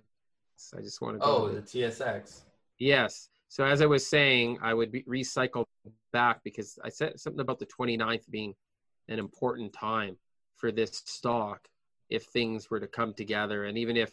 So 0.57 0.79
I 0.79 0.83
just 0.83 1.01
want 1.01 1.17
to. 1.17 1.21
Go 1.21 1.27
oh, 1.27 1.49
the 1.49 1.61
TSX. 1.61 2.43
Yes. 2.79 3.29
So 3.49 3.65
as 3.65 3.83
I 3.83 3.87
was 3.87 4.07
saying, 4.07 4.59
I 4.63 4.75
would 4.75 4.91
be 4.91 5.03
recycle 5.03 5.67
back 6.13 6.43
because 6.43 6.79
I 6.85 6.89
said 6.89 7.21
something 7.21 7.41
about 7.41 7.59
the 7.59 7.67
29th 7.67 8.29
being 8.31 8.55
an 9.09 9.19
important 9.19 9.73
time 9.73 10.17
for 10.57 10.73
this 10.73 11.03
stock 11.05 11.69
if 12.09 12.25
things 12.25 12.71
were 12.71 12.81
to 12.81 12.87
come 12.87 13.15
together, 13.15 13.65
and 13.65 13.79
even 13.79 13.97
if, 13.97 14.13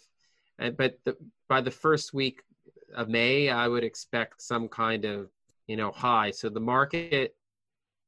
and, 0.60 0.76
but 0.78 1.00
the, 1.04 1.16
by 1.48 1.62
the 1.62 1.72
first 1.72 2.14
week 2.14 2.42
of 2.96 3.10
May, 3.10 3.50
I 3.50 3.68
would 3.68 3.84
expect 3.84 4.42
some 4.42 4.68
kind 4.68 5.06
of 5.06 5.30
you 5.68 5.78
know 5.78 5.92
high. 5.92 6.32
So 6.32 6.50
the 6.50 6.60
market 6.60 7.36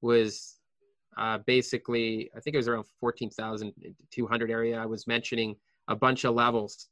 was 0.02 0.60
uh, 1.18 1.40
basically, 1.46 2.30
I 2.36 2.40
think 2.40 2.54
it 2.54 2.58
was 2.58 2.68
around 2.68 2.86
14,200 3.00 4.52
area. 4.52 4.80
I 4.80 4.86
was 4.86 5.08
mentioning 5.08 5.56
a 5.88 5.96
bunch 5.96 6.24
of 6.24 6.36
levels 6.36 6.88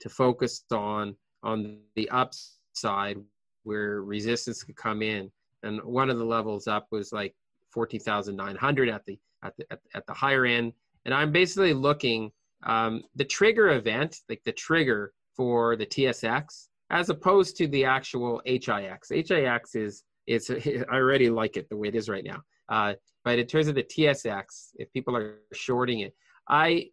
to 0.00 0.08
focus 0.08 0.64
on 0.72 1.16
on 1.42 1.78
the 1.96 2.08
upside 2.10 3.18
where 3.64 4.02
resistance 4.02 4.62
could 4.62 4.76
come 4.76 5.02
in. 5.02 5.30
And 5.62 5.82
one 5.82 6.10
of 6.10 6.18
the 6.18 6.24
levels 6.24 6.66
up 6.66 6.86
was 6.90 7.12
like 7.12 7.34
14,900 7.70 8.88
at 8.88 9.04
the, 9.06 9.18
at 9.42 9.56
the, 9.56 9.64
at, 9.94 10.06
the 10.06 10.12
higher 10.12 10.44
end. 10.44 10.72
And 11.04 11.14
I'm 11.14 11.32
basically 11.32 11.72
looking, 11.72 12.30
um, 12.64 13.02
the 13.16 13.24
trigger 13.24 13.70
event, 13.70 14.18
like 14.28 14.42
the 14.44 14.52
trigger 14.52 15.12
for 15.36 15.76
the 15.76 15.86
TSX, 15.86 16.68
as 16.90 17.08
opposed 17.08 17.56
to 17.56 17.66
the 17.68 17.84
actual 17.84 18.42
HIX. 18.44 19.08
HIX 19.08 19.74
is, 19.74 20.04
it's, 20.26 20.50
I 20.50 20.84
already 20.92 21.30
like 21.30 21.56
it 21.56 21.68
the 21.68 21.76
way 21.76 21.88
it 21.88 21.94
is 21.94 22.08
right 22.08 22.24
now. 22.24 22.42
Uh, 22.72 22.94
but 23.22 23.38
in 23.38 23.46
terms 23.46 23.68
of 23.68 23.74
the 23.74 23.82
TSX, 23.82 24.70
if 24.76 24.90
people 24.92 25.14
are 25.14 25.40
shorting 25.52 26.00
it, 26.00 26.14
I, 26.48 26.88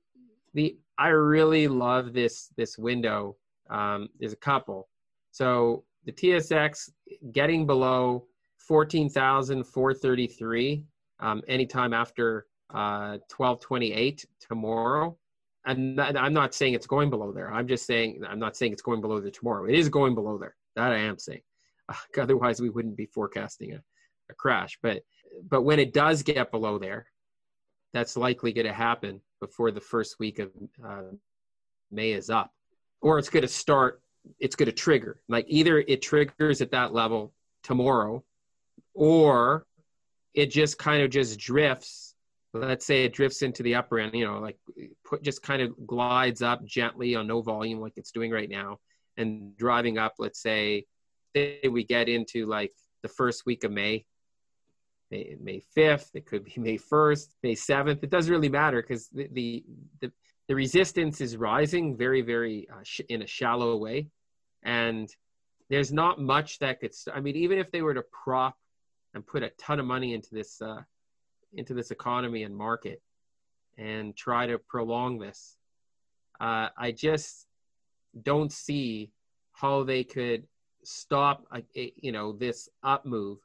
the, 0.54 0.78
I 0.98 1.08
really 1.08 1.70
love 1.70 2.12
this, 2.12 2.50
this 2.58 2.78
window. 2.78 3.38
Um, 3.70 4.10
there's 4.20 4.34
a 4.34 4.44
couple. 4.52 4.90
So 5.32 5.86
the 6.06 6.12
TSX 6.12 6.90
getting 7.32 7.66
below 7.66 8.26
14,433 8.58 10.84
um, 11.22 11.42
anytime 11.48 11.94
after 11.94 12.48
uh, 12.72 13.18
1228 13.36 14.26
tomorrow. 14.42 15.18
And 15.66 16.02
I'm 16.02 16.34
not 16.34 16.54
saying 16.54 16.74
it's 16.74 16.88
going 16.88 17.10
below 17.10 17.32
there. 17.32 17.54
I'm 17.54 17.68
just 17.68 17.86
saying, 17.86 18.22
I'm 18.28 18.40
not 18.40 18.58
saying 18.58 18.74
it's 18.74 18.82
going 18.82 19.00
below 19.00 19.22
there 19.22 19.32
tomorrow. 19.32 19.64
It 19.66 19.76
is 19.76 19.88
going 19.88 20.14
below 20.14 20.38
there. 20.38 20.58
That 20.76 20.92
I 20.92 20.98
am 20.98 21.18
saying. 21.18 21.44
Uh, 21.88 21.94
otherwise, 22.22 22.62
we 22.62 22.70
wouldn't 22.70 22.98
be 22.98 23.06
forecasting 23.06 23.72
a, 23.74 23.82
a 24.30 24.34
crash. 24.36 24.78
But, 24.82 25.04
but 25.50 25.64
when 25.64 25.80
it 25.80 25.94
does 25.94 26.24
get 26.24 26.52
below 26.52 26.78
there, 26.78 27.08
that's 27.94 28.18
likely 28.18 28.54
going 28.54 28.68
to 28.68 28.74
happen 28.74 29.22
before 29.40 29.72
the 29.72 29.82
first 29.82 30.20
week 30.20 30.40
of 30.40 30.52
uh, 30.86 31.02
May 31.92 32.12
is 32.12 32.30
up. 32.30 32.52
Or 33.02 33.18
it's 33.18 33.30
going 33.30 33.44
to 33.44 33.48
start 33.48 34.02
it's 34.40 34.56
going 34.56 34.68
to 34.68 34.72
trigger. 34.72 35.20
Like 35.28 35.46
either 35.48 35.80
it 35.80 36.02
triggers 36.02 36.62
at 36.62 36.72
that 36.72 36.94
level 36.94 37.34
tomorrow, 37.64 38.24
or 38.94 39.66
it 40.34 40.48
just 40.48 40.78
kind 40.78 41.04
of 41.04 41.10
just 41.10 41.40
drifts. 41.40 42.16
Let's 42.54 42.86
say 42.86 43.06
it 43.06 43.14
drifts 43.14 43.42
into 43.42 43.64
the 43.64 43.76
upper 43.76 44.00
end, 44.00 44.14
you 44.14 44.26
know, 44.26 44.40
like 44.40 44.58
put 45.06 45.22
just 45.22 45.44
kind 45.44 45.62
of 45.62 45.76
glides 45.86 46.42
up 46.42 46.66
gently 46.66 47.16
on 47.16 47.28
no 47.28 47.42
volume, 47.42 47.80
like 47.80 47.94
it's 47.96 48.12
doing 48.12 48.32
right 48.32 48.50
now, 48.50 48.80
and 49.18 49.56
driving 49.56 49.98
up. 49.98 50.16
Let's 50.18 50.42
say, 50.42 50.86
say 51.36 51.62
we 51.70 51.84
get 51.84 52.10
into 52.10 52.48
like 52.48 52.74
the 53.04 53.08
first 53.08 53.46
week 53.46 53.64
of 53.64 53.72
May, 53.72 54.06
May, 55.12 55.36
May 55.42 55.62
5th, 55.76 56.10
it 56.14 56.26
could 56.26 56.46
be 56.46 56.54
May 56.58 56.78
1st, 56.78 57.28
May 57.44 57.56
7th. 57.56 58.04
It 58.04 58.10
doesn't 58.10 58.32
really 58.32 58.50
matter 58.50 58.82
because 58.82 59.08
the, 59.10 59.28
the, 59.32 59.64
the, 60.02 60.12
the 60.48 60.56
resistance 60.56 61.22
is 61.22 61.38
rising 61.38 61.98
very, 61.98 62.22
very 62.22 62.68
uh, 62.72 62.82
sh- 62.84 63.02
in 63.10 63.22
a 63.22 63.28
shallow 63.28 63.76
way, 63.78 64.08
and 64.64 65.10
there's 65.70 65.92
not 65.92 66.20
much 66.20 66.60
that 66.60 66.80
could. 66.80 66.94
St- 66.94 67.16
I 67.16 67.20
mean, 67.20 67.36
even 67.36 67.60
if 67.60 67.72
they 67.72 67.82
were 67.82 67.94
to 67.94 68.04
prop 68.24 68.58
and 69.14 69.26
put 69.26 69.44
a 69.44 69.50
ton 69.60 69.80
of 69.80 69.86
money 69.86 70.14
into 70.14 70.30
this 70.32 70.62
uh, 70.62 70.82
into 71.54 71.74
this 71.74 71.92
economy 71.92 72.44
and 72.44 72.56
market 72.56 73.02
and 73.78 74.16
try 74.16 74.46
to 74.48 74.58
prolong 74.58 75.20
this, 75.20 75.58
uh, 76.40 76.70
I 76.78 76.92
just 76.92 77.48
don't 78.24 78.52
see 78.52 79.12
how 79.54 79.84
they 79.84 80.04
could 80.04 80.48
stop, 80.84 81.46
a, 81.54 81.94
you 81.96 82.12
know, 82.12 82.32
this 82.34 82.70
up 82.84 83.06
move, 83.06 83.40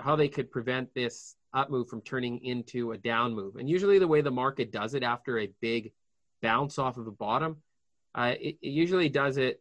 how 0.00 0.16
they 0.16 0.28
could 0.28 0.50
prevent 0.50 0.92
this 0.94 1.36
up 1.52 1.70
move 1.70 1.88
from 1.88 2.00
turning 2.02 2.44
into 2.44 2.92
a 2.92 2.98
down 2.98 3.34
move. 3.34 3.56
And 3.56 3.68
usually, 3.68 3.98
the 3.98 4.08
way 4.08 4.20
the 4.20 4.30
market 4.30 4.72
does 4.72 4.94
it 4.94 5.02
after 5.02 5.38
a 5.38 5.50
big 5.60 5.92
bounce 6.42 6.78
off 6.78 6.96
of 6.96 7.04
the 7.04 7.10
bottom. 7.10 7.56
Uh, 8.14 8.34
it, 8.40 8.58
it, 8.62 8.68
usually 8.68 9.08
does 9.08 9.38
it. 9.38 9.60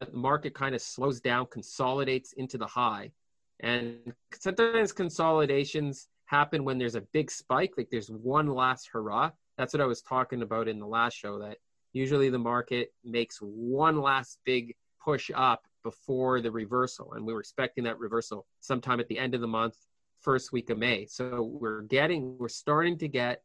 The 0.00 0.10
market 0.12 0.54
kind 0.54 0.74
of 0.74 0.82
slows 0.82 1.20
down, 1.20 1.46
consolidates 1.46 2.32
into 2.32 2.58
the 2.58 2.66
high, 2.66 3.12
and 3.60 4.12
sometimes 4.38 4.92
consolidations 4.92 6.08
happen 6.26 6.64
when 6.64 6.78
there's 6.78 6.96
a 6.96 7.00
big 7.00 7.30
spike, 7.30 7.74
like 7.76 7.88
there's 7.90 8.10
one 8.10 8.48
last 8.48 8.88
hurrah. 8.92 9.30
That's 9.56 9.72
what 9.72 9.80
I 9.80 9.86
was 9.86 10.02
talking 10.02 10.42
about 10.42 10.68
in 10.68 10.80
the 10.80 10.86
last 10.86 11.14
show. 11.14 11.38
That 11.38 11.58
usually 11.92 12.28
the 12.28 12.38
market 12.38 12.92
makes 13.04 13.38
one 13.38 14.00
last 14.00 14.38
big 14.44 14.74
push 15.02 15.30
up 15.34 15.64
before 15.84 16.40
the 16.40 16.50
reversal, 16.50 17.12
and 17.12 17.24
we 17.24 17.32
were 17.32 17.40
expecting 17.40 17.84
that 17.84 18.00
reversal 18.00 18.46
sometime 18.60 18.98
at 18.98 19.06
the 19.06 19.18
end 19.18 19.34
of 19.34 19.40
the 19.40 19.46
month, 19.46 19.76
first 20.20 20.50
week 20.50 20.70
of 20.70 20.78
May. 20.78 21.06
So 21.06 21.42
we're 21.60 21.82
getting, 21.82 22.36
we're 22.38 22.48
starting 22.48 22.98
to 22.98 23.08
get 23.08 23.42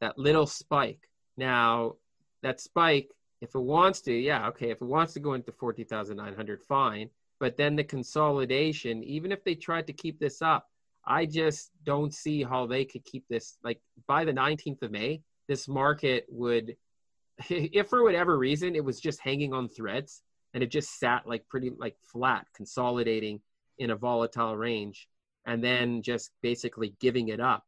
that 0.00 0.18
little 0.18 0.46
spike 0.46 1.08
now, 1.36 1.96
that 2.42 2.60
spike, 2.60 3.10
if 3.40 3.54
it 3.54 3.60
wants 3.60 4.00
to, 4.02 4.12
yeah, 4.12 4.48
okay, 4.48 4.70
if 4.70 4.80
it 4.80 4.86
wants 4.86 5.12
to 5.14 5.20
go 5.20 5.34
into 5.34 5.52
40,900, 5.52 6.62
fine. 6.62 7.10
But 7.38 7.56
then 7.56 7.76
the 7.76 7.84
consolidation, 7.84 9.04
even 9.04 9.30
if 9.30 9.44
they 9.44 9.54
tried 9.54 9.86
to 9.88 9.92
keep 9.92 10.18
this 10.18 10.40
up, 10.40 10.68
I 11.04 11.26
just 11.26 11.70
don't 11.84 12.14
see 12.14 12.42
how 12.42 12.66
they 12.66 12.84
could 12.84 13.04
keep 13.04 13.24
this. 13.28 13.58
Like 13.62 13.80
by 14.06 14.24
the 14.24 14.32
19th 14.32 14.82
of 14.82 14.90
May, 14.90 15.22
this 15.46 15.68
market 15.68 16.24
would, 16.30 16.76
if 17.50 17.88
for 17.88 18.02
whatever 18.02 18.38
reason 18.38 18.74
it 18.74 18.84
was 18.84 19.00
just 19.00 19.20
hanging 19.20 19.52
on 19.52 19.68
threads 19.68 20.22
and 20.56 20.64
it 20.64 20.72
just 20.72 20.98
sat 20.98 21.28
like 21.28 21.46
pretty 21.48 21.70
like 21.78 21.94
flat, 22.02 22.46
consolidating 22.56 23.40
in 23.78 23.90
a 23.90 23.96
volatile 23.96 24.56
range, 24.56 25.06
and 25.46 25.62
then 25.62 26.02
just 26.02 26.32
basically 26.42 26.96
giving 26.98 27.28
it 27.28 27.38
up 27.38 27.64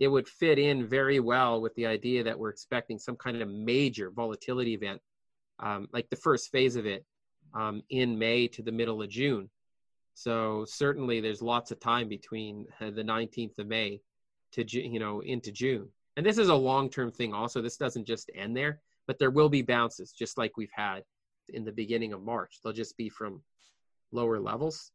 it 0.00 0.08
would 0.08 0.26
fit 0.26 0.58
in 0.58 0.88
very 0.88 1.20
well 1.20 1.60
with 1.60 1.74
the 1.74 1.86
idea 1.86 2.24
that 2.24 2.38
we're 2.38 2.48
expecting 2.48 2.98
some 2.98 3.16
kind 3.16 3.40
of 3.40 3.48
major 3.48 4.10
volatility 4.10 4.72
event, 4.72 5.00
um, 5.58 5.86
like 5.92 6.08
the 6.08 6.16
first 6.16 6.50
phase 6.50 6.74
of 6.74 6.86
it 6.86 7.04
um, 7.54 7.82
in 7.90 8.18
May 8.18 8.48
to 8.48 8.62
the 8.62 8.72
middle 8.72 9.02
of 9.02 9.10
June. 9.10 9.50
So 10.14 10.64
certainly 10.66 11.20
there's 11.20 11.42
lots 11.42 11.70
of 11.70 11.80
time 11.80 12.08
between 12.08 12.66
uh, 12.80 12.90
the 12.90 13.04
19th 13.04 13.58
of 13.58 13.66
May 13.66 14.00
to 14.52 14.64
you 14.66 14.98
know 14.98 15.20
into 15.20 15.52
June. 15.52 15.88
and 16.16 16.26
this 16.26 16.38
is 16.38 16.48
a 16.48 16.54
long-term 16.54 17.12
thing 17.12 17.32
also 17.32 17.62
this 17.62 17.76
doesn't 17.76 18.04
just 18.04 18.32
end 18.34 18.56
there 18.56 18.80
but 19.06 19.16
there 19.16 19.30
will 19.30 19.48
be 19.48 19.62
bounces 19.62 20.10
just 20.10 20.36
like 20.36 20.56
we've 20.56 20.72
had 20.72 21.04
in 21.54 21.64
the 21.64 21.72
beginning 21.72 22.12
of 22.12 22.22
march. 22.22 22.58
They'll 22.62 22.72
just 22.72 22.96
be 22.96 23.08
from 23.08 23.42
lower 24.12 24.38
levels. 24.40 24.92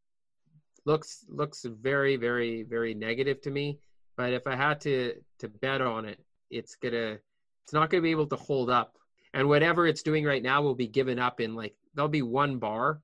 Looks 0.86 1.26
looks 1.28 1.66
very 1.66 2.16
very 2.16 2.64
very 2.64 2.93
negative 2.93 3.41
to 3.41 3.49
me 3.49 3.80
but 4.18 4.34
if 4.34 4.45
i 4.45 4.56
had 4.56 4.80
to 4.82 5.16
to 5.39 5.49
bet 5.49 5.82
on 5.82 6.06
it 6.06 6.20
it's 6.49 6.76
gonna 6.76 7.18
it's 7.64 7.74
not 7.74 7.89
gonna 7.89 8.03
be 8.03 8.12
able 8.12 8.28
to 8.28 8.36
hold 8.36 8.70
up. 8.70 8.97
And 9.34 9.49
whatever 9.49 9.88
it's 9.88 10.03
doing 10.03 10.24
right 10.24 10.43
now 10.43 10.62
will 10.62 10.76
be 10.76 10.88
given 10.88 11.20
up 11.20 11.41
in 11.41 11.56
like 11.56 11.76
there'll 11.93 12.10
be 12.10 12.22
one 12.22 12.58
bar 12.58 13.01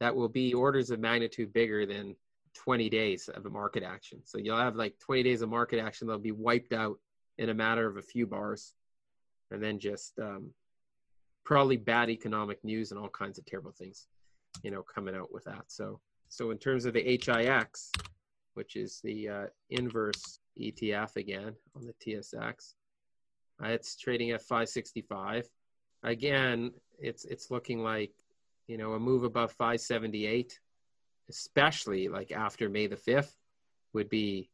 that 0.00 0.14
will 0.14 0.28
be 0.28 0.54
orders 0.54 0.90
of 0.90 1.00
magnitude 1.00 1.52
bigger 1.52 1.86
than 1.86 2.14
20 2.54 2.90
days 2.90 3.28
of 3.28 3.46
a 3.46 3.50
market 3.50 3.82
action. 3.82 4.20
So 4.24 4.38
you'll 4.38 4.58
have 4.58 4.76
like 4.76 4.98
20 4.98 5.22
days 5.22 5.42
of 5.42 5.48
market 5.48 5.80
action 5.80 6.06
that'll 6.06 6.20
be 6.20 6.32
wiped 6.32 6.72
out 6.72 6.98
in 7.38 7.48
a 7.48 7.54
matter 7.54 7.88
of 7.88 7.96
a 7.96 8.02
few 8.02 8.26
bars 8.26 8.74
and 9.50 9.62
then 9.62 9.78
just 9.78 10.18
um, 10.18 10.50
probably 11.44 11.76
bad 11.76 12.08
economic 12.08 12.62
news 12.64 12.90
and 12.90 13.00
all 13.00 13.08
kinds 13.08 13.38
of 13.38 13.44
terrible 13.44 13.72
things 13.72 14.06
you 14.62 14.70
know 14.70 14.82
coming 14.82 15.14
out 15.14 15.32
with 15.32 15.44
that 15.44 15.64
so 15.68 16.00
so 16.32 16.50
in 16.50 16.56
terms 16.56 16.86
of 16.86 16.94
the 16.94 17.02
HIX, 17.02 17.92
which 18.54 18.74
is 18.74 19.02
the 19.04 19.28
uh, 19.28 19.46
inverse 19.68 20.38
ETF 20.58 21.16
again 21.16 21.54
on 21.76 21.84
the 21.84 21.92
TSX, 21.92 22.72
uh, 23.62 23.66
it's 23.68 23.96
trading 23.96 24.30
at 24.30 24.40
565. 24.40 25.46
Again, 26.04 26.70
it's 26.98 27.26
it's 27.26 27.50
looking 27.50 27.82
like 27.82 28.12
you 28.66 28.78
know 28.78 28.94
a 28.94 28.98
move 28.98 29.24
above 29.24 29.52
578, 29.52 30.58
especially 31.28 32.08
like 32.08 32.32
after 32.32 32.70
May 32.70 32.86
the 32.86 32.96
5th, 32.96 33.34
would 33.92 34.08
be 34.08 34.48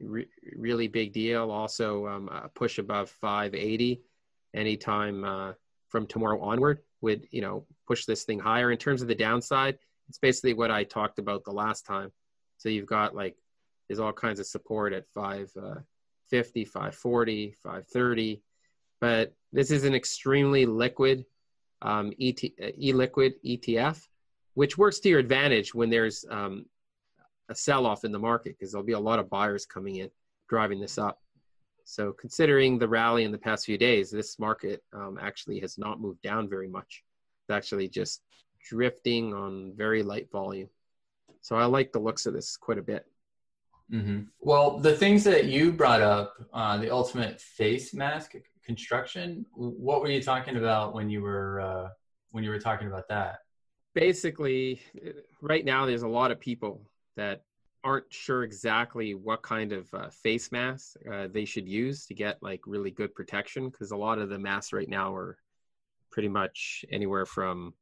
re- 0.00 0.28
really 0.54 0.86
big 0.86 1.14
deal. 1.14 1.50
Also, 1.50 2.06
um, 2.08 2.28
a 2.28 2.50
push 2.50 2.76
above 2.76 3.08
580 3.08 4.02
anytime 4.52 5.24
uh, 5.24 5.52
from 5.92 6.06
tomorrow 6.06 6.40
onward 6.40 6.80
would 7.02 7.28
you 7.30 7.42
know 7.42 7.66
push 7.86 8.06
this 8.06 8.24
thing 8.24 8.40
higher. 8.40 8.72
In 8.72 8.78
terms 8.78 9.02
of 9.02 9.08
the 9.08 9.14
downside, 9.14 9.78
it's 10.08 10.18
basically 10.18 10.54
what 10.54 10.70
I 10.70 10.82
talked 10.82 11.18
about 11.18 11.44
the 11.44 11.52
last 11.52 11.86
time. 11.86 12.10
So 12.56 12.68
you've 12.68 12.86
got 12.86 13.14
like 13.14 13.36
there's 13.86 14.00
all 14.00 14.12
kinds 14.12 14.40
of 14.40 14.46
support 14.46 14.92
at 14.94 15.06
550, 15.14 16.62
uh, 16.62 16.64
540, 16.64 17.54
530, 17.62 18.42
but 19.00 19.34
this 19.52 19.70
is 19.70 19.84
an 19.84 19.94
extremely 19.94 20.64
liquid 20.64 21.26
um, 21.82 22.12
ET, 22.20 22.42
uh, 22.62 22.68
e-liquid 22.78 23.34
ETF, 23.44 24.00
which 24.54 24.78
works 24.78 25.00
to 25.00 25.08
your 25.08 25.18
advantage 25.18 25.74
when 25.74 25.90
there's 25.90 26.24
um, 26.30 26.64
a 27.48 27.54
sell-off 27.54 28.04
in 28.04 28.12
the 28.12 28.18
market 28.18 28.56
because 28.56 28.72
there'll 28.72 28.86
be 28.86 28.92
a 28.92 29.00
lot 29.00 29.18
of 29.18 29.28
buyers 29.28 29.66
coming 29.66 29.96
in 29.96 30.10
driving 30.48 30.80
this 30.80 30.96
up. 30.96 31.21
So 31.84 32.12
considering 32.12 32.78
the 32.78 32.88
rally 32.88 33.24
in 33.24 33.32
the 33.32 33.38
past 33.38 33.66
few 33.66 33.78
days, 33.78 34.10
this 34.10 34.38
market 34.38 34.82
um, 34.92 35.18
actually 35.20 35.60
has 35.60 35.78
not 35.78 36.00
moved 36.00 36.22
down 36.22 36.48
very 36.48 36.68
much. 36.68 37.02
It's 37.42 37.54
actually 37.54 37.88
just 37.88 38.22
drifting 38.68 39.34
on 39.34 39.72
very 39.76 40.02
light 40.02 40.30
volume. 40.30 40.68
So 41.40 41.56
I 41.56 41.64
like 41.64 41.92
the 41.92 41.98
looks 41.98 42.26
of 42.26 42.34
this 42.34 42.56
quite 42.56 42.78
a 42.78 42.82
bit. 42.82 43.06
Mm-hmm. 43.92 44.22
Well, 44.40 44.78
the 44.78 44.96
things 44.96 45.24
that 45.24 45.46
you 45.46 45.72
brought 45.72 46.00
up, 46.00 46.34
uh, 46.52 46.78
the 46.78 46.90
ultimate 46.90 47.40
face 47.40 47.92
mask 47.92 48.34
construction, 48.64 49.44
what 49.54 50.00
were 50.00 50.08
you 50.08 50.22
talking 50.22 50.56
about 50.56 50.94
when 50.94 51.10
you 51.10 51.20
were 51.20 51.60
uh, 51.60 51.88
when 52.30 52.44
you 52.44 52.50
were 52.50 52.60
talking 52.60 52.86
about 52.86 53.08
that? 53.08 53.40
Basically, 53.94 54.80
right 55.42 55.64
now 55.64 55.84
there's 55.84 56.02
a 56.02 56.08
lot 56.08 56.30
of 56.30 56.40
people 56.40 56.80
that 57.16 57.42
aren't 57.84 58.12
sure 58.12 58.44
exactly 58.44 59.14
what 59.14 59.42
kind 59.42 59.72
of 59.72 59.92
uh, 59.92 60.08
face 60.08 60.52
mask 60.52 60.96
uh, 61.12 61.28
they 61.32 61.44
should 61.44 61.68
use 61.68 62.06
to 62.06 62.14
get 62.14 62.42
like 62.42 62.60
really 62.66 62.90
good 62.90 63.14
protection 63.14 63.68
because 63.68 63.90
a 63.90 63.96
lot 63.96 64.18
of 64.18 64.28
the 64.28 64.38
masks 64.38 64.72
right 64.72 64.88
now 64.88 65.14
are 65.14 65.36
pretty 66.10 66.28
much 66.28 66.84
anywhere 66.90 67.26
from 67.26 67.74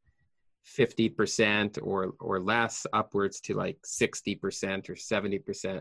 50% 0.76 1.78
or 1.82 2.14
or 2.20 2.40
less 2.40 2.86
upwards 2.92 3.40
to 3.40 3.54
like 3.54 3.78
60% 3.82 4.88
or 4.88 4.94
70% 4.94 5.80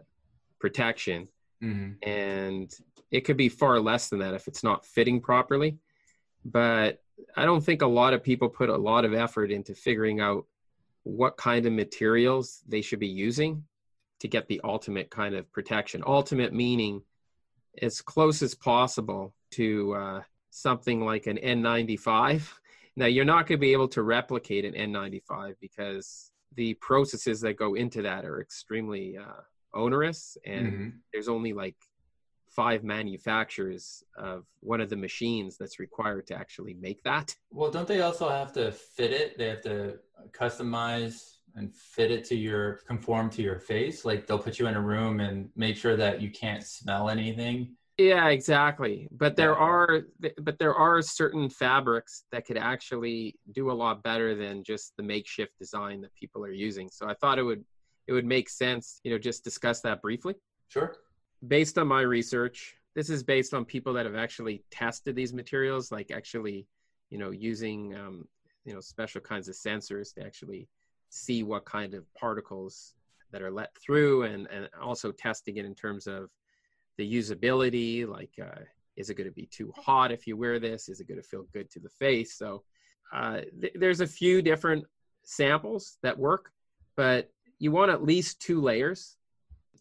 protection. 0.59 1.28
Mm-hmm. 1.61 2.09
and 2.09 2.72
it 3.11 3.26
could 3.26 3.36
be 3.36 3.49
far 3.49 3.82
less 3.82 4.07
than 4.07 4.20
that 4.20 4.34
if 4.34 4.47
it's 4.47 4.63
not 4.63 4.86
fitting 4.86 5.20
properly. 5.20 5.78
But 6.45 7.01
i 7.36 7.43
don't 7.43 7.63
think 7.63 7.82
a 7.82 7.88
lot 7.88 8.13
of 8.13 8.24
people 8.24 8.47
put 8.47 8.70
a 8.70 8.78
lot 8.78 9.03
of 9.03 9.13
effort 9.13 9.51
into 9.51 9.76
figuring 9.76 10.22
out 10.22 10.45
what 11.03 11.36
kind 11.36 11.65
of 11.65 11.74
materials 11.74 12.61
they 12.67 12.82
should 12.82 12.99
be 12.99 13.07
using 13.07 13.63
to 14.20 14.28
get 14.28 14.47
the 14.47 14.61
ultimate 14.63 15.09
kind 15.09 15.36
of 15.36 15.51
protection 15.51 16.03
ultimate 16.05 16.53
meaning 16.53 17.01
as 17.82 18.01
close 18.01 18.41
as 18.41 18.55
possible 18.55 19.34
to 19.51 19.93
uh, 19.93 20.22
something 20.49 21.05
like 21.05 21.28
an 21.28 21.38
n95 21.38 22.41
now, 22.99 23.05
you're 23.05 23.24
not 23.24 23.47
going 23.47 23.57
to 23.57 23.61
be 23.61 23.72
able 23.72 23.88
to 23.89 24.03
replicate 24.03 24.65
an 24.65 24.74
N95 24.74 25.55
because 25.61 26.32
the 26.55 26.74
processes 26.76 27.39
that 27.41 27.53
go 27.53 27.76
into 27.76 28.01
that 28.01 28.26
are 28.26 28.41
extremely 28.41 29.17
uh, 29.17 29.41
onerous, 29.74 30.38
and 30.45 30.67
mm-hmm. 30.67 30.89
there's 31.13 31.30
only 31.30 31.53
like 31.53 31.78
five 32.49 32.84
manufacturers 32.84 34.03
of 34.17 34.43
one 34.59 34.82
of 34.82 34.89
the 34.89 34.97
machines 34.97 35.55
that's 35.57 35.80
required 35.80 36.28
to 36.28 36.36
actually 36.36 36.74
make 36.74 37.01
that. 37.03 37.34
Well, 37.51 37.72
don't 37.72 37.88
they 37.88 38.01
also 38.01 38.28
have 38.28 38.51
to 38.53 38.74
fit 38.74 39.13
it? 39.13 39.38
They 39.38 39.47
have 39.47 39.61
to 39.61 39.99
customize 40.32 41.38
and 41.55 41.73
fit 41.73 42.11
it 42.11 42.23
to 42.25 42.35
your 42.35 42.81
conform 42.87 43.29
to 43.31 43.41
your 43.41 43.59
face. 43.59 44.05
Like 44.05 44.27
they'll 44.27 44.39
put 44.39 44.59
you 44.59 44.67
in 44.67 44.75
a 44.75 44.81
room 44.81 45.19
and 45.19 45.49
make 45.55 45.77
sure 45.77 45.95
that 45.95 46.21
you 46.21 46.29
can't 46.31 46.63
smell 46.63 47.09
anything 47.09 47.75
yeah, 47.99 48.29
exactly. 48.29 49.09
But 49.11 49.35
there 49.35 49.57
are 49.57 50.03
but 50.41 50.57
there 50.57 50.73
are 50.73 51.01
certain 51.01 51.49
fabrics 51.49 52.23
that 52.31 52.45
could 52.45 52.57
actually 52.57 53.35
do 53.51 53.71
a 53.71 53.73
lot 53.73 54.03
better 54.03 54.35
than 54.35 54.63
just 54.63 54.93
the 54.95 55.03
makeshift 55.03 55.51
design 55.59 55.99
that 56.01 56.15
people 56.15 56.41
are 56.45 56.51
using. 56.51 56.89
So 56.89 57.09
I 57.09 57.13
thought 57.15 57.37
it 57.37 57.43
would 57.43 57.65
it 58.07 58.13
would 58.13 58.25
make 58.25 58.49
sense, 58.49 59.01
you 59.03 59.11
know, 59.11 59.17
just 59.17 59.43
discuss 59.43 59.81
that 59.81 60.01
briefly. 60.01 60.35
Sure. 60.69 60.95
Based 61.45 61.77
on 61.77 61.87
my 61.87 62.01
research, 62.01 62.73
this 62.95 63.09
is 63.09 63.21
based 63.21 63.53
on 63.53 63.65
people 63.65 63.91
that 63.93 64.05
have 64.05 64.15
actually 64.15 64.63
tested 64.71 65.13
these 65.13 65.33
materials, 65.33 65.91
like 65.91 66.09
actually, 66.09 66.67
you 67.09 67.17
know, 67.17 67.31
using 67.31 67.95
um, 67.95 68.25
you 68.63 68.73
know 68.73 68.79
special 68.79 69.19
kinds 69.19 69.49
of 69.49 69.55
sensors 69.55 70.13
to 70.13 70.25
actually 70.25 70.69
see 71.10 71.43
what 71.43 71.66
kind 71.66 71.93
of 71.93 72.12
particles 72.14 72.93
that 73.32 73.41
are 73.41 73.51
let 73.51 73.76
through, 73.78 74.24
and 74.24 74.47
and 74.47 74.70
also 74.82 75.12
testing 75.12 75.57
it 75.57 75.66
in 75.66 75.76
terms 75.76 76.07
of 76.07 76.30
the 76.97 77.14
usability 77.14 78.07
like 78.07 78.32
uh, 78.41 78.62
is 78.97 79.10
it 79.10 79.16
going 79.16 79.30
to 79.30 79.34
be 79.34 79.45
too 79.45 79.72
hot 79.78 80.12
if 80.12 80.28
you 80.28 80.36
wear 80.36 80.60
this? 80.60 80.89
Is 80.89 80.99
it 80.99 81.07
going 81.07 81.22
to 81.22 81.28
feel 81.28 81.45
good 81.53 81.70
to 81.72 81.80
the 81.80 81.89
face? 81.89 82.38
So 82.38 82.64
uh, 83.14 83.41
th- 83.62 83.74
there's 83.76 84.01
a 84.01 84.07
few 84.07 84.41
different 84.41 84.86
samples 85.24 85.97
that 86.01 86.18
work 86.18 86.51
but 86.95 87.30
you 87.60 87.72
want 87.72 87.91
at 87.91 88.03
least 88.03 88.39
two 88.39 88.60
layers 88.62 89.18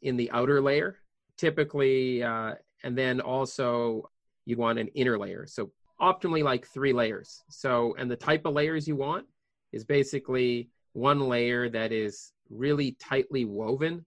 in 0.02 0.16
the 0.16 0.30
outer 0.32 0.60
layer 0.60 0.96
typically 1.36 2.22
uh, 2.22 2.54
and 2.84 2.98
then 2.98 3.20
also 3.20 4.10
you 4.44 4.56
want 4.56 4.78
an 4.78 4.88
inner 4.88 5.18
layer 5.18 5.46
so 5.46 5.70
optimally 6.00 6.42
like 6.42 6.66
three 6.66 6.92
layers. 6.92 7.42
So 7.48 7.94
and 7.98 8.10
the 8.10 8.16
type 8.16 8.46
of 8.46 8.54
layers 8.54 8.86
you 8.86 8.96
want 8.96 9.26
is 9.72 9.84
basically 9.84 10.70
one 10.98 11.20
layer 11.20 11.68
that 11.68 11.92
is 11.92 12.32
really 12.50 12.92
tightly 13.00 13.44
woven 13.44 14.04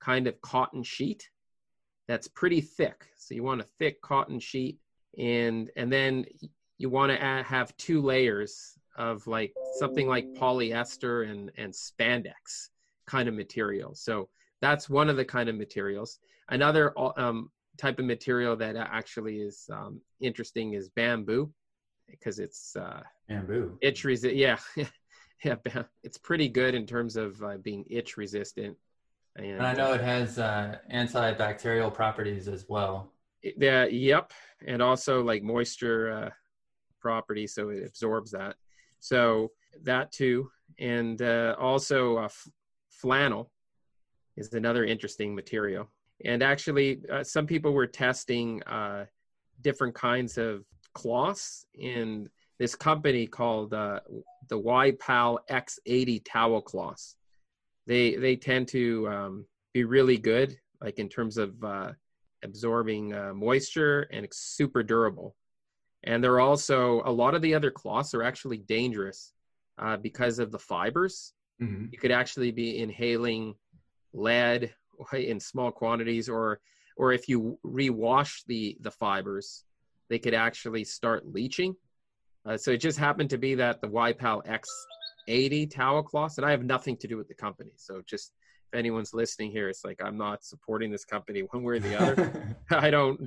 kind 0.00 0.26
of 0.26 0.40
cotton 0.40 0.82
sheet 0.82 1.28
that's 2.08 2.26
pretty 2.26 2.62
thick. 2.62 3.06
So 3.18 3.34
you 3.34 3.44
want 3.44 3.60
a 3.60 3.66
thick 3.78 4.00
cotton 4.00 4.40
sheet, 4.40 4.78
and 5.18 5.70
and 5.76 5.92
then 5.92 6.24
you 6.78 6.88
want 6.88 7.12
to 7.12 7.22
add, 7.22 7.44
have 7.44 7.76
two 7.76 8.00
layers 8.00 8.78
of 8.96 9.24
like 9.26 9.52
something 9.78 10.08
like 10.08 10.26
polyester 10.34 11.30
and 11.30 11.52
and 11.56 11.72
spandex 11.72 12.70
kind 13.06 13.28
of 13.28 13.34
material. 13.34 13.94
So 13.94 14.28
that's 14.60 14.88
one 14.88 15.08
of 15.08 15.16
the 15.16 15.24
kind 15.24 15.48
of 15.48 15.56
materials. 15.56 16.18
Another 16.48 16.92
um, 17.20 17.50
type 17.76 17.98
of 17.98 18.06
material 18.06 18.56
that 18.56 18.74
actually 18.74 19.40
is 19.40 19.68
um, 19.70 20.00
interesting 20.20 20.72
is 20.72 20.88
bamboo 20.88 21.52
because 22.08 22.38
it's 22.38 22.74
uh, 22.74 23.02
bamboo 23.28 23.76
itch 23.82 24.04
resistant. 24.04 24.36
Yeah, 24.36 24.58
yeah, 25.44 25.56
it's 26.02 26.18
pretty 26.18 26.48
good 26.48 26.74
in 26.74 26.86
terms 26.86 27.16
of 27.16 27.42
uh, 27.42 27.56
being 27.58 27.84
itch 27.88 28.16
resistant 28.16 28.76
and, 29.38 29.46
and 29.46 29.66
I 29.66 29.72
know 29.74 29.92
it 29.92 30.00
has 30.00 30.38
uh, 30.38 30.78
antibacterial 30.92 31.92
properties 31.92 32.48
as 32.48 32.66
well. 32.68 33.12
Yeah, 33.42 33.84
yep, 33.84 34.32
and 34.66 34.82
also 34.82 35.22
like 35.22 35.42
moisture 35.42 36.10
uh, 36.10 36.30
properties, 37.00 37.54
so 37.54 37.68
it 37.68 37.84
absorbs 37.86 38.32
that. 38.32 38.56
So 38.98 39.52
that 39.84 40.10
too, 40.10 40.50
and 40.78 41.22
uh, 41.22 41.54
also 41.58 42.18
uh, 42.18 42.24
f- 42.24 42.48
flannel 42.90 43.52
is 44.36 44.52
another 44.52 44.84
interesting 44.84 45.34
material. 45.34 45.88
And 46.24 46.42
actually, 46.42 47.00
uh, 47.10 47.22
some 47.22 47.46
people 47.46 47.72
were 47.72 47.86
testing 47.86 48.60
uh, 48.64 49.06
different 49.60 49.94
kinds 49.94 50.36
of 50.36 50.64
cloths 50.94 51.64
in 51.74 52.28
this 52.58 52.74
company 52.74 53.26
called 53.26 53.72
uh, 53.72 54.00
the 54.48 54.58
YPAL 54.58 55.38
X80 55.50 56.22
towel 56.24 56.60
cloths 56.60 57.16
they 57.88 58.14
they 58.16 58.36
tend 58.36 58.68
to 58.68 59.08
um, 59.08 59.46
be 59.72 59.82
really 59.82 60.18
good 60.18 60.56
like 60.80 61.00
in 61.00 61.08
terms 61.08 61.38
of 61.38 61.52
uh, 61.64 61.90
absorbing 62.44 63.12
uh, 63.12 63.32
moisture 63.34 64.02
and 64.12 64.24
it's 64.24 64.38
super 64.38 64.84
durable. 64.84 65.34
And 66.04 66.22
they're 66.22 66.38
also 66.38 67.02
a 67.04 67.10
lot 67.10 67.34
of 67.34 67.42
the 67.42 67.54
other 67.54 67.72
cloths 67.72 68.14
are 68.14 68.22
actually 68.22 68.58
dangerous 68.58 69.32
uh, 69.78 69.96
because 69.96 70.38
of 70.38 70.52
the 70.52 70.58
fibers. 70.58 71.32
Mm-hmm. 71.60 71.86
You 71.90 71.98
could 71.98 72.12
actually 72.12 72.52
be 72.52 72.78
inhaling 72.78 73.54
lead 74.12 74.72
in 75.12 75.40
small 75.40 75.72
quantities, 75.72 76.28
or 76.28 76.60
or 76.96 77.12
if 77.12 77.28
you 77.28 77.58
rewash 77.64 78.44
the 78.46 78.76
the 78.80 78.90
fibers, 78.90 79.64
they 80.10 80.18
could 80.18 80.34
actually 80.34 80.84
start 80.84 81.26
leaching. 81.26 81.74
Uh, 82.48 82.56
so 82.56 82.70
it 82.70 82.78
just 82.78 82.98
happened 82.98 83.28
to 83.28 83.36
be 83.36 83.54
that 83.54 83.80
the 83.82 83.88
YPAL 83.88 84.42
X80 85.28 85.70
towel 85.70 86.02
cloths, 86.02 86.38
and 86.38 86.46
I 86.46 86.50
have 86.50 86.64
nothing 86.64 86.96
to 86.98 87.06
do 87.06 87.18
with 87.18 87.28
the 87.28 87.34
company. 87.34 87.72
So 87.76 88.00
just 88.06 88.32
if 88.72 88.78
anyone's 88.78 89.12
listening 89.12 89.50
here, 89.50 89.68
it's 89.68 89.84
like 89.84 90.00
I'm 90.02 90.16
not 90.16 90.44
supporting 90.44 90.90
this 90.90 91.04
company 91.04 91.40
one 91.40 91.62
way 91.62 91.76
or 91.76 91.78
the 91.78 92.00
other. 92.00 92.56
I 92.70 92.90
don't 92.90 93.20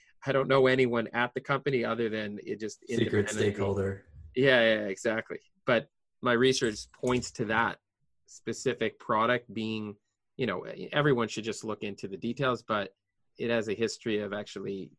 I 0.26 0.32
don't 0.32 0.48
know 0.48 0.68
anyone 0.68 1.08
at 1.12 1.34
the 1.34 1.40
company 1.40 1.84
other 1.84 2.08
than 2.08 2.38
it 2.46 2.60
just 2.60 2.86
secret 2.88 3.28
stakeholder. 3.28 4.04
Yeah, 4.34 4.60
yeah, 4.60 4.86
exactly. 4.86 5.40
But 5.66 5.88
my 6.22 6.32
research 6.32 6.78
points 6.92 7.30
to 7.32 7.44
that 7.46 7.78
specific 8.26 8.98
product 8.98 9.52
being, 9.52 9.96
you 10.36 10.46
know, 10.46 10.64
everyone 10.92 11.28
should 11.28 11.44
just 11.44 11.64
look 11.64 11.82
into 11.82 12.08
the 12.08 12.16
details, 12.16 12.62
but 12.62 12.94
it 13.36 13.50
has 13.50 13.68
a 13.68 13.74
history 13.74 14.20
of 14.20 14.32
actually 14.32 14.92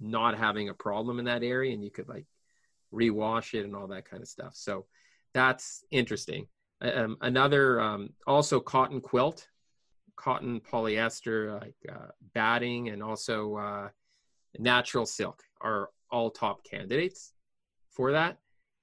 not 0.00 0.36
having 0.36 0.70
a 0.70 0.74
problem 0.74 1.18
in 1.18 1.26
that 1.26 1.42
area 1.44 1.72
and 1.72 1.84
you 1.84 1.90
could 1.90 2.08
like 2.08 2.24
rewash 2.92 3.54
it 3.54 3.64
and 3.64 3.74
all 3.74 3.86
that 3.88 4.08
kind 4.08 4.22
of 4.22 4.28
stuff. 4.28 4.52
So 4.54 4.86
that's 5.34 5.84
interesting. 5.90 6.46
Um, 6.80 7.16
another 7.20 7.80
um, 7.80 8.10
also 8.26 8.60
cotton 8.60 9.00
quilt, 9.00 9.48
cotton 10.16 10.60
polyester 10.60 11.60
like 11.60 11.76
uh, 11.90 12.08
batting, 12.34 12.88
and 12.88 13.02
also 13.02 13.56
uh, 13.56 13.88
natural 14.58 15.06
silk 15.06 15.42
are 15.60 15.90
all 16.10 16.30
top 16.30 16.64
candidates 16.64 17.32
for 17.90 18.12
that. 18.12 18.38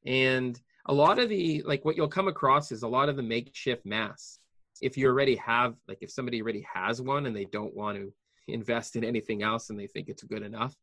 And 0.06 0.60
a 0.86 0.94
lot 0.94 1.20
of 1.20 1.30
the 1.30 1.62
like 1.66 1.84
what 1.86 1.96
you'll 1.96 2.08
come 2.08 2.28
across 2.28 2.72
is 2.72 2.84
a 2.84 2.88
lot 2.88 3.10
of 3.10 3.16
the 3.16 3.24
makeshift 3.24 3.86
masks. 3.86 4.40
If 4.82 4.98
you 4.98 5.08
already 5.08 5.36
have 5.36 5.76
like 5.88 6.00
if 6.02 6.10
somebody 6.10 6.42
already 6.42 6.66
has 6.74 7.02
one 7.02 7.26
and 7.26 7.36
they 7.36 7.46
don't 7.46 7.76
want 7.76 7.98
to 7.98 8.14
invest 8.48 8.96
in 8.96 9.04
anything 9.04 9.44
else 9.44 9.70
and 9.70 9.80
they 9.80 9.88
think 9.88 10.08
it's 10.08 10.24
good 10.24 10.42
enough, 10.42 10.76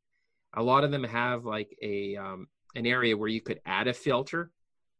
a 0.55 0.63
lot 0.63 0.85
of 0.85 0.91
them 0.91 1.05
have 1.05 1.45
like 1.45 1.77
a 1.83 2.17
um, 2.17 2.47
an 2.77 2.87
area 2.87 3.17
where 3.17 3.29
you 3.29 3.41
could 3.41 3.61
add 3.67 3.89
a 3.89 3.93
filter 3.93 4.51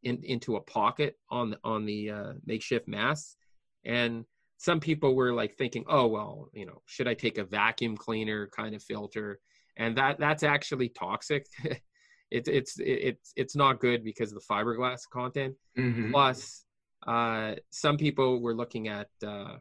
in, 0.03 0.23
into 0.25 0.57
a 0.57 0.61
pocket 0.61 1.17
on 1.31 1.51
the, 1.51 1.59
on 1.63 1.85
the 1.85 2.11
uh, 2.11 2.33
makeshift 2.45 2.89
mask. 2.89 3.37
And 3.85 4.25
some 4.57 4.81
people 4.81 5.15
were 5.15 5.33
like 5.33 5.55
thinking, 5.57 5.85
oh 5.89 6.07
well, 6.07 6.49
you 6.53 6.67
know, 6.67 6.83
should 6.87 7.07
I 7.07 7.15
take 7.15 7.39
a 7.39 7.45
vacuum 7.45 7.97
cleaner 7.97 8.49
kind 8.49 8.75
of 8.75 8.83
filter? 8.83 9.39
And 9.77 9.97
that 9.99 10.19
that's 10.19 10.43
actually 10.43 10.89
toxic. 10.89 11.47
it's 12.31 12.49
it's 12.49 12.77
it's 12.81 13.33
it's 13.37 13.55
not 13.55 13.81
good 13.81 14.03
because 14.03 14.33
of 14.33 14.39
the 14.39 14.55
fiberglass 14.55 15.03
content. 15.13 15.55
Mm-hmm. 15.79 16.11
Plus, 16.11 16.65
uh, 17.07 17.55
some 17.71 17.99
people 17.99 18.41
were 18.41 18.55
looking 18.55 18.89
at, 18.89 19.09
uh, 19.25 19.57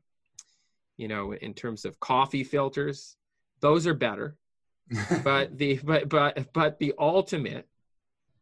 you 0.97 1.07
know, 1.07 1.33
in 1.33 1.53
terms 1.53 1.83
of 1.83 1.99
coffee 1.99 2.43
filters, 2.43 3.17
those 3.59 3.85
are 3.85 3.93
better. 3.93 4.37
but 5.23 5.57
the 5.57 5.79
but 5.83 6.07
but 6.07 6.53
but 6.53 6.79
the 6.79 6.93
ultimate 6.97 7.67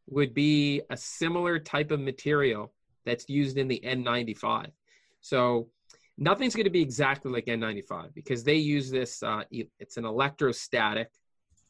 would 0.07 0.33
be 0.33 0.81
a 0.89 0.97
similar 0.97 1.59
type 1.59 1.91
of 1.91 1.99
material 1.99 2.73
that's 3.05 3.29
used 3.29 3.57
in 3.57 3.67
the 3.67 3.81
N95. 3.83 4.67
So 5.21 5.69
nothing's 6.17 6.55
going 6.55 6.65
to 6.65 6.69
be 6.69 6.81
exactly 6.81 7.31
like 7.31 7.45
N95 7.45 8.13
because 8.13 8.43
they 8.43 8.55
use 8.55 8.91
this. 8.91 9.23
Uh, 9.23 9.43
it's 9.51 9.97
an 9.97 10.05
electrostatic, 10.05 11.09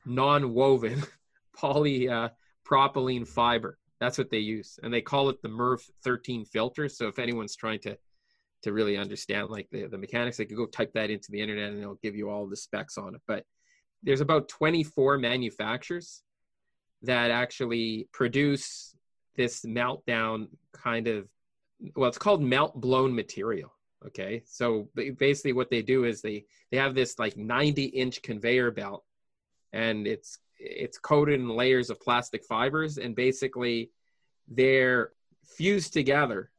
non-woven 0.06 1.04
polypropylene 1.58 3.22
uh, 3.22 3.26
fiber. 3.26 3.78
That's 4.00 4.18
what 4.18 4.30
they 4.30 4.40
use, 4.40 4.80
and 4.84 4.94
they 4.94 5.02
call 5.02 5.30
it 5.30 5.42
the 5.42 5.48
MERV 5.48 5.80
13 6.04 6.44
filter. 6.46 6.90
So 6.90 7.08
if 7.08 7.20
anyone's 7.20 7.56
trying 7.56 7.80
to 7.80 7.98
to 8.64 8.72
really 8.74 8.98
understand 8.98 9.50
like 9.50 9.68
the, 9.72 9.88
the 9.88 9.98
mechanics, 9.98 10.38
they 10.38 10.46
could 10.46 10.58
go 10.58 10.66
type 10.66 10.92
that 10.94 11.10
into 11.10 11.32
the 11.32 11.40
internet 11.40 11.72
and 11.72 11.82
it'll 11.82 12.00
give 12.02 12.16
you 12.16 12.30
all 12.30 12.48
the 12.48 12.56
specs 12.56 12.98
on 12.98 13.14
it. 13.14 13.22
But 13.28 13.46
there's 14.02 14.22
about 14.22 14.48
24 14.48 15.18
manufacturers 15.18 16.24
that 17.04 17.32
actually 17.32 18.08
produce 18.12 18.96
this 19.36 19.62
meltdown 19.66 20.48
kind 20.74 21.08
of 21.08 21.28
well 21.96 22.08
it's 22.08 22.18
called 22.18 22.42
melt 22.42 22.80
blown 22.80 23.14
material 23.14 23.74
okay? 24.08 24.44
So 24.46 24.90
basically 25.18 25.54
what 25.54 25.70
they 25.70 25.82
do 25.82 26.06
is 26.06 26.22
they 26.22 26.46
they 26.72 26.78
have 26.78 26.96
this 26.96 27.20
like 27.20 27.38
90 27.38 27.86
inch 27.86 28.22
conveyor 28.22 28.72
belt 28.72 29.04
and 29.72 30.08
it's 30.08 30.40
it's 30.60 30.98
coated 30.98 31.40
in 31.40 31.50
layers 31.50 31.90
of 31.90 32.00
plastic 32.00 32.44
fibers 32.46 32.98
and 32.98 33.16
basically 33.16 33.92
they're 34.48 35.12
fused 35.44 35.94
together 35.94 36.52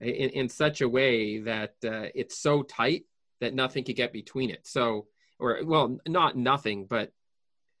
in, 0.00 0.30
in 0.30 0.48
such 0.48 0.80
a 0.80 0.88
way 0.88 1.40
that 1.40 1.74
uh, 1.84 2.08
it's 2.14 2.38
so 2.38 2.62
tight 2.62 3.04
that 3.40 3.54
nothing 3.54 3.84
could 3.84 3.96
get 3.96 4.12
between 4.12 4.50
it. 4.50 4.66
So 4.66 5.06
or 5.38 5.60
well 5.64 5.98
not 6.06 6.36
nothing 6.36 6.86
but 6.86 7.12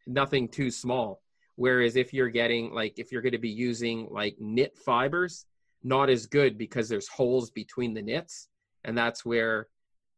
nothing 0.06 0.48
too 0.48 0.70
small 0.70 1.22
Whereas 1.60 1.96
if 1.96 2.14
you're 2.14 2.30
getting 2.30 2.72
like 2.72 2.98
if 2.98 3.12
you're 3.12 3.20
going 3.20 3.32
to 3.32 3.38
be 3.38 3.50
using 3.50 4.08
like 4.10 4.34
knit 4.40 4.78
fibers, 4.78 5.44
not 5.82 6.08
as 6.08 6.24
good 6.24 6.56
because 6.56 6.88
there's 6.88 7.06
holes 7.06 7.50
between 7.50 7.92
the 7.92 8.00
knits, 8.00 8.48
and 8.82 8.96
that's 8.96 9.26
where 9.26 9.68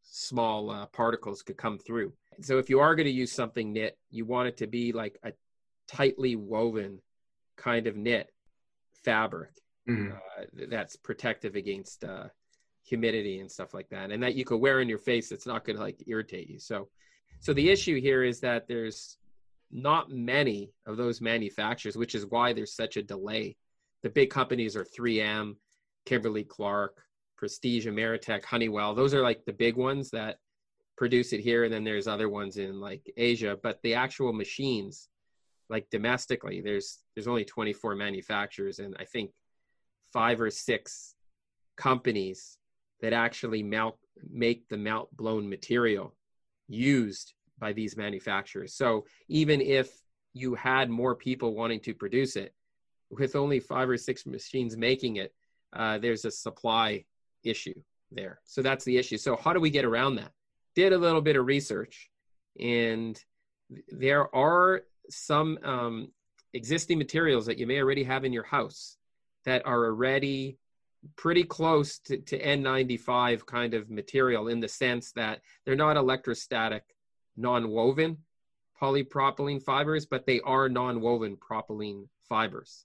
small 0.05 0.70
uh, 0.70 0.86
particles 0.86 1.43
could 1.43 1.57
come 1.57 1.78
through. 1.78 2.12
So 2.43 2.59
if 2.59 2.70
you 2.70 2.78
are 2.78 2.95
going 2.95 3.09
to 3.09 3.12
use 3.12 3.32
something 3.32 3.72
knit, 3.72 3.99
you 4.09 4.24
want 4.24 4.51
it 4.51 4.57
to 4.59 4.68
be 4.68 4.93
like 4.93 5.18
a 5.24 5.32
tightly 5.88 6.36
woven 6.36 7.01
kind 7.57 7.88
of 7.88 7.97
knit 7.97 8.30
fabric 9.03 9.51
mm-hmm. 9.90 10.12
uh, 10.12 10.66
that's 10.70 10.95
protective 10.95 11.57
against 11.57 12.05
uh, 12.05 12.28
humidity 12.84 13.40
and 13.40 13.51
stuff 13.51 13.74
like 13.74 13.88
that, 13.88 14.12
and 14.12 14.22
that 14.22 14.36
you 14.36 14.45
could 14.45 14.61
wear 14.61 14.80
in 14.80 14.88
your 14.88 14.99
face. 14.99 15.32
It's 15.32 15.49
not 15.49 15.64
going 15.64 15.74
to 15.74 15.82
like 15.82 16.05
irritate 16.07 16.49
you. 16.49 16.61
So, 16.61 16.88
so 17.40 17.53
the 17.53 17.68
issue 17.68 18.01
here 18.01 18.22
is 18.22 18.38
that 18.43 18.68
there's 18.68 19.18
not 19.73 20.11
many 20.11 20.73
of 20.87 20.97
those 20.97 21.20
manufacturers, 21.20 21.97
which 21.97 22.14
is 22.14 22.27
why 22.27 22.53
there's 22.53 22.75
such 22.75 22.97
a 22.97 23.03
delay. 23.03 23.57
The 24.03 24.11
big 24.11 24.31
companies 24.31 24.77
are 24.77 24.85
3M, 24.85 25.57
Kimberly 26.05 26.45
Clark, 26.45 27.03
Prestige, 27.37 27.87
Ameritech, 27.87 28.45
Honeywell. 28.45 28.95
Those 28.95 29.14
are 29.14 29.23
like 29.23 29.45
the 29.45 29.53
big 29.53 29.77
ones 29.77 30.11
that 30.11 30.37
produce 30.97 31.33
it 31.33 31.41
here, 31.41 31.64
and 31.64 31.73
then 31.73 31.85
there's 31.85 32.07
other 32.07 32.29
ones 32.29 32.59
in 32.59 32.81
like 32.81 33.03
Asia. 33.16 33.59
But 33.61 33.81
the 33.83 33.95
actual 33.95 34.33
machines, 34.33 35.09
like 35.68 35.89
domestically, 35.91 36.61
there's 36.61 36.99
there's 37.14 37.29
only 37.29 37.45
24 37.45 37.95
manufacturers, 37.95 38.79
and 38.79 38.95
I 38.99 39.05
think 39.05 39.31
five 40.12 40.41
or 40.41 40.51
six 40.51 41.14
companies 41.77 42.59
that 43.01 43.12
actually 43.12 43.62
melt 43.62 43.99
make 44.31 44.68
the 44.68 44.77
melt 44.77 45.09
blown 45.16 45.49
material 45.49 46.14
used 46.68 47.33
by 47.62 47.72
these 47.72 47.96
manufacturers. 47.96 48.74
So 48.74 49.06
even 49.28 49.60
if 49.60 49.88
you 50.34 50.56
had 50.56 50.90
more 50.90 51.14
people 51.14 51.54
wanting 51.54 51.78
to 51.80 51.94
produce 51.94 52.34
it, 52.34 52.52
with 53.08 53.36
only 53.36 53.60
five 53.60 53.88
or 53.88 53.96
six 53.96 54.26
machines 54.26 54.76
making 54.76 55.16
it, 55.16 55.32
uh, 55.72 55.98
there's 55.98 56.24
a 56.24 56.30
supply 56.30 57.04
issue 57.44 57.78
there. 58.10 58.40
So 58.44 58.62
that's 58.62 58.84
the 58.84 58.96
issue. 58.96 59.16
So 59.16 59.36
how 59.36 59.52
do 59.52 59.60
we 59.60 59.70
get 59.70 59.84
around 59.84 60.16
that? 60.16 60.32
Did 60.74 60.92
a 60.92 60.98
little 60.98 61.20
bit 61.20 61.36
of 61.36 61.46
research, 61.46 62.10
and 62.58 63.16
there 63.88 64.34
are 64.34 64.82
some 65.08 65.58
um, 65.62 66.08
existing 66.54 66.98
materials 66.98 67.46
that 67.46 67.58
you 67.58 67.66
may 67.66 67.78
already 67.80 68.02
have 68.04 68.24
in 68.24 68.32
your 68.32 68.44
house 68.44 68.96
that 69.44 69.64
are 69.66 69.84
already 69.84 70.58
pretty 71.16 71.44
close 71.44 71.98
to, 71.98 72.16
to 72.16 72.42
N95 72.42 73.44
kind 73.46 73.74
of 73.74 73.90
material 73.90 74.48
in 74.48 74.60
the 74.60 74.68
sense 74.68 75.12
that 75.12 75.42
they're 75.64 75.76
not 75.76 75.96
electrostatic 75.96 76.84
non-woven 77.37 78.18
polypropylene 78.80 79.62
fibers, 79.62 80.07
but 80.07 80.26
they 80.26 80.41
are 80.41 80.68
non-woven 80.68 81.37
propylene 81.37 82.09
fibers. 82.28 82.85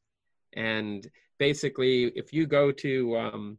And 0.54 1.08
basically, 1.40 2.06
if 2.16 2.32
you 2.32 2.46
go 2.46 2.72
to 2.72 3.18
um, 3.18 3.58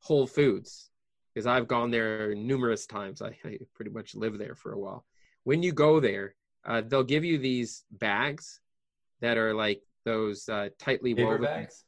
Whole 0.00 0.26
Foods, 0.26 0.90
because 1.32 1.46
I've 1.46 1.66
gone 1.66 1.90
there 1.90 2.34
numerous 2.34 2.86
times, 2.86 3.22
I, 3.22 3.36
I, 3.44 3.58
pretty 3.74 3.90
much 3.90 4.14
live 4.14 4.38
there 4.38 4.54
for 4.54 4.72
a 4.72 4.78
while. 4.78 5.04
When 5.44 5.62
you 5.62 5.72
go 5.72 5.98
there, 5.98 6.34
uh, 6.66 6.82
they'll 6.86 7.02
give 7.04 7.24
you 7.24 7.38
these 7.38 7.84
bags 7.90 8.60
that 9.20 9.38
are 9.38 9.54
like 9.54 9.82
those 10.04 10.48
uh, 10.48 10.68
tightly 10.78 11.14
paper 11.14 11.28
woven 11.28 11.42
bags. 11.42 11.84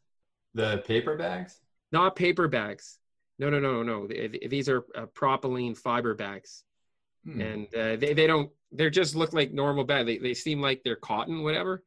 The 0.54 0.82
paper 0.86 1.16
bags? 1.16 1.60
Not 1.92 2.16
paper 2.16 2.48
bags. 2.48 2.98
No, 3.38 3.50
no, 3.50 3.58
no, 3.58 3.82
no. 3.82 4.06
These 4.06 4.68
are 4.68 4.84
uh, 4.94 5.06
propylene 5.06 5.76
fiber 5.76 6.14
bags 6.14 6.64
hmm. 7.24 7.40
and 7.40 7.74
uh, 7.74 7.96
they 7.96 8.14
they 8.14 8.26
don't 8.26 8.50
they 8.72 8.88
just 8.90 9.14
look 9.14 9.32
like 9.32 9.52
normal 9.52 9.84
bag. 9.84 10.06
They 10.06 10.18
they 10.18 10.34
seem 10.34 10.60
like 10.60 10.82
they're 10.84 10.96
cotton, 10.96 11.42
whatever, 11.42 11.82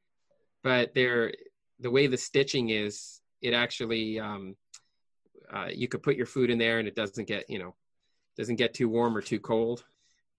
but 0.64 0.94
they're 0.94 1.34
the 1.80 1.92
way 1.92 2.08
the 2.08 2.18
stitching 2.18 2.70
is. 2.70 3.22
It 3.42 3.54
actually 3.54 4.20
um, 4.20 4.56
uh, 5.52 5.68
you 5.74 5.88
could 5.88 6.04
put 6.04 6.16
your 6.16 6.26
food 6.26 6.50
in 6.50 6.58
there 6.58 6.80
and 6.80 6.88
it 6.88 6.96
doesn't 6.96 7.28
get 7.28 7.50
you 7.50 7.60
know 7.60 7.76
doesn't 8.38 8.56
get 8.56 8.74
too 8.74 8.90
warm 8.90 9.16
or 9.16 9.22
too 9.22 9.40
cold. 9.40 9.84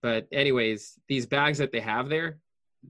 but 0.01 0.27
anyways, 0.31 0.99
these 1.07 1.25
bags 1.25 1.57
that 1.57 1.71
they 1.71 1.79
have 1.79 2.09
there, 2.09 2.39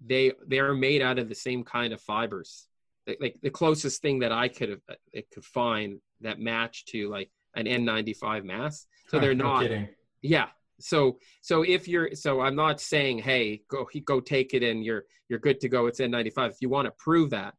they 0.06 0.34
they 0.48 0.60
are 0.60 0.74
made 0.74 1.02
out 1.02 1.20
of 1.20 1.30
the 1.30 1.36
same 1.36 1.64
kind 1.64 1.94
of 1.94 2.02
fibers. 2.02 2.68
Like 3.08 3.38
the 3.44 3.52
closest 3.52 4.02
thing 4.02 4.20
that 4.20 4.32
I 4.32 4.48
could 4.48 4.70
have 4.70 4.82
it 5.14 5.30
could 5.30 5.46
find 5.46 6.00
that 6.22 6.40
match 6.40 6.86
to 6.86 7.10
like 7.10 7.30
an 7.56 7.66
N95 7.66 8.44
mask. 8.44 8.88
So 9.08 9.20
they're 9.20 9.36
no 9.36 9.54
not. 9.54 9.62
kidding. 9.62 9.88
Yeah. 10.22 10.48
So 10.80 11.20
so 11.42 11.64
if 11.64 11.88
you're 11.88 12.16
so 12.16 12.42
I'm 12.42 12.56
not 12.56 12.82
saying 12.82 13.20
hey 13.20 13.62
go 13.70 13.88
go 14.06 14.20
take 14.20 14.54
it 14.54 14.64
and 14.64 14.84
you're 14.84 15.06
you're 15.30 15.40
good 15.40 15.60
to 15.62 15.70
go. 15.70 15.88
It's 15.88 16.00
N95. 16.00 16.52
If 16.52 16.58
you 16.62 16.70
want 16.70 16.86
to 16.86 16.94
prove 16.98 17.32
that, 17.32 17.56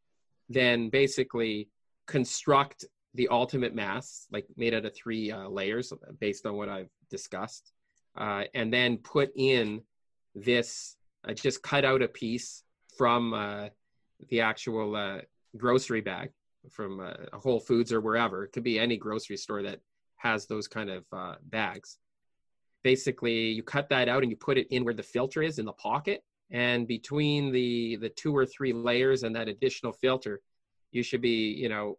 then 0.48 0.88
basically 0.88 1.68
construct 2.06 2.84
the 3.14 3.28
ultimate 3.28 3.74
mask 3.74 4.26
like 4.30 4.46
made 4.56 4.74
out 4.74 4.84
of 4.84 4.94
three 4.94 5.32
uh, 5.32 5.48
layers 5.48 5.92
based 6.20 6.46
on 6.46 6.54
what 6.54 6.68
I've 6.68 6.90
discussed, 7.10 7.72
uh, 8.16 8.44
and 8.54 8.72
then 8.72 8.98
put 8.98 9.30
in 9.36 9.82
this. 10.34 10.96
Uh, 11.26 11.32
just 11.32 11.62
cut 11.62 11.84
out 11.84 12.02
a 12.02 12.08
piece 12.08 12.62
from 12.96 13.34
uh, 13.34 13.68
the 14.28 14.42
actual 14.42 14.94
uh, 14.94 15.18
grocery 15.56 16.00
bag 16.00 16.30
from 16.70 17.00
uh, 17.00 17.14
Whole 17.36 17.58
Foods 17.58 17.92
or 17.92 18.00
wherever. 18.00 18.44
It 18.44 18.52
could 18.52 18.62
be 18.62 18.78
any 18.78 18.96
grocery 18.96 19.36
store 19.36 19.62
that 19.62 19.80
has 20.16 20.46
those 20.46 20.68
kind 20.68 20.88
of 20.90 21.04
bags. 21.42 21.98
Basically, 22.86 23.48
you 23.48 23.64
cut 23.64 23.88
that 23.88 24.08
out 24.08 24.22
and 24.22 24.30
you 24.30 24.36
put 24.36 24.58
it 24.58 24.68
in 24.70 24.84
where 24.84 24.94
the 24.94 25.02
filter 25.02 25.42
is 25.42 25.58
in 25.58 25.64
the 25.64 25.72
pocket, 25.72 26.22
and 26.52 26.86
between 26.86 27.50
the 27.50 27.96
the 27.96 28.10
two 28.10 28.32
or 28.36 28.46
three 28.46 28.72
layers 28.72 29.24
and 29.24 29.34
that 29.34 29.48
additional 29.48 29.92
filter, 29.92 30.40
you 30.92 31.02
should 31.02 31.20
be 31.20 31.52
you 31.62 31.68
know 31.68 31.98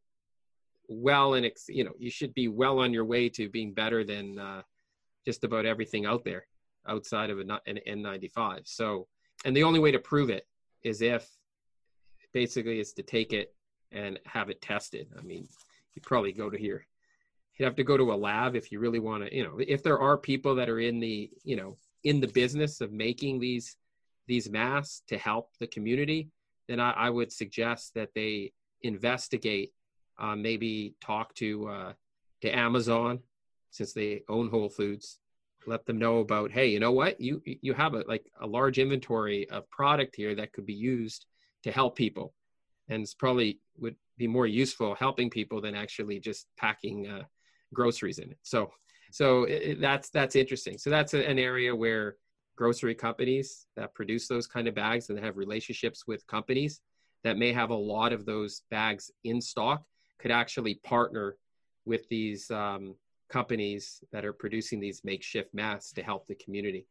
well 0.87 1.33
and 1.33 1.51
you 1.67 1.83
know 1.83 1.91
you 1.99 2.09
should 2.09 2.33
be 2.33 2.47
well 2.47 2.79
on 2.79 2.93
your 2.93 3.03
way 3.03 3.27
to 3.27 3.49
being 3.49 3.73
better 3.73 4.05
than 4.05 4.39
uh, 4.39 4.61
just 5.25 5.43
about 5.43 5.65
everything 5.65 6.05
out 6.05 6.23
there 6.23 6.47
outside 6.87 7.31
of 7.31 7.39
an 7.39 7.51
N95. 7.67 8.61
So, 8.63 9.07
and 9.43 9.53
the 9.53 9.63
only 9.63 9.81
way 9.81 9.91
to 9.91 9.99
prove 9.99 10.29
it 10.29 10.47
is 10.83 11.01
if 11.01 11.29
basically 12.31 12.79
is 12.79 12.93
to 12.93 13.03
take 13.03 13.33
it 13.33 13.53
and 13.91 14.17
have 14.25 14.49
it 14.49 14.61
tested. 14.61 15.07
I 15.19 15.21
mean, 15.21 15.49
you 15.95 16.01
probably 16.01 16.31
go 16.31 16.49
to 16.49 16.57
here. 16.57 16.87
You'd 17.57 17.65
have 17.65 17.75
to 17.75 17.83
go 17.83 17.97
to 17.97 18.13
a 18.13 18.15
lab 18.15 18.55
if 18.55 18.71
you 18.71 18.79
really 18.79 18.99
want 18.99 19.25
to, 19.25 19.35
you 19.35 19.43
know, 19.43 19.57
if 19.59 19.81
there 19.83 19.99
are 19.99 20.17
people 20.17 20.55
that 20.55 20.69
are 20.69 20.79
in 20.79 20.99
the, 20.99 21.29
you 21.43 21.55
know, 21.55 21.77
in 22.03 22.19
the 22.19 22.27
business 22.27 22.81
of 22.81 22.91
making 22.91 23.39
these 23.39 23.75
these 24.27 24.49
masks 24.49 25.03
to 25.07 25.17
help 25.17 25.51
the 25.59 25.67
community, 25.67 26.29
then 26.67 26.79
I, 26.79 26.91
I 26.91 27.09
would 27.09 27.31
suggest 27.31 27.93
that 27.93 28.09
they 28.13 28.51
investigate, 28.81 29.71
uh, 30.19 30.35
maybe 30.35 30.95
talk 31.01 31.33
to 31.35 31.67
uh, 31.67 31.93
to 32.41 32.49
Amazon 32.55 33.19
since 33.71 33.93
they 33.93 34.23
own 34.29 34.49
Whole 34.49 34.69
Foods. 34.69 35.19
Let 35.65 35.85
them 35.85 35.97
know 35.97 36.19
about, 36.19 36.51
hey, 36.51 36.67
you 36.67 36.79
know 36.79 36.91
what, 36.91 37.19
you 37.19 37.41
you 37.45 37.73
have 37.73 37.93
a 37.93 38.03
like 38.07 38.29
a 38.39 38.47
large 38.47 38.77
inventory 38.77 39.49
of 39.49 39.69
product 39.69 40.15
here 40.15 40.35
that 40.35 40.53
could 40.53 40.65
be 40.65 40.73
used 40.73 41.25
to 41.63 41.71
help 41.71 41.95
people 41.95 42.33
and 42.89 43.03
it's 43.03 43.13
probably 43.13 43.59
would 43.77 43.95
be 44.17 44.27
more 44.27 44.47
useful 44.47 44.95
helping 44.95 45.29
people 45.29 45.61
than 45.61 45.75
actually 45.75 46.19
just 46.19 46.47
packing 46.57 47.07
uh, 47.07 47.23
groceries 47.73 48.19
in 48.19 48.31
it. 48.31 48.37
So, 48.43 48.71
so 49.11 49.43
it, 49.43 49.79
that's 49.79 50.09
that's 50.09 50.35
interesting. 50.35 50.77
So 50.77 50.89
that's 50.89 51.13
an 51.13 51.39
area 51.39 51.75
where 51.75 52.15
grocery 52.55 52.95
companies 52.95 53.67
that 53.75 53.93
produce 53.93 54.27
those 54.27 54.47
kind 54.47 54.67
of 54.67 54.75
bags 54.75 55.09
and 55.09 55.19
have 55.19 55.37
relationships 55.37 56.05
with 56.07 56.25
companies 56.27 56.81
that 57.23 57.37
may 57.37 57.53
have 57.53 57.69
a 57.69 57.75
lot 57.75 58.13
of 58.13 58.25
those 58.25 58.63
bags 58.71 59.11
in 59.23 59.39
stock 59.39 59.83
could 60.19 60.31
actually 60.31 60.75
partner 60.75 61.37
with 61.85 62.07
these 62.09 62.49
um, 62.51 62.95
companies 63.29 64.03
that 64.11 64.25
are 64.25 64.33
producing 64.33 64.79
these 64.79 65.01
makeshift 65.03 65.53
masks 65.53 65.91
to 65.93 66.03
help 66.03 66.27
the 66.27 66.35
community. 66.35 66.85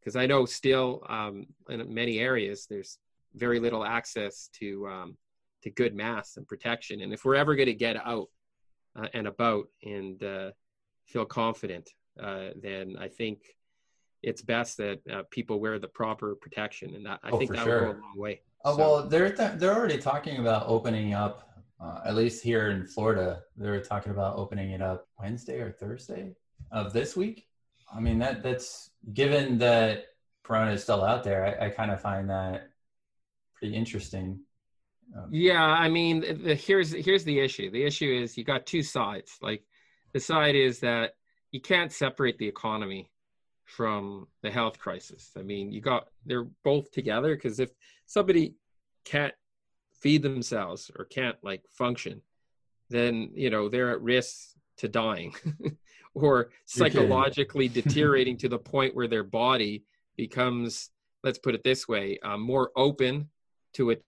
Because 0.00 0.16
I 0.16 0.26
know 0.26 0.44
still 0.44 1.04
um, 1.08 1.46
in 1.68 1.92
many 1.94 2.18
areas 2.18 2.66
there's 2.68 2.98
very 3.34 3.60
little 3.60 3.84
access 3.84 4.48
to 4.58 4.86
um, 4.88 5.16
to 5.62 5.70
good 5.70 5.94
masks 5.94 6.36
and 6.36 6.46
protection. 6.46 7.02
And 7.02 7.12
if 7.12 7.24
we're 7.24 7.36
ever 7.36 7.54
going 7.54 7.66
to 7.66 7.74
get 7.74 7.96
out 7.96 8.28
uh, 8.96 9.08
and 9.14 9.26
about 9.26 9.66
and 9.82 10.22
uh, 10.22 10.50
feel 11.06 11.24
confident, 11.24 11.90
uh, 12.22 12.48
then 12.60 12.96
I 12.98 13.08
think 13.08 13.40
it's 14.22 14.42
best 14.42 14.76
that 14.78 15.00
uh, 15.10 15.22
people 15.30 15.60
wear 15.60 15.78
the 15.78 15.88
proper 15.88 16.34
protection, 16.34 16.94
and 16.94 17.06
that, 17.06 17.20
I 17.22 17.30
oh, 17.30 17.38
think 17.38 17.52
that 17.52 17.64
sure. 17.64 17.86
will 17.86 17.92
go 17.94 17.98
a 17.98 18.02
long 18.02 18.18
way. 18.18 18.40
Uh, 18.64 18.72
so. 18.72 18.78
Well, 18.78 19.08
they're 19.08 19.32
th- 19.32 19.52
they're 19.56 19.74
already 19.74 19.98
talking 19.98 20.38
about 20.38 20.68
opening 20.68 21.14
up. 21.14 21.48
Uh, 21.80 22.00
at 22.04 22.14
least 22.14 22.44
here 22.44 22.70
in 22.70 22.86
Florida, 22.86 23.42
they're 23.56 23.82
talking 23.82 24.12
about 24.12 24.36
opening 24.36 24.70
it 24.70 24.80
up 24.80 25.08
Wednesday 25.18 25.58
or 25.58 25.72
Thursday 25.72 26.32
of 26.70 26.92
this 26.92 27.16
week. 27.16 27.48
I 27.92 27.98
mean, 27.98 28.20
that 28.20 28.42
that's 28.44 28.90
given 29.12 29.58
that 29.58 30.04
Corona 30.44 30.70
is 30.70 30.82
still 30.84 31.02
out 31.04 31.24
there. 31.24 31.58
I, 31.60 31.66
I 31.66 31.70
kind 31.70 31.90
of 31.90 32.00
find 32.00 32.30
that 32.30 32.68
pretty 33.54 33.74
interesting 33.74 34.40
um, 35.16 35.28
yeah, 35.30 35.64
I 35.64 35.88
mean, 35.88 36.20
the, 36.44 36.54
here's 36.54 36.92
here's 36.92 37.24
the 37.24 37.38
issue. 37.40 37.70
The 37.70 37.84
issue 37.84 38.12
is 38.22 38.36
you 38.36 38.44
got 38.44 38.66
two 38.66 38.82
sides. 38.82 39.38
Like 39.42 39.64
the 40.12 40.20
side 40.20 40.54
is 40.54 40.80
that 40.80 41.14
you 41.50 41.60
can't 41.60 41.92
separate 41.92 42.38
the 42.38 42.48
economy 42.48 43.10
from 43.64 44.26
the 44.42 44.50
health 44.50 44.78
crisis. 44.78 45.30
I 45.36 45.42
mean, 45.42 45.70
you 45.72 45.80
got 45.80 46.08
they're 46.24 46.48
both 46.64 46.90
together 46.92 47.34
because 47.34 47.60
if 47.60 47.70
somebody 48.06 48.54
can't 49.04 49.34
feed 50.00 50.22
themselves 50.22 50.90
or 50.98 51.04
can't 51.04 51.36
like 51.42 51.62
function, 51.70 52.22
then 52.90 53.30
you 53.34 53.50
know 53.50 53.68
they're 53.68 53.90
at 53.90 54.00
risk 54.00 54.54
to 54.78 54.88
dying 54.88 55.34
or 56.14 56.50
psychologically 56.64 57.68
deteriorating 57.80 58.36
to 58.38 58.48
the 58.48 58.58
point 58.58 58.94
where 58.94 59.08
their 59.08 59.24
body 59.24 59.84
becomes, 60.16 60.90
let's 61.22 61.38
put 61.38 61.54
it 61.54 61.62
this 61.62 61.86
way, 61.86 62.18
uh, 62.22 62.36
more 62.36 62.70
open 62.76 63.28
to 63.74 63.90
it 63.90 64.04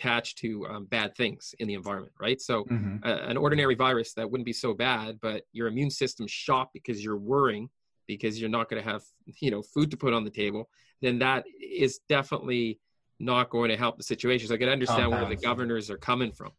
attached 0.00 0.38
to 0.38 0.66
um, 0.66 0.84
bad 0.86 1.14
things 1.14 1.54
in 1.58 1.68
the 1.68 1.74
environment, 1.74 2.12
right? 2.20 2.40
So, 2.40 2.64
mm-hmm. 2.64 2.96
uh, 3.04 3.28
an 3.28 3.36
ordinary 3.36 3.74
virus 3.74 4.14
that 4.14 4.30
wouldn't 4.30 4.46
be 4.46 4.52
so 4.52 4.74
bad, 4.74 5.18
but 5.20 5.42
your 5.52 5.68
immune 5.68 5.90
system 5.90 6.26
shot 6.26 6.70
because 6.72 7.04
you're 7.04 7.18
worrying 7.18 7.68
because 8.06 8.40
you're 8.40 8.50
not 8.50 8.68
going 8.68 8.82
to 8.82 8.88
have, 8.88 9.02
you 9.40 9.50
know, 9.50 9.62
food 9.62 9.90
to 9.90 9.96
put 9.96 10.12
on 10.12 10.24
the 10.24 10.30
table, 10.30 10.68
then 11.00 11.18
that 11.18 11.44
is 11.60 12.00
definitely 12.08 12.80
not 13.20 13.50
going 13.50 13.70
to 13.70 13.76
help 13.76 13.96
the 13.96 14.02
situation. 14.02 14.48
So 14.48 14.54
I 14.54 14.58
can 14.58 14.68
understand 14.68 15.10
where 15.10 15.26
the 15.26 15.36
governors 15.36 15.90
are 15.90 15.98
coming 15.98 16.32
from. 16.32 16.50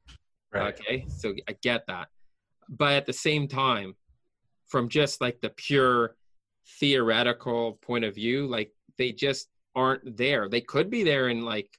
Right. 0.53 0.73
Okay, 0.73 1.05
so 1.07 1.33
I 1.49 1.55
get 1.61 1.87
that, 1.87 2.09
but 2.69 2.93
at 2.93 3.05
the 3.05 3.13
same 3.13 3.47
time, 3.47 3.95
from 4.67 4.87
just 4.89 5.21
like 5.21 5.39
the 5.41 5.49
pure 5.49 6.15
theoretical 6.79 7.79
point 7.81 8.05
of 8.05 8.15
view, 8.15 8.47
like 8.47 8.71
they 8.97 9.11
just 9.11 9.47
aren't 9.75 10.17
there. 10.17 10.49
They 10.49 10.61
could 10.61 10.89
be 10.89 11.03
there 11.03 11.29
in 11.29 11.41
like 11.41 11.69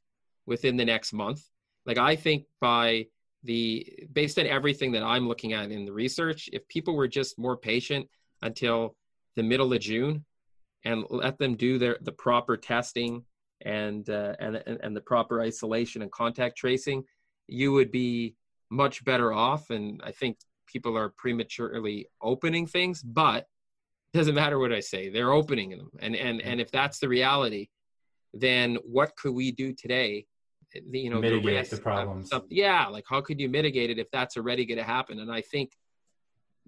within 0.47 0.77
the 0.77 0.85
next 0.85 1.13
month 1.13 1.43
like 1.87 1.99
I 1.99 2.17
think 2.17 2.45
by 2.61 3.07
the 3.45 3.87
based 4.13 4.39
on 4.39 4.47
everything 4.47 4.93
that 4.93 5.03
I'm 5.03 5.29
looking 5.29 5.53
at 5.53 5.71
in 5.71 5.85
the 5.85 5.93
research, 5.93 6.49
if 6.53 6.67
people 6.69 6.95
were 6.95 7.09
just 7.09 7.39
more 7.39 7.57
patient 7.57 8.09
until 8.43 8.97
the 9.37 9.43
middle 9.43 9.73
of 9.73 9.81
June 9.81 10.25
and 10.85 11.05
let 11.11 11.39
them 11.39 11.57
do 11.57 11.79
their 11.79 11.99
the 12.03 12.13
proper 12.13 12.57
testing 12.57 13.25
and 13.63 14.09
uh, 14.11 14.35
and 14.39 14.57
and 14.57 14.97
the 14.97 15.01
proper 15.01 15.41
isolation 15.41 16.03
and 16.03 16.11
contact 16.13 16.57
tracing, 16.57 17.05
you 17.49 17.73
would 17.73 17.91
be 17.91 18.35
much 18.71 19.05
better 19.05 19.33
off. 19.33 19.71
And 19.71 20.01
I 20.05 20.13
think 20.13 20.39
people 20.67 20.97
are 20.97 21.13
prematurely 21.17 22.07
opening 22.21 22.67
things, 22.67 23.03
but 23.03 23.47
it 24.15 24.19
doesn't 24.19 24.35
matter 24.35 24.59
what 24.59 24.73
I 24.73 24.81
say; 24.81 25.09
they're 25.09 25.33
opening 25.33 25.71
them. 25.71 25.91
And 26.01 26.15
and 26.15 26.41
and 26.43 26.61
if 26.61 26.71
that's 26.71 26.99
the 26.99 27.09
reality, 27.09 27.69
then 28.33 28.77
what 28.85 29.17
could 29.17 29.33
we 29.33 29.51
do 29.51 29.73
today 29.73 30.27
you 30.91 31.11
know 31.11 31.21
mitigate 31.21 31.45
the, 31.45 31.53
risk 31.53 31.71
the 31.71 31.77
problems. 31.79 32.31
yeah, 32.49 32.87
like 32.87 33.05
how 33.09 33.21
could 33.21 33.41
you 33.41 33.49
mitigate 33.49 33.91
it 33.91 33.99
if 33.99 34.11
that's 34.11 34.37
already 34.37 34.65
going 34.65 34.79
to 34.79 34.85
happen? 34.85 35.21
And 35.21 35.31
I 35.31 35.41
think 35.41 35.73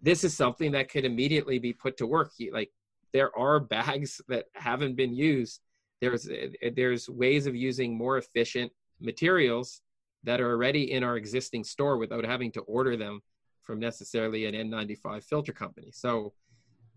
this 0.00 0.24
is 0.24 0.36
something 0.36 0.72
that 0.72 0.90
could 0.90 1.04
immediately 1.04 1.58
be 1.58 1.72
put 1.72 1.96
to 1.98 2.06
work. 2.06 2.32
Like 2.52 2.70
there 3.12 3.36
are 3.38 3.60
bags 3.60 4.20
that 4.28 4.46
haven't 4.54 4.96
been 4.96 5.14
used. 5.14 5.60
There's 6.00 6.28
there's 6.74 7.08
ways 7.08 7.46
of 7.46 7.54
using 7.54 7.96
more 7.96 8.18
efficient 8.18 8.72
materials 9.00 9.80
that 10.24 10.40
are 10.40 10.50
already 10.50 10.92
in 10.92 11.04
our 11.04 11.16
existing 11.16 11.64
store 11.64 11.98
without 11.98 12.24
having 12.24 12.50
to 12.52 12.60
order 12.62 12.96
them 12.96 13.20
from 13.62 13.78
necessarily 13.78 14.46
an 14.46 14.54
N95 14.54 15.22
filter 15.24 15.52
company. 15.52 15.90
So 15.92 16.32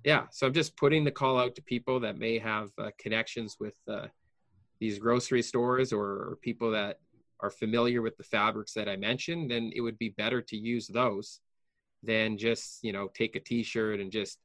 yeah, 0.03 0.25
so 0.31 0.47
I'm 0.47 0.53
just 0.53 0.77
putting 0.77 1.03
the 1.03 1.11
call 1.11 1.39
out 1.39 1.55
to 1.55 1.61
people 1.61 1.99
that 2.01 2.17
may 2.17 2.39
have 2.39 2.69
uh, 2.77 2.91
connections 2.97 3.57
with 3.59 3.75
uh, 3.89 4.07
these 4.79 4.99
grocery 4.99 5.41
stores 5.41 5.91
or, 5.91 6.05
or 6.05 6.37
people 6.41 6.71
that 6.71 6.99
are 7.39 7.49
familiar 7.49 8.01
with 8.01 8.17
the 8.17 8.23
fabrics 8.23 8.73
that 8.73 8.89
I 8.89 8.95
mentioned, 8.95 9.51
then 9.51 9.71
it 9.75 9.81
would 9.81 9.97
be 9.97 10.09
better 10.09 10.41
to 10.41 10.57
use 10.57 10.87
those 10.87 11.39
than 12.03 12.37
just 12.37 12.83
you 12.83 12.93
know 12.93 13.09
take 13.13 13.35
a 13.35 13.39
t-shirt 13.39 13.99
and 13.99 14.11
just 14.11 14.37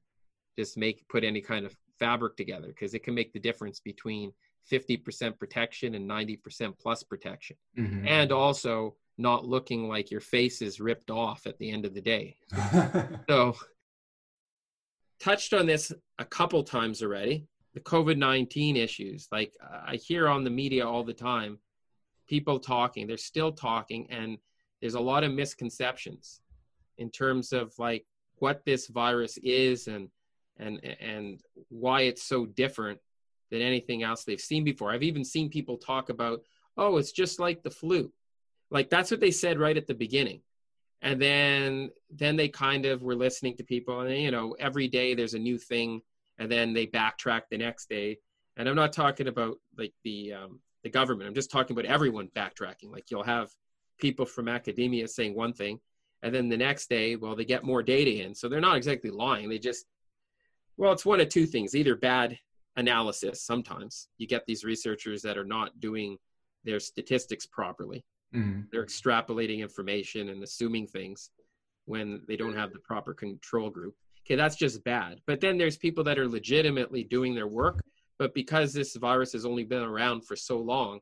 just 0.59 0.77
make 0.77 1.07
put 1.09 1.25
any 1.25 1.41
kind 1.41 1.67
of 1.67 1.77
fabric 1.99 2.37
together 2.37 2.69
because 2.69 2.95
it 2.95 3.03
can 3.03 3.15
make 3.15 3.33
the 3.33 3.39
difference 3.39 3.81
between 3.81 4.33
50% 4.71 5.39
protection 5.39 5.95
and 5.95 6.09
90% 6.09 6.79
plus 6.79 7.03
protection. 7.03 7.57
Mm-hmm. 7.79 8.07
and 8.07 8.33
also 8.33 8.97
not 9.19 9.45
looking 9.45 9.89
like 9.89 10.11
your 10.11 10.21
face 10.21 10.63
is 10.63 10.81
ripped 10.81 11.11
off 11.11 11.47
at 11.47 11.59
the 11.59 11.71
end 11.71 11.85
of 11.85 11.95
the 11.95 12.01
day. 12.01 12.37
So 13.29 13.57
touched 15.21 15.53
on 15.53 15.67
this 15.67 15.93
a 16.19 16.25
couple 16.25 16.65
times 16.65 17.03
already 17.03 17.47
the 17.75 17.81
COVID 17.81 18.17
19 18.17 18.77
issues. 18.77 19.29
Like 19.33 19.55
I 19.63 19.97
hear 19.97 20.29
on 20.29 20.45
the 20.45 20.51
media 20.51 20.87
all 20.87 21.05
the 21.05 21.13
time, 21.13 21.59
people 22.29 22.59
talking, 22.59 23.07
they're 23.07 23.17
still 23.17 23.53
talking, 23.53 24.07
and 24.11 24.39
there's 24.81 24.95
a 24.95 25.01
lot 25.01 25.25
of 25.25 25.33
misconceptions 25.33 26.41
in 26.99 27.11
terms 27.11 27.53
of 27.53 27.73
like 27.79 28.05
what 28.37 28.65
this 28.65 28.89
virus 28.89 29.39
is 29.39 29.87
and 29.89 30.09
and 30.59 30.81
and 31.01 31.41
why 31.69 32.03
it's 32.03 32.23
so 32.23 32.45
different 32.45 32.99
than 33.51 33.63
anything 33.63 34.03
else 34.03 34.25
they've 34.25 34.41
seen 34.41 34.65
before. 34.65 34.91
I've 34.91 35.03
even 35.03 35.25
seen 35.25 35.51
people 35.51 35.77
talk 35.77 36.09
about, 36.09 36.43
oh, 36.77 36.97
it's 36.97 37.13
just 37.13 37.39
like 37.39 37.63
the 37.63 37.71
flu. 37.71 38.11
Like 38.71 38.91
that's 38.91 39.11
what 39.11 39.21
they 39.21 39.31
said 39.31 39.59
right 39.59 39.77
at 39.77 39.87
the 39.87 39.95
beginning. 39.95 40.41
And 41.03 41.21
then 41.21 41.91
then 42.11 42.37
they 42.37 42.49
kind 42.49 42.87
of 42.87 43.03
were 43.03 43.17
listening 43.17 43.57
to 43.57 43.65
people 43.65 44.01
and 44.01 44.17
you 44.17 44.31
know, 44.31 44.57
every 44.59 44.89
day 44.89 45.15
there's 45.15 45.35
a 45.35 45.39
new 45.39 45.59
thing 45.59 46.03
and 46.43 46.51
then 46.51 46.73
they 46.73 46.89
backtrack 46.89 47.43
the 47.51 47.57
next 47.57 47.89
day. 47.89 48.19
And 48.57 48.69
I'm 48.69 48.75
not 48.75 48.93
talking 48.93 49.29
about 49.29 49.59
like 49.79 49.95
the 50.03 50.33
um, 50.33 50.59
the 50.83 50.91
government. 50.91 51.29
I'm 51.29 51.35
just 51.35 51.53
talking 51.53 51.79
about 51.79 51.89
everyone 51.89 52.29
backtracking. 52.37 52.91
Like 52.91 53.11
you'll 53.11 53.23
have 53.23 53.49
people 54.01 54.27
from 54.27 54.49
academia 54.49 55.07
saying 55.07 55.37
one 55.37 55.53
thing, 55.53 55.79
and 56.23 56.35
then 56.35 56.49
the 56.49 56.57
next 56.57 56.89
day, 56.91 57.15
well, 57.15 57.37
they 57.37 57.45
get 57.45 57.63
more 57.63 57.83
data 57.83 58.25
in, 58.25 58.35
so 58.35 58.49
they're 58.49 58.61
not 58.61 58.77
exactly 58.77 59.11
lying. 59.11 59.49
They 59.49 59.61
just, 59.61 59.87
well, 60.77 60.93
it's 60.93 61.07
one 61.07 61.21
of 61.21 61.29
two 61.29 61.47
things: 61.47 61.77
either 61.77 61.95
bad 61.95 62.37
analysis. 62.77 63.41
Sometimes 63.45 64.09
you 64.19 64.27
get 64.27 64.45
these 64.45 64.65
researchers 64.65 65.23
that 65.23 65.39
are 65.39 65.45
not 65.45 65.79
doing 65.79 66.19
their 66.65 66.81
statistics 66.81 67.47
properly. 67.47 68.05
Mm-hmm. 68.35 68.63
They're 68.73 68.85
extrapolating 68.85 69.61
information 69.61 70.31
and 70.31 70.43
assuming 70.43 70.89
things 70.89 71.31
when 71.85 72.23
they 72.27 72.37
don't 72.37 72.57
have 72.57 72.73
the 72.73 72.81
proper 72.81 73.15
control 73.15 73.71
group 73.71 73.95
okay 74.25 74.37
that's 74.37 74.57
just 74.57 74.85
bad. 74.85 75.21
But 75.27 75.41
then 75.41 75.59
there's 75.59 75.77
people 75.77 76.05
that 76.05 76.19
are 76.19 76.29
legitimately 76.29 77.05
doing 77.05 77.35
their 77.35 77.49
work 77.49 77.81
but 78.19 78.35
because 78.35 78.73
this 78.73 78.95
virus 78.95 79.33
has 79.33 79.45
only 79.45 79.65
been 79.65 79.83
around 79.83 80.25
for 80.25 80.37
so 80.37 80.59
long 80.59 81.01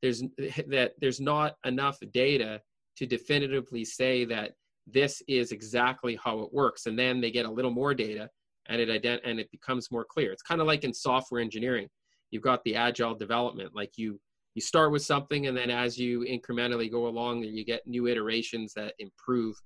there's 0.00 0.22
that 0.68 0.92
there's 1.00 1.20
not 1.20 1.56
enough 1.64 1.98
data 2.12 2.60
to 2.96 3.06
definitively 3.06 3.84
say 3.84 4.24
that 4.24 4.52
this 4.86 5.22
is 5.26 5.50
exactly 5.50 6.18
how 6.22 6.40
it 6.40 6.52
works. 6.52 6.86
And 6.86 6.98
then 6.98 7.20
they 7.20 7.30
get 7.30 7.46
a 7.46 7.50
little 7.50 7.70
more 7.70 7.94
data 7.94 8.28
and 8.68 8.80
it 8.80 8.88
ident- 8.88 9.22
and 9.24 9.40
it 9.40 9.50
becomes 9.50 9.90
more 9.90 10.04
clear. 10.04 10.30
It's 10.30 10.42
kind 10.42 10.60
of 10.60 10.66
like 10.66 10.84
in 10.84 10.92
software 10.92 11.40
engineering. 11.40 11.88
You've 12.30 12.42
got 12.42 12.62
the 12.64 12.76
agile 12.76 13.14
development 13.14 13.74
like 13.74 13.92
you 13.96 14.20
you 14.54 14.60
start 14.60 14.92
with 14.92 15.02
something 15.02 15.48
and 15.48 15.56
then 15.56 15.70
as 15.70 15.98
you 15.98 16.20
incrementally 16.20 16.88
go 16.90 17.08
along 17.08 17.42
you 17.42 17.64
get 17.64 17.84
new 17.86 18.06
iterations 18.06 18.72
that 18.74 18.94
improve 19.00 19.56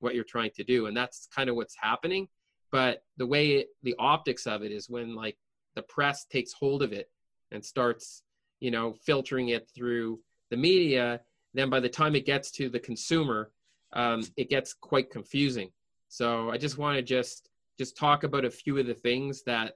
what 0.00 0.14
you're 0.14 0.24
trying 0.24 0.52
to 0.56 0.64
do. 0.64 0.86
And 0.86 0.96
that's 0.96 1.28
kind 1.34 1.50
of 1.50 1.56
what's 1.56 1.76
happening 1.78 2.28
but 2.70 3.02
the 3.16 3.26
way 3.26 3.52
it, 3.52 3.68
the 3.82 3.94
optics 3.98 4.46
of 4.46 4.62
it 4.62 4.72
is 4.72 4.88
when 4.88 5.14
like 5.14 5.36
the 5.74 5.82
press 5.82 6.24
takes 6.24 6.52
hold 6.52 6.82
of 6.82 6.92
it 6.92 7.10
and 7.52 7.64
starts 7.64 8.22
you 8.60 8.70
know 8.70 8.94
filtering 9.04 9.48
it 9.50 9.68
through 9.74 10.18
the 10.50 10.56
media 10.56 11.20
then 11.54 11.70
by 11.70 11.80
the 11.80 11.88
time 11.88 12.14
it 12.14 12.26
gets 12.26 12.50
to 12.50 12.68
the 12.68 12.80
consumer 12.80 13.50
um, 13.94 14.22
it 14.36 14.50
gets 14.50 14.74
quite 14.74 15.10
confusing. 15.10 15.70
So 16.08 16.50
i 16.50 16.56
just 16.58 16.78
want 16.78 16.96
to 16.96 17.02
just 17.02 17.48
just 17.78 17.96
talk 17.96 18.24
about 18.24 18.44
a 18.44 18.50
few 18.50 18.76
of 18.78 18.86
the 18.86 18.94
things 18.94 19.42
that 19.44 19.74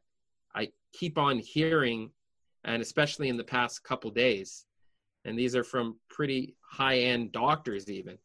i 0.55 0.69
keep 0.93 1.19
on 1.19 1.39
hearing 1.39 2.11
and 2.65 2.83
especially 2.83 3.29
in 3.29 3.37
the 3.37 3.45
past 3.45 3.83
couple 3.83 4.11
days. 4.11 4.65
And 5.25 5.39
these 5.39 5.55
are 5.55 5.65
from 5.65 5.97
pretty 6.09 6.57
high 6.61 6.99
end 6.99 7.33
doctors 7.33 7.91
even 7.91 8.19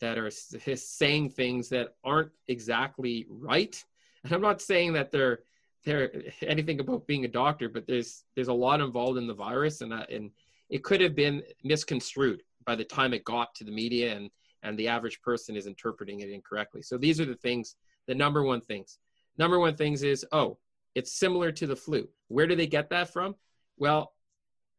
that 0.00 0.18
are 0.18 0.30
saying 0.30 1.30
things 1.30 1.68
that 1.68 1.94
aren't 2.04 2.32
exactly 2.48 3.26
right 3.28 3.82
and 4.24 4.32
I'm 4.32 4.40
not 4.40 4.60
saying 4.60 4.92
that 4.94 5.10
they're 5.10 5.40
they're 5.84 6.12
anything 6.42 6.78
about 6.78 7.06
being 7.06 7.24
a 7.24 7.28
doctor, 7.28 7.68
but 7.68 7.86
there's 7.86 8.24
there's 8.34 8.48
a 8.48 8.52
lot 8.52 8.80
involved 8.80 9.18
in 9.18 9.26
the 9.26 9.34
virus, 9.34 9.80
and 9.80 9.92
uh, 9.92 10.06
and 10.10 10.30
it 10.70 10.84
could 10.84 11.00
have 11.00 11.14
been 11.14 11.42
misconstrued 11.64 12.42
by 12.64 12.76
the 12.76 12.84
time 12.84 13.12
it 13.12 13.24
got 13.24 13.54
to 13.56 13.64
the 13.64 13.72
media, 13.72 14.14
and 14.14 14.30
and 14.62 14.78
the 14.78 14.88
average 14.88 15.20
person 15.22 15.56
is 15.56 15.66
interpreting 15.66 16.20
it 16.20 16.30
incorrectly. 16.30 16.82
So 16.82 16.96
these 16.96 17.20
are 17.20 17.24
the 17.24 17.34
things, 17.34 17.74
the 18.06 18.14
number 18.14 18.42
one 18.42 18.60
things. 18.60 18.98
Number 19.38 19.58
one 19.58 19.76
things 19.76 20.02
is 20.02 20.24
oh, 20.32 20.58
it's 20.94 21.12
similar 21.12 21.50
to 21.52 21.66
the 21.66 21.76
flu. 21.76 22.08
Where 22.28 22.46
do 22.46 22.54
they 22.54 22.66
get 22.66 22.90
that 22.90 23.12
from? 23.12 23.34
Well, 23.76 24.12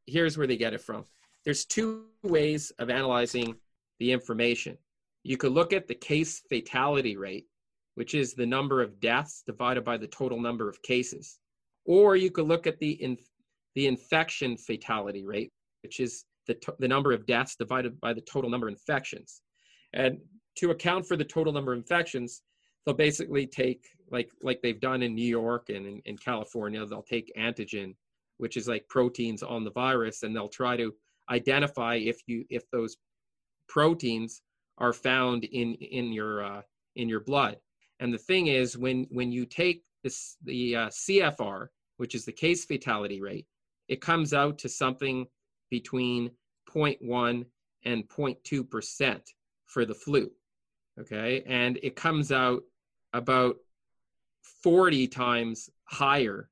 here's 0.05 0.37
where 0.37 0.47
they 0.47 0.57
get 0.57 0.73
it 0.73 0.81
from. 0.81 1.05
There's 1.43 1.65
two 1.65 2.05
ways 2.23 2.71
of 2.79 2.89
analyzing 2.89 3.55
the 3.99 4.11
information. 4.13 4.77
You 5.23 5.37
could 5.37 5.51
look 5.51 5.73
at 5.73 5.87
the 5.87 5.95
case 5.95 6.41
fatality 6.49 7.17
rate 7.17 7.47
which 7.95 8.15
is 8.15 8.33
the 8.33 8.45
number 8.45 8.81
of 8.81 8.99
deaths 8.99 9.43
divided 9.45 9.83
by 9.83 9.97
the 9.97 10.07
total 10.07 10.39
number 10.39 10.69
of 10.69 10.81
cases. 10.81 11.39
Or 11.85 12.15
you 12.15 12.31
could 12.31 12.47
look 12.47 12.65
at 12.65 12.79
the, 12.79 13.17
the 13.75 13.87
infection 13.87 14.57
fatality 14.57 15.25
rate, 15.25 15.51
which 15.83 15.99
is 15.99 16.25
the, 16.47 16.57
the 16.79 16.87
number 16.87 17.11
of 17.11 17.25
deaths 17.25 17.55
divided 17.55 17.99
by 17.99 18.13
the 18.13 18.21
total 18.21 18.49
number 18.49 18.67
of 18.67 18.73
infections. 18.73 19.41
And 19.93 20.19
to 20.57 20.71
account 20.71 21.07
for 21.07 21.17
the 21.17 21.25
total 21.25 21.53
number 21.53 21.73
of 21.73 21.79
infections, 21.79 22.41
they'll 22.85 22.95
basically 22.95 23.45
take, 23.45 23.85
like, 24.11 24.31
like 24.41 24.61
they've 24.61 24.79
done 24.79 25.01
in 25.01 25.15
New 25.15 25.27
York 25.27 25.69
and 25.69 25.85
in, 25.85 26.01
in 26.05 26.17
California, 26.17 26.85
they'll 26.85 27.03
take 27.03 27.31
antigen, 27.37 27.95
which 28.37 28.57
is 28.57 28.67
like 28.67 28.87
proteins 28.89 29.43
on 29.43 29.63
the 29.63 29.71
virus, 29.71 30.23
and 30.23 30.35
they'll 30.35 30.49
try 30.49 30.75
to 30.77 30.93
identify 31.29 31.95
if 31.95 32.19
you 32.27 32.45
if 32.49 32.69
those 32.71 32.97
proteins 33.69 34.41
are 34.77 34.93
found 34.93 35.45
in 35.45 35.75
in 35.75 36.11
your 36.11 36.43
uh, 36.43 36.61
in 36.95 37.07
your 37.07 37.21
blood 37.21 37.57
and 38.03 38.13
the 38.13 38.17
thing 38.17 38.47
is, 38.47 38.77
when 38.77 39.07
when 39.11 39.31
you 39.31 39.45
take 39.45 39.81
this 40.03 40.35
the 40.43 40.75
uh, 40.75 40.87
CFR, 40.89 41.67
which 41.95 42.15
is 42.15 42.25
the 42.25 42.33
case 42.33 42.65
fatality 42.65 43.21
rate, 43.21 43.47
it 43.87 44.01
comes 44.01 44.33
out 44.33 44.59
to 44.59 44.69
something 44.69 45.25
between 45.71 46.29
0.1 46.69 47.45
and 47.85 48.09
0.2 48.09 48.69
percent 48.69 49.29
for 49.65 49.85
the 49.85 49.93
flu. 49.93 50.29
Okay, 50.99 51.43
and 51.47 51.79
it 51.81 51.95
comes 51.95 52.33
out 52.33 52.63
about 53.13 53.55
40 54.63 55.07
times 55.07 55.69
higher 55.85 56.49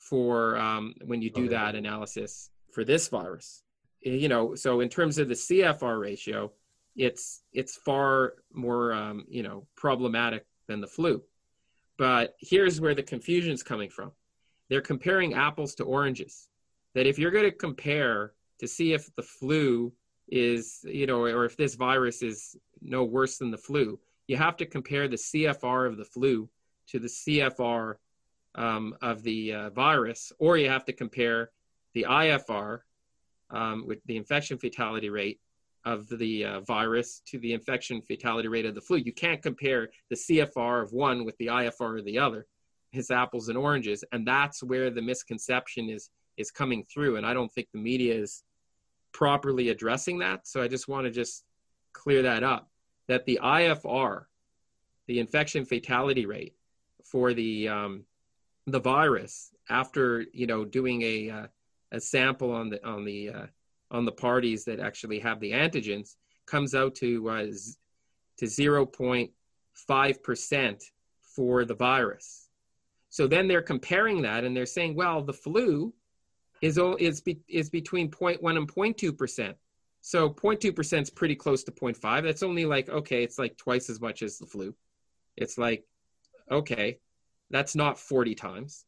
for 0.00 0.58
um, 0.58 0.94
when 1.04 1.22
you 1.22 1.30
do 1.30 1.44
okay. 1.44 1.54
that 1.54 1.76
analysis 1.76 2.50
for 2.72 2.82
this 2.82 3.06
virus. 3.06 3.62
You 4.00 4.28
know, 4.28 4.56
so 4.56 4.80
in 4.80 4.88
terms 4.88 5.18
of 5.18 5.28
the 5.28 5.34
CFR 5.34 6.00
ratio, 6.00 6.50
it's 6.96 7.42
it's 7.52 7.76
far 7.76 8.32
more 8.52 8.92
um, 8.92 9.26
you 9.28 9.44
know 9.44 9.68
problematic 9.76 10.44
than 10.66 10.80
the 10.80 10.86
flu. 10.86 11.22
But 11.98 12.34
here's 12.40 12.80
where 12.80 12.94
the 12.94 13.02
confusion 13.02 13.52
is 13.52 13.62
coming 13.62 13.88
from. 13.88 14.12
They're 14.68 14.80
comparing 14.80 15.34
apples 15.34 15.74
to 15.76 15.84
oranges. 15.84 16.48
That 16.94 17.06
if 17.06 17.18
you're 17.18 17.30
going 17.30 17.44
to 17.44 17.56
compare 17.56 18.32
to 18.58 18.66
see 18.66 18.92
if 18.92 19.14
the 19.16 19.22
flu 19.22 19.92
is, 20.28 20.80
you 20.84 21.06
know, 21.06 21.22
or 21.24 21.44
if 21.44 21.56
this 21.56 21.74
virus 21.74 22.22
is 22.22 22.56
no 22.80 23.04
worse 23.04 23.38
than 23.38 23.50
the 23.50 23.58
flu, 23.58 23.98
you 24.26 24.36
have 24.36 24.56
to 24.56 24.66
compare 24.66 25.08
the 25.08 25.16
CFR 25.16 25.86
of 25.86 25.96
the 25.96 26.04
flu 26.04 26.48
to 26.88 26.98
the 26.98 27.08
CFR 27.08 27.94
um, 28.54 28.96
of 29.02 29.22
the 29.22 29.52
uh, 29.52 29.70
virus, 29.70 30.32
or 30.38 30.56
you 30.56 30.68
have 30.68 30.84
to 30.86 30.92
compare 30.92 31.50
the 31.94 32.06
IFR 32.08 32.80
um, 33.50 33.86
with 33.86 33.98
the 34.06 34.16
infection 34.16 34.58
fatality 34.58 35.10
rate 35.10 35.40
of 35.86 36.08
the 36.08 36.44
uh, 36.44 36.60
virus 36.60 37.22
to 37.26 37.38
the 37.38 37.52
infection 37.52 38.02
fatality 38.02 38.48
rate 38.48 38.66
of 38.66 38.74
the 38.74 38.80
flu. 38.80 38.98
You 38.98 39.12
can't 39.12 39.40
compare 39.40 39.88
the 40.10 40.16
CFR 40.16 40.82
of 40.82 40.92
one 40.92 41.24
with 41.24 41.38
the 41.38 41.46
IFR 41.46 42.00
of 42.00 42.04
the 42.04 42.18
other. 42.18 42.46
It's 42.92 43.12
apples 43.12 43.48
and 43.48 43.56
oranges, 43.56 44.02
and 44.12 44.26
that's 44.26 44.62
where 44.62 44.90
the 44.90 45.00
misconception 45.00 45.88
is 45.88 46.10
is 46.36 46.50
coming 46.50 46.84
through. 46.92 47.16
And 47.16 47.24
I 47.24 47.32
don't 47.32 47.52
think 47.52 47.68
the 47.72 47.78
media 47.78 48.14
is 48.14 48.42
properly 49.12 49.70
addressing 49.70 50.18
that. 50.18 50.46
So 50.46 50.60
I 50.60 50.68
just 50.68 50.88
want 50.88 51.06
to 51.06 51.10
just 51.10 51.44
clear 51.92 52.22
that 52.22 52.42
up. 52.42 52.68
That 53.08 53.24
the 53.24 53.38
IFR, 53.42 54.24
the 55.06 55.20
infection 55.20 55.64
fatality 55.64 56.26
rate 56.26 56.54
for 57.04 57.32
the 57.32 57.68
um, 57.68 58.04
the 58.66 58.80
virus 58.80 59.52
after 59.70 60.24
you 60.32 60.48
know 60.48 60.64
doing 60.64 61.02
a 61.02 61.30
uh, 61.30 61.46
a 61.92 62.00
sample 62.00 62.50
on 62.50 62.70
the 62.70 62.84
on 62.84 63.04
the 63.04 63.30
uh, 63.30 63.46
on 63.90 64.04
the 64.04 64.12
parties 64.12 64.64
that 64.64 64.80
actually 64.80 65.18
have 65.20 65.40
the 65.40 65.52
antigens 65.52 66.16
comes 66.46 66.74
out 66.74 66.94
to 66.96 67.28
uh, 67.28 67.46
to 68.38 68.44
0.5 68.44 70.22
percent 70.22 70.84
for 71.22 71.64
the 71.64 71.74
virus. 71.74 72.48
So 73.10 73.26
then 73.26 73.48
they're 73.48 73.62
comparing 73.62 74.22
that 74.22 74.44
and 74.44 74.56
they're 74.56 74.66
saying, 74.66 74.94
well, 74.94 75.22
the 75.22 75.32
flu 75.32 75.94
is 76.62 76.78
is 76.98 77.20
be, 77.20 77.40
is 77.48 77.70
between 77.70 78.10
0.1 78.10 78.56
and 78.56 78.72
0.2 78.72 79.16
percent. 79.16 79.56
So 80.00 80.30
0.2 80.30 80.74
percent 80.74 81.02
is 81.04 81.10
pretty 81.10 81.34
close 81.34 81.64
to 81.64 81.72
0.5. 81.72 82.22
That's 82.22 82.42
only 82.42 82.64
like 82.64 82.88
okay, 82.88 83.22
it's 83.22 83.38
like 83.38 83.56
twice 83.56 83.90
as 83.90 84.00
much 84.00 84.22
as 84.22 84.38
the 84.38 84.46
flu. 84.46 84.74
It's 85.36 85.58
like 85.58 85.84
okay, 86.50 86.98
that's 87.50 87.74
not 87.74 87.98
40 87.98 88.34
times, 88.34 88.84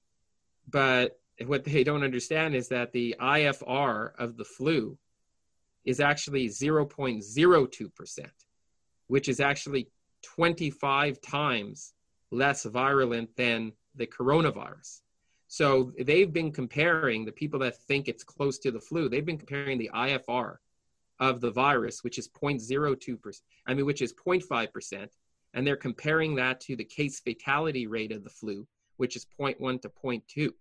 but 0.68 1.18
what 1.46 1.64
they 1.64 1.84
don't 1.84 2.02
understand 2.02 2.54
is 2.54 2.68
that 2.68 2.92
the 2.92 3.14
IFR 3.20 4.12
of 4.18 4.36
the 4.36 4.44
flu 4.44 4.98
is 5.84 6.00
actually 6.00 6.48
0.02%, 6.48 8.20
which 9.06 9.28
is 9.28 9.40
actually 9.40 9.88
25 10.22 11.20
times 11.20 11.94
less 12.30 12.64
virulent 12.64 13.34
than 13.36 13.72
the 13.94 14.06
coronavirus. 14.06 15.00
So 15.46 15.92
they've 15.98 16.32
been 16.32 16.52
comparing 16.52 17.24
the 17.24 17.32
people 17.32 17.60
that 17.60 17.78
think 17.82 18.06
it's 18.06 18.22
close 18.24 18.58
to 18.58 18.70
the 18.70 18.80
flu. 18.80 19.08
They've 19.08 19.24
been 19.24 19.38
comparing 19.38 19.78
the 19.78 19.90
IFR 19.94 20.56
of 21.20 21.40
the 21.40 21.50
virus, 21.50 22.04
which 22.04 22.18
is 22.18 22.28
0.02%, 22.28 23.40
I 23.66 23.74
mean, 23.74 23.86
which 23.86 24.02
is 24.02 24.12
0.5%, 24.12 25.08
and 25.54 25.66
they're 25.66 25.76
comparing 25.76 26.34
that 26.36 26.60
to 26.60 26.76
the 26.76 26.84
case 26.84 27.20
fatality 27.20 27.86
rate 27.86 28.12
of 28.12 28.24
the 28.24 28.30
flu, 28.30 28.66
which 28.98 29.16
is 29.16 29.26
0.1 29.40 29.80
to 29.82 29.88
0.2. 29.88 30.52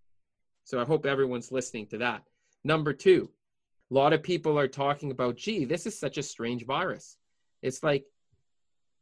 So 0.67 0.81
I 0.81 0.83
hope 0.83 1.05
everyone's 1.05 1.49
listening 1.49 1.87
to 1.87 1.99
that. 1.99 2.23
Number 2.65 2.91
two, 2.91 3.29
a 3.89 3.93
lot 3.93 4.11
of 4.11 4.21
people 4.21 4.59
are 4.59 4.67
talking 4.67 5.11
about, 5.11 5.37
gee, 5.37 5.63
this 5.63 5.85
is 5.85 5.97
such 5.97 6.17
a 6.17 6.23
strange 6.23 6.65
virus. 6.65 7.15
It's 7.61 7.81
like, 7.83 8.03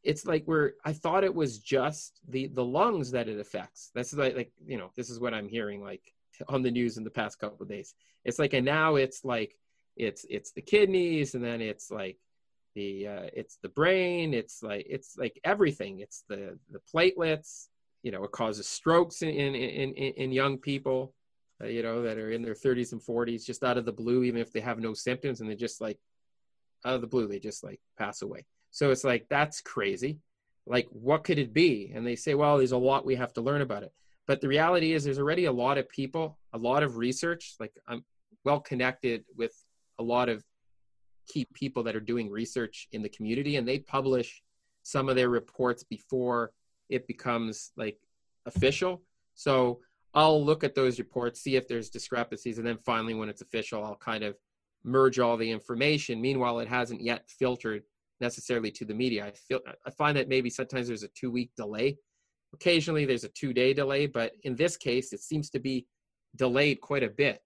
it's 0.03 0.28
like 0.28 0.43
we're, 0.45 0.74
I 0.86 0.93
thought 0.93 1.24
it 1.24 1.34
was 1.34 1.57
just 1.57 2.20
the, 2.30 2.45
the 2.49 2.63
lungs 2.63 3.09
that 3.11 3.28
it 3.28 3.39
affects. 3.39 3.89
That's 3.95 4.13
like, 4.13 4.36
like, 4.36 4.51
you 4.63 4.78
know, 4.78 4.91
this 4.95 5.09
is 5.09 5.20
what 5.20 5.34
I'm 5.34 5.49
hearing 5.49 5.82
like 5.82 6.03
on 6.47 6.61
the 6.61 6.70
news 6.70 6.97
in 6.97 7.03
the 7.03 7.09
past 7.09 7.39
couple 7.39 7.66
days. 7.66 7.95
It's 8.26 8.38
like, 8.38 8.53
and 8.53 8.63
now 8.63 8.97
it's 8.97 9.26
like, 9.26 9.57
it's, 9.97 10.24
it's 10.30 10.51
the 10.51 10.61
kidneys 10.61 11.34
and 11.34 11.43
then 11.43 11.61
it's 11.61 11.89
like 11.89 12.20
the, 12.76 13.07
uh, 13.07 13.30
it's 13.34 13.57
the 13.63 13.70
brain. 13.70 14.36
It's 14.36 14.61
like, 14.61 14.86
it's 14.88 15.18
like 15.18 15.39
everything. 15.43 15.97
It's 15.97 16.26
the, 16.30 16.59
the 16.70 16.82
platelets, 16.93 17.70
you 18.03 18.11
know, 18.11 18.24
it 18.24 18.32
causes 18.32 18.68
strokes 18.68 19.24
in, 19.24 19.30
in, 19.30 19.55
in, 19.55 19.93
in 19.95 20.32
young 20.32 20.59
people 20.59 21.16
uh, 21.64 21.68
you 21.68 21.84
know, 21.84 22.01
that 22.03 22.18
are 22.18 22.32
in 22.32 22.41
their 22.41 22.53
30s 22.53 22.91
and 22.91 23.01
40s, 23.01 23.45
just 23.45 23.64
out 23.64 23.78
of 23.78 23.86
the 23.86 23.91
blue, 23.91 24.24
even 24.24 24.41
if 24.41 24.51
they 24.51 24.60
have 24.60 24.80
no 24.80 24.93
symptoms, 24.93 25.41
and 25.41 25.49
they 25.49 25.56
just 25.56 25.82
like 25.82 25.99
out 26.84 26.95
of 26.95 27.01
the 27.01 27.08
blue, 27.08 27.28
they 27.28 27.39
just 27.39 27.64
like 27.64 27.80
pass 27.97 28.22
away. 28.22 28.45
So 28.72 28.91
it's 28.91 29.03
like 29.03 29.28
that's 29.30 29.62
crazy. 29.62 30.20
Like, 30.68 30.88
what 30.89 31.24
could 31.24 31.39
it 31.39 31.53
be? 31.53 31.91
And 31.93 32.06
they 32.06 32.16
say, 32.16 32.34
well, 32.34 32.58
there's 32.58 32.72
a 32.72 32.78
lot 32.78 33.06
we 33.06 33.16
have 33.16 33.34
to 33.34 33.41
learn 33.41 33.62
about 33.62 33.84
it. 33.84 33.93
But 34.28 34.41
the 34.41 34.47
reality 34.47 34.93
is, 34.93 35.03
there's 35.03 35.20
already 35.20 35.45
a 35.45 35.51
lot 35.51 35.78
of 35.78 35.88
people, 35.88 36.39
a 36.53 36.58
lot 36.58 36.82
of 36.82 36.97
research. 36.97 37.56
Like, 37.60 37.74
I'm 37.88 38.03
well 38.43 38.60
connected 38.60 39.24
with 39.38 39.53
a 39.99 40.03
lot 40.03 40.30
of 40.30 40.43
key 41.28 41.47
people 41.53 41.84
that 41.84 41.95
are 41.95 42.01
doing 42.01 42.30
research 42.30 42.88
in 42.91 43.01
the 43.01 43.10
community, 43.10 43.56
and 43.56 43.68
they 43.68 43.80
publish 43.80 44.41
some 44.84 45.10
of 45.10 45.16
their 45.16 45.30
reports 45.30 45.84
before 45.84 46.51
it 46.89 47.08
becomes 47.08 47.72
like 47.76 47.97
official. 48.45 49.01
So 49.36 49.80
I'll 50.16 50.43
look 50.43 50.63
at 50.63 50.76
those 50.76 50.97
reports, 50.97 51.41
see 51.41 51.57
if 51.57 51.68
there's 51.68 51.89
discrepancies, 51.89 52.57
and 52.57 52.66
then 52.66 52.78
finally, 52.78 53.13
when 53.13 53.30
it's 53.30 53.41
official, 53.41 53.84
I'll 53.84 53.97
kind 53.97 54.24
of 54.24 54.38
merge 54.86 55.20
all 55.20 55.36
the 55.36 55.51
information. 55.51 56.22
Meanwhile, 56.22 56.59
it 56.59 56.70
hasn't 56.70 57.01
yet 57.01 57.30
filtered 57.30 57.84
necessarily 58.22 58.72
to 58.72 58.86
the 58.86 58.93
media. 58.93 59.26
I 59.26 59.32
feel 59.32 59.59
I 59.86 59.89
find 59.91 60.16
that 60.18 60.30
maybe 60.30 60.49
sometimes 60.49 60.88
there's 60.88 61.03
a 61.03 61.09
two 61.09 61.32
week 61.32 61.51
delay. 61.57 61.97
Occasionally, 62.53 63.05
there's 63.05 63.26
a 63.26 63.30
two 63.30 63.51
day 63.51 63.74
delay, 63.74 64.07
but 64.07 64.32
in 64.43 64.55
this 64.55 64.78
case, 64.78 65.11
it 65.11 65.20
seems 65.22 65.49
to 65.49 65.59
be 65.59 65.86
delayed 66.38 66.80
quite 66.80 67.03
a 67.03 67.09
bit. 67.09 67.41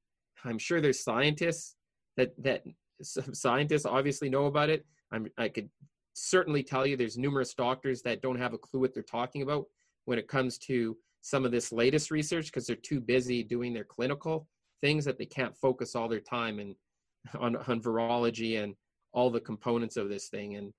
I'm 0.45 0.59
sure 0.59 0.79
there's 0.79 1.03
scientists 1.03 1.75
that 2.17 2.31
that 2.43 2.63
scientists 3.01 3.85
obviously 3.85 4.29
know 4.29 4.45
about 4.45 4.69
it. 4.69 4.85
I'm, 5.11 5.27
I 5.37 5.49
could 5.49 5.69
certainly 6.13 6.61
tell 6.61 6.85
you 6.85 6.95
there's 6.95 7.17
numerous 7.17 7.53
doctors 7.53 8.01
that 8.03 8.21
don't 8.21 8.37
have 8.37 8.53
a 8.53 8.57
clue 8.57 8.81
what 8.81 8.93
they're 8.93 9.03
talking 9.03 9.41
about 9.41 9.65
when 10.05 10.19
it 10.19 10.27
comes 10.27 10.57
to 10.57 10.97
some 11.21 11.45
of 11.45 11.51
this 11.51 11.71
latest 11.71 12.11
research 12.11 12.45
because 12.45 12.65
they're 12.65 12.75
too 12.75 12.99
busy 12.99 13.43
doing 13.43 13.73
their 13.73 13.83
clinical 13.83 14.47
things 14.81 15.05
that 15.05 15.17
they 15.17 15.25
can't 15.25 15.57
focus 15.57 15.95
all 15.95 16.07
their 16.07 16.19
time 16.19 16.59
and 16.59 16.75
on, 17.39 17.55
on 17.55 17.81
virology 17.81 18.63
and 18.63 18.75
all 19.11 19.29
the 19.29 19.39
components 19.39 19.97
of 19.97 20.09
this 20.09 20.29
thing. 20.29 20.55
And 20.55 20.73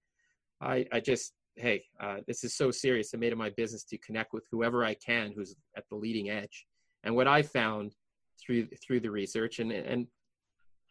I, 0.60 0.86
I 0.92 1.00
just, 1.00 1.32
hey, 1.56 1.84
uh, 2.00 2.18
this 2.26 2.44
is 2.44 2.56
so 2.56 2.70
serious. 2.70 3.10
I 3.12 3.18
made 3.18 3.32
it 3.32 3.38
my 3.38 3.50
business 3.50 3.84
to 3.84 3.98
connect 3.98 4.32
with 4.32 4.46
whoever 4.50 4.84
I 4.84 4.94
can 4.94 5.32
who's 5.34 5.54
at 5.76 5.84
the 5.90 5.96
leading 5.96 6.30
edge. 6.30 6.66
And 7.04 7.14
what 7.14 7.28
I 7.28 7.42
found 7.42 7.94
through 8.40 8.68
through 8.84 9.00
the 9.00 9.10
research, 9.10 9.58
and 9.58 9.72
and 9.72 10.06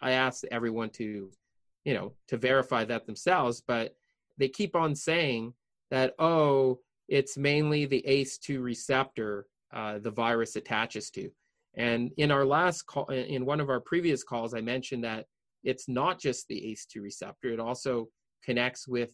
I 0.02 0.12
asked 0.12 0.46
everyone 0.52 0.90
to, 0.92 1.30
you 1.86 1.94
know, 1.94 2.14
to 2.28 2.38
verify 2.38 2.84
that 2.86 3.06
themselves, 3.06 3.62
but 3.66 3.96
they 4.38 4.48
keep 4.48 4.76
on 4.76 4.96
saying 4.96 5.54
that, 5.92 6.14
oh, 6.20 6.80
it's 7.10 7.38
mainly 7.38 7.86
the 7.86 8.04
ACE2 8.08 8.62
receptor 8.62 9.46
uh, 9.74 10.00
the 10.00 10.12
virus 10.12 10.56
attaches 10.56 11.10
to. 11.12 11.30
And 11.76 12.12
in 12.18 12.32
our 12.32 12.46
last 12.46 12.86
call, 12.86 13.06
in 13.06 13.46
one 13.46 13.60
of 13.60 13.70
our 13.70 13.80
previous 13.80 14.24
calls, 14.24 14.54
I 14.54 14.62
mentioned 14.62 15.04
that 15.04 15.26
it's 15.64 15.88
not 15.88 16.20
just 16.20 16.48
the 16.48 16.56
ACE2 16.56 17.02
receptor, 17.02 17.50
it 17.50 17.60
also 17.60 18.08
connects 18.44 18.88
with, 18.88 19.14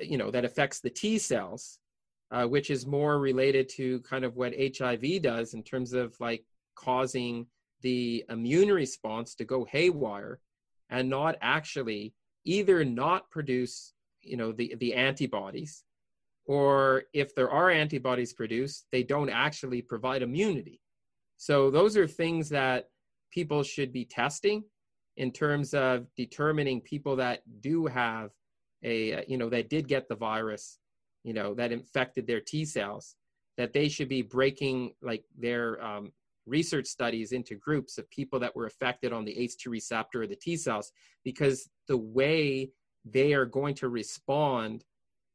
you 0.00 0.18
know, 0.18 0.30
that 0.30 0.44
affects 0.44 0.80
the 0.80 0.90
T 0.90 1.18
cells, 1.18 1.78
uh, 2.30 2.44
which 2.44 2.70
is 2.70 2.86
more 2.86 3.18
related 3.18 3.68
to 3.70 4.00
kind 4.00 4.24
of 4.24 4.36
what 4.36 4.54
HIV 4.58 5.22
does 5.22 5.54
in 5.54 5.62
terms 5.62 5.92
of 5.92 6.14
like 6.20 6.44
causing 6.74 7.46
the 7.82 8.24
immune 8.28 8.70
response 8.70 9.34
to 9.36 9.44
go 9.44 9.64
haywire 9.64 10.40
and 10.90 11.08
not 11.08 11.36
actually 11.40 12.14
either 12.44 12.84
not 12.84 13.30
produce, 13.30 13.92
you 14.22 14.36
know, 14.36 14.52
the, 14.52 14.74
the 14.78 14.94
antibodies 14.94 15.84
or 16.46 17.04
if 17.12 17.34
there 17.34 17.50
are 17.50 17.70
antibodies 17.70 18.32
produced, 18.32 18.86
they 18.92 19.02
don't 19.02 19.30
actually 19.30 19.82
provide 19.82 20.22
immunity. 20.22 20.80
So 21.36 21.70
those 21.70 21.96
are 21.96 22.06
things 22.06 22.48
that 22.50 22.88
people 23.30 23.62
should 23.62 23.92
be 23.92 24.04
testing 24.04 24.64
in 25.16 25.32
terms 25.32 25.74
of 25.74 26.06
determining 26.16 26.80
people 26.80 27.16
that 27.16 27.40
do 27.60 27.86
have 27.86 28.30
a, 28.84 29.24
you 29.26 29.38
know, 29.38 29.48
that 29.50 29.68
did 29.68 29.88
get 29.88 30.08
the 30.08 30.14
virus, 30.14 30.78
you 31.24 31.32
know, 31.32 31.54
that 31.54 31.72
infected 31.72 32.26
their 32.26 32.40
T 32.40 32.64
cells, 32.64 33.16
that 33.56 33.72
they 33.72 33.88
should 33.88 34.08
be 34.08 34.22
breaking 34.22 34.92
like 35.02 35.24
their 35.36 35.82
um, 35.84 36.12
research 36.46 36.86
studies 36.86 37.32
into 37.32 37.56
groups 37.56 37.98
of 37.98 38.08
people 38.10 38.38
that 38.38 38.54
were 38.54 38.66
affected 38.66 39.12
on 39.12 39.24
the 39.24 39.34
ACE2 39.34 39.68
receptor 39.68 40.22
or 40.22 40.26
the 40.26 40.36
T 40.36 40.56
cells, 40.56 40.92
because 41.24 41.68
the 41.88 41.96
way 41.96 42.70
they 43.04 43.32
are 43.32 43.46
going 43.46 43.74
to 43.74 43.88
respond 43.88 44.84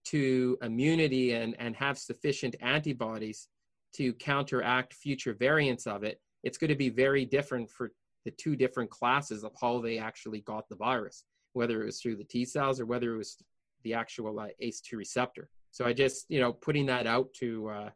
to 0.05 0.57
immunity 0.61 1.33
and, 1.33 1.55
and 1.59 1.75
have 1.75 1.97
sufficient 1.97 2.55
antibodies 2.61 3.47
to 3.93 4.13
counteract 4.13 4.93
future 4.93 5.33
variants 5.33 5.85
of 5.87 6.03
it, 6.03 6.19
it's 6.43 6.57
going 6.57 6.69
to 6.69 6.75
be 6.75 6.89
very 6.89 7.25
different 7.25 7.69
for 7.69 7.91
the 8.25 8.31
two 8.31 8.55
different 8.55 8.89
classes 8.89 9.43
of 9.43 9.51
how 9.59 9.79
they 9.79 9.97
actually 9.97 10.41
got 10.41 10.67
the 10.69 10.75
virus, 10.75 11.23
whether 11.53 11.81
it 11.81 11.85
was 11.85 11.99
through 11.99 12.15
the 12.15 12.23
T 12.23 12.45
cells 12.45 12.79
or 12.79 12.85
whether 12.85 13.13
it 13.15 13.17
was 13.17 13.37
the 13.83 13.93
actual 13.93 14.39
uh, 14.39 14.47
ACE2 14.61 14.93
receptor. 14.93 15.49
So 15.71 15.85
I 15.85 15.93
just, 15.93 16.25
you 16.29 16.39
know, 16.39 16.53
putting 16.53 16.85
that 16.87 17.07
out 17.07 17.33
to 17.35 17.69
uh, 17.69 17.89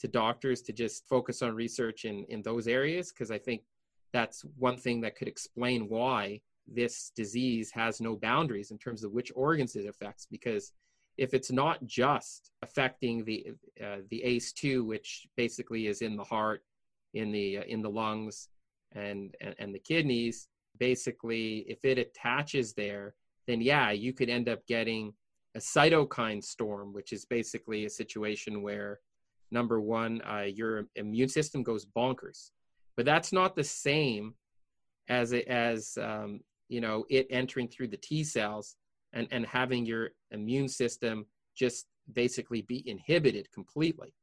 to 0.00 0.08
doctors 0.08 0.62
to 0.62 0.72
just 0.72 1.06
focus 1.08 1.42
on 1.42 1.54
research 1.54 2.04
in 2.04 2.24
in 2.28 2.42
those 2.42 2.66
areas 2.66 3.12
because 3.12 3.30
I 3.30 3.38
think 3.38 3.62
that's 4.12 4.44
one 4.56 4.76
thing 4.76 5.00
that 5.02 5.16
could 5.16 5.28
explain 5.28 5.88
why 5.88 6.40
this 6.66 7.12
disease 7.16 7.70
has 7.70 8.00
no 8.00 8.16
boundaries 8.16 8.70
in 8.70 8.78
terms 8.78 9.04
of 9.04 9.12
which 9.12 9.32
organs 9.34 9.76
it 9.76 9.86
affects 9.86 10.26
because 10.30 10.72
if 11.18 11.34
it's 11.34 11.50
not 11.50 11.84
just 11.84 12.52
affecting 12.62 13.24
the 13.24 13.48
uh, 13.84 13.98
the 14.10 14.22
ACE2, 14.24 14.86
which 14.86 15.26
basically 15.36 15.88
is 15.88 16.00
in 16.00 16.16
the 16.16 16.24
heart, 16.24 16.62
in 17.14 17.32
the 17.32 17.58
uh, 17.58 17.62
in 17.66 17.82
the 17.82 17.90
lungs, 17.90 18.48
and, 18.92 19.34
and 19.40 19.54
and 19.58 19.74
the 19.74 19.80
kidneys, 19.80 20.48
basically, 20.78 21.66
if 21.68 21.84
it 21.84 21.98
attaches 21.98 22.72
there, 22.72 23.14
then 23.46 23.60
yeah, 23.60 23.90
you 23.90 24.12
could 24.12 24.30
end 24.30 24.48
up 24.48 24.64
getting 24.66 25.12
a 25.56 25.58
cytokine 25.58 26.42
storm, 26.42 26.92
which 26.92 27.12
is 27.12 27.24
basically 27.24 27.84
a 27.84 27.90
situation 27.90 28.62
where 28.62 29.00
number 29.50 29.80
one, 29.80 30.22
uh, 30.22 30.42
your 30.42 30.86
immune 30.94 31.28
system 31.28 31.62
goes 31.62 31.86
bonkers, 31.86 32.50
but 32.96 33.06
that's 33.06 33.32
not 33.32 33.56
the 33.56 33.64
same 33.64 34.34
as 35.08 35.32
it, 35.32 35.48
as 35.48 35.98
um, 36.00 36.40
you 36.68 36.80
know 36.80 37.04
it 37.10 37.26
entering 37.30 37.66
through 37.68 37.88
the 37.88 37.96
T 37.96 38.22
cells 38.22 38.76
and, 39.12 39.28
and 39.30 39.46
having 39.46 39.86
your 39.86 40.10
immune 40.30 40.68
system 40.68 41.26
just 41.56 41.86
basically 42.12 42.62
be 42.62 42.88
inhibited 42.88 43.50
completely. 43.52 44.14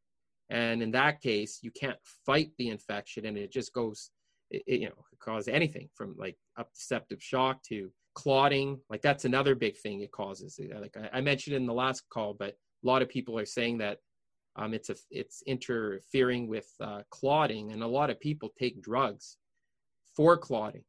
And 0.50 0.82
in 0.82 0.92
that 0.92 1.22
case, 1.22 1.60
you 1.62 1.72
can't 1.72 1.98
fight 2.26 2.52
the 2.58 2.70
infection 2.70 3.26
and 3.26 3.38
it 3.38 3.52
just 3.52 3.74
goes, 3.74 4.12
it, 4.52 4.64
it, 4.68 4.82
you 4.82 4.88
know, 4.88 5.06
cause 5.20 5.48
anything 5.48 5.90
from 5.94 6.16
like 6.18 6.38
up 6.58 6.72
to 6.74 6.80
septic 6.80 7.22
shock 7.22 7.64
to 7.64 7.92
clotting. 8.14 8.80
Like 8.90 9.02
that's 9.02 9.26
another 9.26 9.56
big 9.56 9.78
thing 9.78 10.02
it 10.02 10.12
causes. 10.12 10.60
Like 10.80 10.96
I, 10.98 11.18
I 11.18 11.22
mentioned 11.22 11.56
in 11.56 11.66
the 11.66 11.74
last 11.74 12.04
call, 12.10 12.34
but 12.34 12.50
a 12.84 12.88
lot 12.88 13.02
of 13.02 13.10
people 13.10 13.38
are 13.40 13.46
saying 13.46 13.80
that 13.80 14.00
um, 14.56 14.74
it's 14.74 14.90
a, 14.90 14.96
it's 15.12 15.44
interfering 15.46 16.48
with 16.48 16.72
uh, 16.80 17.02
clotting, 17.10 17.72
and 17.72 17.84
a 17.84 17.88
lot 17.88 18.10
of 18.10 18.20
people 18.20 18.54
take 18.58 18.82
drugs 18.82 19.38
for 20.16 20.38
clotting. 20.38 20.84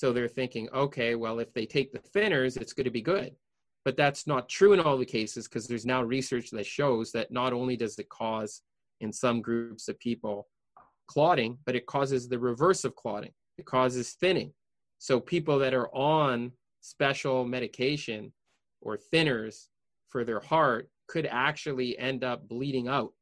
So 0.00 0.14
they're 0.14 0.28
thinking, 0.28 0.66
okay, 0.72 1.14
well, 1.14 1.40
if 1.40 1.52
they 1.52 1.66
take 1.66 1.92
the 1.92 1.98
thinners, 1.98 2.56
it's 2.56 2.72
going 2.72 2.86
to 2.86 2.90
be 2.90 3.02
good. 3.02 3.36
But 3.84 3.98
that's 3.98 4.26
not 4.26 4.48
true 4.48 4.72
in 4.72 4.80
all 4.80 4.96
the 4.96 5.04
cases 5.04 5.46
because 5.46 5.68
there's 5.68 5.84
now 5.84 6.02
research 6.02 6.48
that 6.52 6.64
shows 6.64 7.12
that 7.12 7.30
not 7.30 7.52
only 7.52 7.76
does 7.76 7.98
it 7.98 8.08
cause 8.08 8.62
in 9.02 9.12
some 9.12 9.42
groups 9.42 9.88
of 9.88 9.98
people 9.98 10.48
clotting, 11.06 11.58
but 11.66 11.76
it 11.76 11.84
causes 11.84 12.30
the 12.30 12.38
reverse 12.38 12.84
of 12.84 12.96
clotting. 12.96 13.32
It 13.58 13.66
causes 13.66 14.12
thinning. 14.12 14.54
So 14.96 15.20
people 15.20 15.58
that 15.58 15.74
are 15.74 15.94
on 15.94 16.52
special 16.80 17.44
medication 17.44 18.32
or 18.80 18.98
thinners 19.12 19.66
for 20.08 20.24
their 20.24 20.40
heart 20.40 20.88
could 21.08 21.26
actually 21.26 21.98
end 21.98 22.24
up 22.24 22.48
bleeding 22.48 22.88
out 22.88 23.12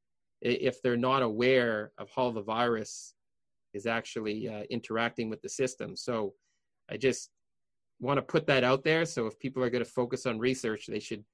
if 0.43 0.81
they're 0.81 0.97
not 0.97 1.22
aware 1.22 1.91
of 1.99 2.09
how 2.14 2.31
the 2.31 2.43
virus 2.43 3.14
is 3.74 3.87
actually 3.87 4.49
uh, 4.49 4.62
interacting 4.70 5.29
with 5.29 5.43
the 5.43 5.49
system. 5.49 5.97
So 5.97 6.35
I 6.91 6.97
just 6.97 7.30
want 8.01 8.18
to 8.18 8.22
put 8.22 8.47
that 8.47 8.64
out 8.64 8.84
there. 8.84 9.05
So 9.05 9.26
if 9.26 9.39
people 9.39 9.62
are 9.62 9.70
going 9.70 9.84
to 9.84 9.91
focus 9.91 10.26
on 10.26 10.39
research, 10.39 10.86
they 10.86 11.01
should 11.01 11.24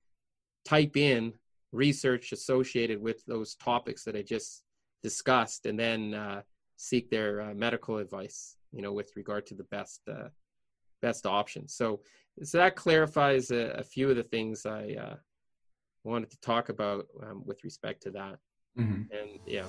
type 0.65 0.97
in 0.97 1.33
research 1.73 2.33
associated 2.33 3.01
with 3.01 3.25
those 3.27 3.55
topics 3.57 4.05
that 4.05 4.17
I 4.17 4.23
just 4.23 4.63
discussed, 5.03 5.67
and 5.67 5.79
then 5.79 6.15
uh, 6.15 6.43
seek 6.77 7.11
their 7.11 7.43
uh, 7.43 7.55
medical 7.55 7.99
advice. 7.99 8.57
You 8.73 8.83
know, 8.83 8.93
with 8.93 9.13
regard 9.15 9.47
to 9.47 9.55
the 9.55 9.65
best 9.65 10.01
uh, 10.09 10.29
best 11.05 11.27
options. 11.27 11.75
So, 11.75 12.01
so 12.43 12.59
that 12.59 12.77
clarifies 12.77 13.51
a, 13.51 13.75
a 13.79 13.83
few 13.83 14.09
of 14.11 14.17
the 14.17 14.23
things 14.23 14.65
I 14.67 14.97
uh, 14.99 15.17
wanted 16.03 16.31
to 16.31 16.41
talk 16.41 16.71
about 16.71 17.07
um, 17.23 17.43
with 17.45 17.63
respect 17.63 18.03
to 18.05 18.11
that. 18.13 18.39
Mm-hmm. 18.79 19.03
And 19.13 19.39
yeah. 19.47 19.67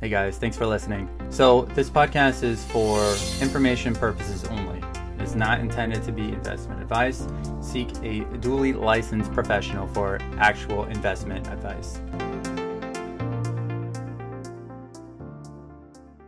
Hey 0.00 0.10
guys, 0.10 0.38
thanks 0.38 0.56
for 0.56 0.64
listening. 0.64 1.08
So, 1.28 1.62
this 1.74 1.90
podcast 1.90 2.44
is 2.44 2.64
for 2.66 3.16
information 3.42 3.96
purposes 3.96 4.44
only. 4.44 4.80
It's 5.18 5.34
not 5.34 5.58
intended 5.58 6.04
to 6.04 6.12
be 6.12 6.22
investment 6.28 6.80
advice. 6.80 7.26
Seek 7.60 7.90
a 8.04 8.20
duly 8.38 8.72
licensed 8.72 9.32
professional 9.32 9.88
for 9.88 10.20
actual 10.38 10.84
investment 10.84 11.48
advice. 11.48 11.98